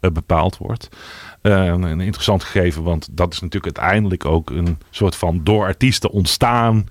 eh, 0.01 0.11
bepaald 0.11 0.57
wordt. 0.57 0.88
Een 1.42 2.01
interessant 2.01 2.44
gegeven, 2.44 2.82
want 2.82 3.09
dat 3.11 3.32
is 3.32 3.40
natuurlijk 3.40 3.78
uiteindelijk 3.78 4.24
ook 4.24 4.51
een 4.51 4.78
soort 4.90 5.16
van 5.16 5.40
door 5.44 5.64
artiesten 5.64 6.11
ontstaan. 6.11 6.86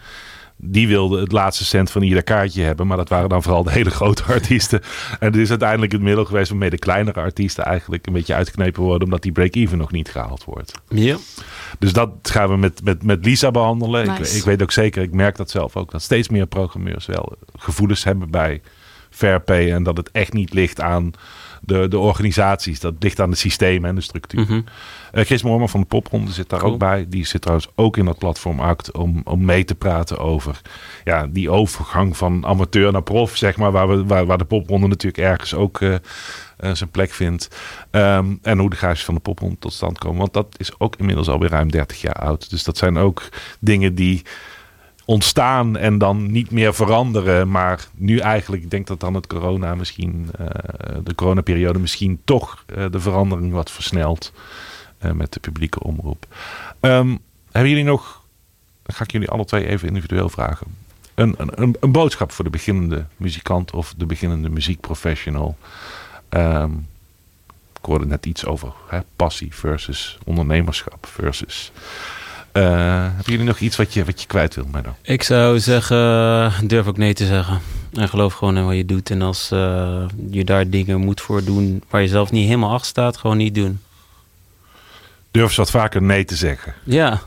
Die 0.59 0.87
wilden 0.87 1.19
het 1.19 1.31
laatste 1.31 1.65
cent 1.65 1.91
van 1.91 2.01
ieder 2.01 2.23
kaartje 2.23 2.61
hebben, 2.61 2.87
maar 2.87 2.97
dat 2.97 3.09
waren 3.09 3.29
dan 3.29 3.43
vooral 3.43 3.63
de 3.63 3.71
hele 3.71 3.89
grote 3.89 4.23
artiesten. 4.33 4.81
En 5.19 5.31
dit 5.31 5.41
is 5.41 5.49
uiteindelijk 5.49 5.91
het 5.91 6.01
middel 6.01 6.25
geweest 6.25 6.49
waarmee 6.49 6.69
de 6.69 6.77
kleinere 6.77 7.19
artiesten 7.19 7.65
eigenlijk 7.65 8.07
een 8.07 8.13
beetje 8.13 8.33
uitgeknepen 8.33 8.83
worden, 8.83 9.03
omdat 9.03 9.21
die 9.21 9.31
break-even 9.31 9.77
nog 9.77 9.91
niet 9.91 10.09
gehaald 10.09 10.43
wordt. 10.43 10.71
Ja. 10.89 11.17
Dus 11.79 11.93
dat 11.93 12.11
gaan 12.21 12.49
we 12.49 12.57
met, 12.57 12.83
met, 12.83 13.03
met 13.03 13.25
Lisa 13.25 13.51
behandelen. 13.51 14.21
Ik 14.21 14.43
weet 14.43 14.61
ook 14.61 14.71
zeker, 14.71 15.01
ik 15.03 15.13
merk 15.13 15.35
dat 15.35 15.49
zelf 15.49 15.75
ook, 15.75 15.91
dat 15.91 16.01
steeds 16.01 16.29
meer 16.29 16.47
programmeurs 16.47 17.05
wel 17.05 17.37
gevoelens 17.57 18.03
hebben 18.03 18.29
bij 18.29 18.61
fair 19.09 19.41
pay. 19.41 19.71
En 19.71 19.83
dat 19.83 19.97
het 19.97 20.11
echt 20.11 20.33
niet 20.33 20.53
ligt 20.53 20.81
aan 20.81 21.11
de, 21.61 21.87
de 21.87 21.97
organisaties. 21.97 22.79
Dat 22.79 22.93
ligt 22.99 23.19
aan 23.19 23.29
het 23.29 23.39
systeem 23.39 23.85
en 23.85 23.95
de 23.95 24.01
structuur. 24.01 24.63
Eh, 25.11 25.25
Chris 25.25 25.43
Moorman 25.43 25.69
van 25.69 25.79
de 25.79 25.85
Popronde 25.85 26.31
zit 26.31 26.49
daar 26.49 26.59
Cool. 26.59 26.71
ook 26.71 26.79
bij. 26.79 27.05
Die 27.09 27.25
zit 27.25 27.41
trouwens 27.41 27.69
ook 27.75 27.97
in 27.97 28.05
dat 28.05 28.17
platform 28.17 28.59
Act 28.59 28.91
om, 28.91 29.21
om 29.23 29.45
mee 29.45 29.63
te 29.63 29.75
praten 29.75 30.17
over 30.17 30.61
ja, 31.03 31.27
die 31.29 31.49
overgang 31.49 32.17
van 32.17 32.45
amateur 32.45 32.91
naar 32.91 33.03
prof, 33.03 33.35
zeg 33.35 33.57
maar. 33.57 33.71
Waar, 33.71 33.87
we, 33.87 34.05
waar, 34.05 34.25
waar 34.25 34.37
de 34.37 34.45
Popronde 34.45 34.87
natuurlijk 34.87 35.23
ergens 35.23 35.53
ook 35.53 35.81
eh, 35.81 35.93
eh, 35.93 35.99
zijn 36.73 36.89
plek 36.89 37.11
vindt. 37.11 37.57
Ehm, 37.91 38.35
en 38.41 38.59
hoe 38.59 38.69
de 38.69 38.75
gages 38.75 39.05
van 39.05 39.13
de 39.13 39.19
Popronde 39.19 39.59
tot 39.59 39.73
stand 39.73 39.97
komen. 39.97 40.17
Want 40.17 40.33
dat 40.33 40.55
is 40.57 40.79
ook 40.79 40.95
inmiddels 40.95 41.27
alweer 41.29 41.49
ruim 41.49 41.71
30 41.71 42.01
jaar 42.01 42.13
oud. 42.15 42.49
Dus 42.49 42.63
dat 42.63 42.77
zijn 42.77 42.97
ook 42.97 43.29
dingen 43.59 43.95
die 43.95 44.21
ontstaan 45.07 45.77
en 45.77 45.97
dan 45.97 46.31
niet 46.31 46.51
meer 46.51 46.73
veranderen. 46.73 47.49
Maar 47.49 47.87
nu 47.93 48.17
eigenlijk, 48.17 48.63
ik 48.63 48.71
denk 48.71 48.87
dat 48.87 48.99
dan 48.99 49.13
het 49.13 49.27
corona 49.27 49.75
misschien, 49.75 50.29
eh, 50.37 50.45
de 51.03 51.15
coronaperiode 51.15 51.79
misschien 51.79 52.21
toch 52.25 52.63
eh, 52.65 52.85
de 52.91 52.99
verandering 52.99 53.53
wat 53.53 53.71
versnelt 53.71 54.33
eh, 54.97 55.11
met 55.11 55.33
de 55.33 55.39
publieke 55.39 55.83
omroep. 55.83 56.25
Ehm, 56.79 57.15
hebben 57.51 57.69
jullie 57.69 57.85
nog, 57.85 58.23
ga 58.83 59.03
ik 59.03 59.11
jullie 59.11 59.29
alle 59.29 59.45
twee 59.45 59.67
even 59.67 59.87
individueel 59.87 60.29
vragen. 60.29 60.67
Een, 61.15 61.35
een, 61.37 61.61
een, 61.61 61.75
een 61.79 61.91
boodschap 61.91 62.31
voor 62.31 62.43
de 62.43 62.51
beginnende 62.51 63.05
muzikant 63.17 63.71
of 63.71 63.93
de 63.97 64.05
beginnende 64.05 64.49
muziekprofessional. 64.49 65.57
Ehm, 66.29 66.71
ik 67.79 67.85
hoorde 67.85 68.05
net 68.05 68.25
iets 68.25 68.45
over 68.45 68.73
hè, 68.87 68.99
passie 69.15 69.55
versus 69.55 70.17
ondernemerschap 70.25 71.05
versus. 71.05 71.71
Eh, 72.51 72.63
hebben 73.03 73.23
jullie 73.25 73.45
nog 73.45 73.59
iets 73.59 73.75
wat 73.75 73.93
je, 73.93 74.05
wat 74.05 74.21
je 74.21 74.27
kwijt 74.27 74.55
wil, 74.55 74.65
Menno? 74.71 74.95
Ik 75.01 75.23
zou 75.23 75.59
zeggen, 75.59 76.67
durf 76.67 76.87
ook 76.87 76.97
nee 76.97 77.13
te 77.13 77.25
zeggen. 77.25 77.59
En 77.93 78.09
geloof 78.09 78.33
gewoon 78.33 78.57
in 78.57 78.65
wat 78.65 78.75
je 78.75 78.85
doet. 78.85 79.09
En 79.09 79.21
als 79.21 79.51
eh, 79.51 80.05
je 80.29 80.43
daar 80.43 80.69
dingen 80.69 80.99
moet 80.99 81.21
voor 81.21 81.43
doen 81.43 81.83
waar 81.89 82.01
je 82.01 82.07
zelf 82.07 82.31
niet 82.31 82.45
helemaal 82.45 82.71
achter 82.71 82.87
staat, 82.87 83.17
gewoon 83.17 83.37
niet 83.37 83.55
doen. 83.55 83.79
Durf 85.31 85.51
ze 85.51 85.61
wat 85.61 85.69
vaker 85.71 86.01
nee 86.01 86.25
te 86.25 86.35
zeggen. 86.35 86.73
Ja, 86.83 87.21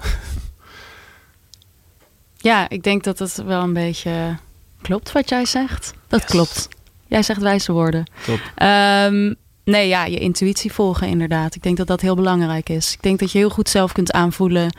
Ja, 2.36 2.68
ik 2.68 2.82
denk 2.82 3.04
dat 3.04 3.18
het 3.18 3.42
wel 3.44 3.62
een 3.62 3.72
beetje 3.72 4.36
klopt 4.82 5.12
wat 5.12 5.28
jij 5.28 5.44
zegt. 5.44 5.92
Dat 6.08 6.20
Yes. 6.20 6.30
klopt. 6.30 6.68
Jij 7.06 7.22
zegt 7.22 7.40
wijze 7.40 7.72
woorden. 7.72 8.04
top. 8.26 8.40
Ehm, 8.54 9.34
nee, 9.64 9.88
ja, 9.88 10.04
je 10.04 10.18
intuïtie 10.18 10.72
volgen 10.72 11.08
inderdaad. 11.08 11.54
Ik 11.54 11.62
denk 11.62 11.76
dat 11.76 11.86
dat 11.86 12.00
heel 12.00 12.14
belangrijk 12.14 12.68
is. 12.68 12.92
Ik 12.92 13.02
denk 13.02 13.18
dat 13.18 13.32
je 13.32 13.38
heel 13.38 13.50
goed 13.50 13.68
zelf 13.68 13.92
kunt 13.92 14.12
aanvoelen 14.12 14.76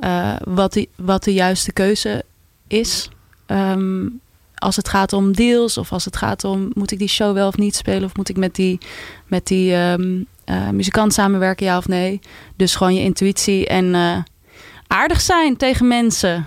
eh, 0.00 0.34
wat, 0.44 0.72
de, 0.72 0.88
wat 0.96 1.24
de 1.24 1.32
juiste 1.32 1.72
keuze 1.72 2.24
is. 2.66 3.08
Ehm, 3.46 4.06
als 4.54 4.76
het 4.76 4.88
gaat 4.88 5.12
om 5.12 5.32
deals 5.32 5.78
of 5.78 5.92
als 5.92 6.04
het 6.04 6.16
gaat 6.16 6.44
om 6.44 6.70
moet 6.74 6.90
ik 6.90 6.98
die 6.98 7.08
show 7.08 7.34
wel 7.34 7.48
of 7.48 7.56
niet 7.56 7.76
spelen 7.76 8.04
of 8.04 8.16
moet 8.16 8.28
ik 8.28 8.36
met 8.36 8.54
die, 8.54 8.78
met 9.26 9.46
die 9.46 9.74
ehm, 9.74 10.22
eh, 10.44 10.68
muzikant 10.68 11.12
samenwerken, 11.12 11.66
ja 11.66 11.76
of 11.76 11.88
nee. 11.88 12.20
Dus 12.56 12.76
gewoon 12.76 12.94
je 12.94 13.00
intuïtie 13.00 13.66
en 13.66 13.94
eh, 13.94 14.16
aardig 14.86 15.20
zijn 15.20 15.56
tegen 15.56 15.88
mensen. 15.88 16.46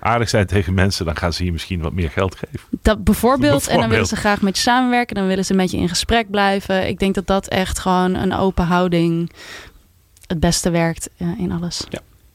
Aardig 0.00 0.28
zijn 0.28 0.46
tegen 0.46 0.74
mensen, 0.74 1.04
dan 1.04 1.16
gaan 1.16 1.32
ze 1.32 1.44
je 1.44 1.52
misschien 1.52 1.80
wat 1.80 1.92
meer 1.92 2.10
geld 2.10 2.36
geven. 2.36 2.60
Dat 2.82 3.04
bijvoorbeeld, 3.04 3.68
En 3.68 3.80
dan 3.80 3.88
willen 3.88 4.06
ze 4.06 4.16
graag 4.16 4.40
met 4.40 4.56
je 4.56 4.62
samenwerken. 4.62 5.14
Dan 5.14 5.26
willen 5.26 5.44
ze 5.44 5.54
met 5.54 5.70
je 5.70 5.76
in 5.76 5.88
gesprek 5.88 6.30
blijven. 6.30 6.88
Ik 6.88 6.98
denk 6.98 7.14
dat 7.14 7.26
dat 7.26 7.48
echt 7.48 7.78
gewoon 7.78 8.14
een 8.14 8.32
open 8.32 8.64
houding 8.64 9.32
het 10.26 10.40
beste 10.40 10.70
werkt 10.70 11.08
in 11.38 11.52
alles. 11.52 11.84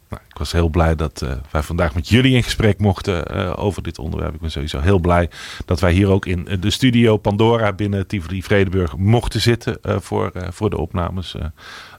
Nou, 0.10 0.22
ik 0.28 0.29
was 0.40 0.52
heel 0.52 0.70
blij 0.70 0.96
dat 0.96 1.22
eh, 1.22 1.32
wij 1.52 1.64
vandaag 1.64 1.96
met 1.96 2.10
jullie 2.10 2.36
in 2.36 2.44
gesprek 2.44 2.80
mochten 2.80 3.26
eh, 3.26 3.54
over 3.56 3.84
dit 3.84 4.00
onderwerp. 4.00 4.34
Ik 4.34 4.42
ben 4.42 4.52
sowieso 4.52 4.80
heel 4.80 5.00
blij 5.00 5.30
dat 5.66 5.80
wij 5.80 5.92
hier 5.92 6.10
ook 6.10 6.26
in 6.26 6.48
eh, 6.48 6.58
de 6.60 6.70
studio 6.70 7.18
Pandora 7.18 7.74
binnen 7.74 8.08
Tivoli 8.08 8.44
Vredenburg 8.44 8.98
mochten 8.98 9.42
zitten 9.42 9.78
voor, 9.82 10.32
voor 10.50 10.70
de 10.70 10.78
opnames. 10.78 11.36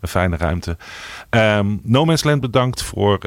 Een 0.00 0.08
fijne 0.08 0.36
ruimte. 0.36 0.76
Ehm 1.30 1.76
no 1.82 2.04
Man's 2.04 2.24
Land 2.24 2.40
bedankt 2.40 2.82
voor 2.82 3.18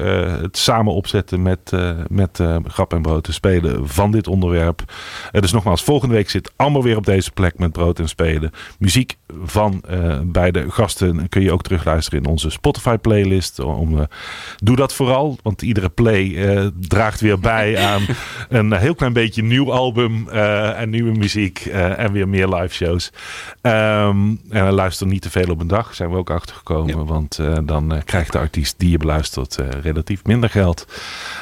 het 0.41 0.57
samen 0.57 0.93
opzetten 0.93 1.41
met, 1.41 1.71
met 2.07 2.39
Grap 2.67 2.93
en 2.93 3.01
Brood 3.01 3.23
te 3.23 3.33
spelen 3.33 3.89
van 3.89 4.11
dit 4.11 4.27
onderwerp. 4.27 4.83
Dus 5.31 5.51
nogmaals, 5.51 5.83
volgende 5.83 6.15
week 6.15 6.29
zit 6.29 6.51
allemaal 6.55 6.83
weer 6.83 6.97
op 6.97 7.05
deze 7.05 7.31
plek 7.31 7.57
met 7.57 7.71
Brood 7.71 7.99
en 7.99 8.09
Spelen. 8.09 8.51
Muziek 8.79 9.17
van 9.43 9.83
beide 10.23 10.71
gasten 10.71 11.29
kun 11.29 11.41
je 11.41 11.51
ook 11.51 11.63
terugluisteren 11.63 12.23
in 12.23 12.29
onze 12.29 12.49
Spotify 12.49 12.97
playlist. 12.97 13.59
Om, 13.59 14.07
doe 14.57 14.75
dat 14.75 14.93
vooral, 15.03 15.37
want 15.41 15.61
iedere 15.61 15.89
play 15.89 16.35
eh, 16.35 16.67
draagt 16.79 17.19
weer 17.19 17.39
bij 17.39 17.77
aan 17.91 18.01
een 18.49 18.73
heel 18.73 18.95
klein 18.95 19.13
beetje 19.13 19.43
nieuw 19.43 19.71
album 19.71 20.29
eh, 20.29 20.81
en 20.81 20.89
nieuwe 20.89 21.17
muziek 21.17 21.59
eh, 21.59 21.99
en 21.99 22.11
weer 22.11 22.27
meer 22.27 22.47
live 22.47 22.73
shows. 22.73 23.11
Ehm, 23.61 24.35
en 24.49 24.71
luister 24.71 25.07
niet 25.07 25.21
te 25.21 25.29
veel 25.29 25.49
op 25.49 25.59
een 25.59 25.67
dag, 25.67 25.95
zijn 25.95 26.09
we 26.09 26.17
ook 26.17 26.29
achtergekomen. 26.29 26.97
Ja. 26.97 27.03
Want 27.03 27.39
dan 27.63 28.01
krijgt 28.05 28.31
de 28.31 28.37
artiest 28.37 28.79
die 28.79 28.89
je 28.89 28.97
beluistert 28.97 29.57
relatief 29.81 30.25
minder 30.25 30.49
geld. 30.49 30.87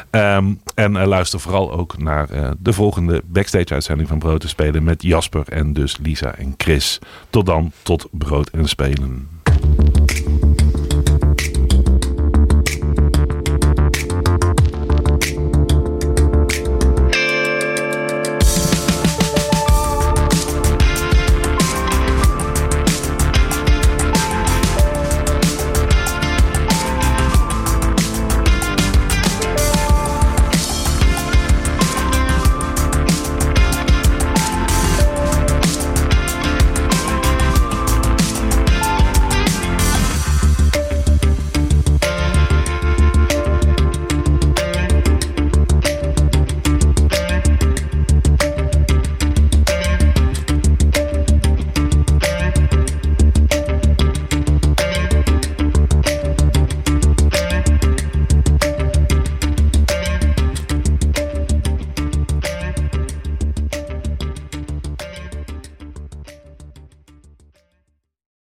Ehm, 0.10 0.54
en 0.76 1.06
luister 1.08 1.40
vooral 1.40 1.72
ook 1.72 1.98
naar 1.98 2.28
de 2.60 2.74
volgende 2.74 3.22
backstage 3.26 3.74
uitzending 3.74 4.08
van 4.08 4.20
Brood 4.20 4.42
te 4.42 4.48
Spelen 4.48 4.84
met 4.84 5.02
Jasper 5.02 5.44
en 5.48 5.74
dus 5.74 5.98
Lisa 5.98 6.36
en 6.36 6.54
Chris. 6.58 7.00
Tot 7.30 7.46
dan, 7.46 7.72
tot 7.84 8.08
Brood 8.12 8.50
en 8.50 8.68
Spelen. 8.68 9.28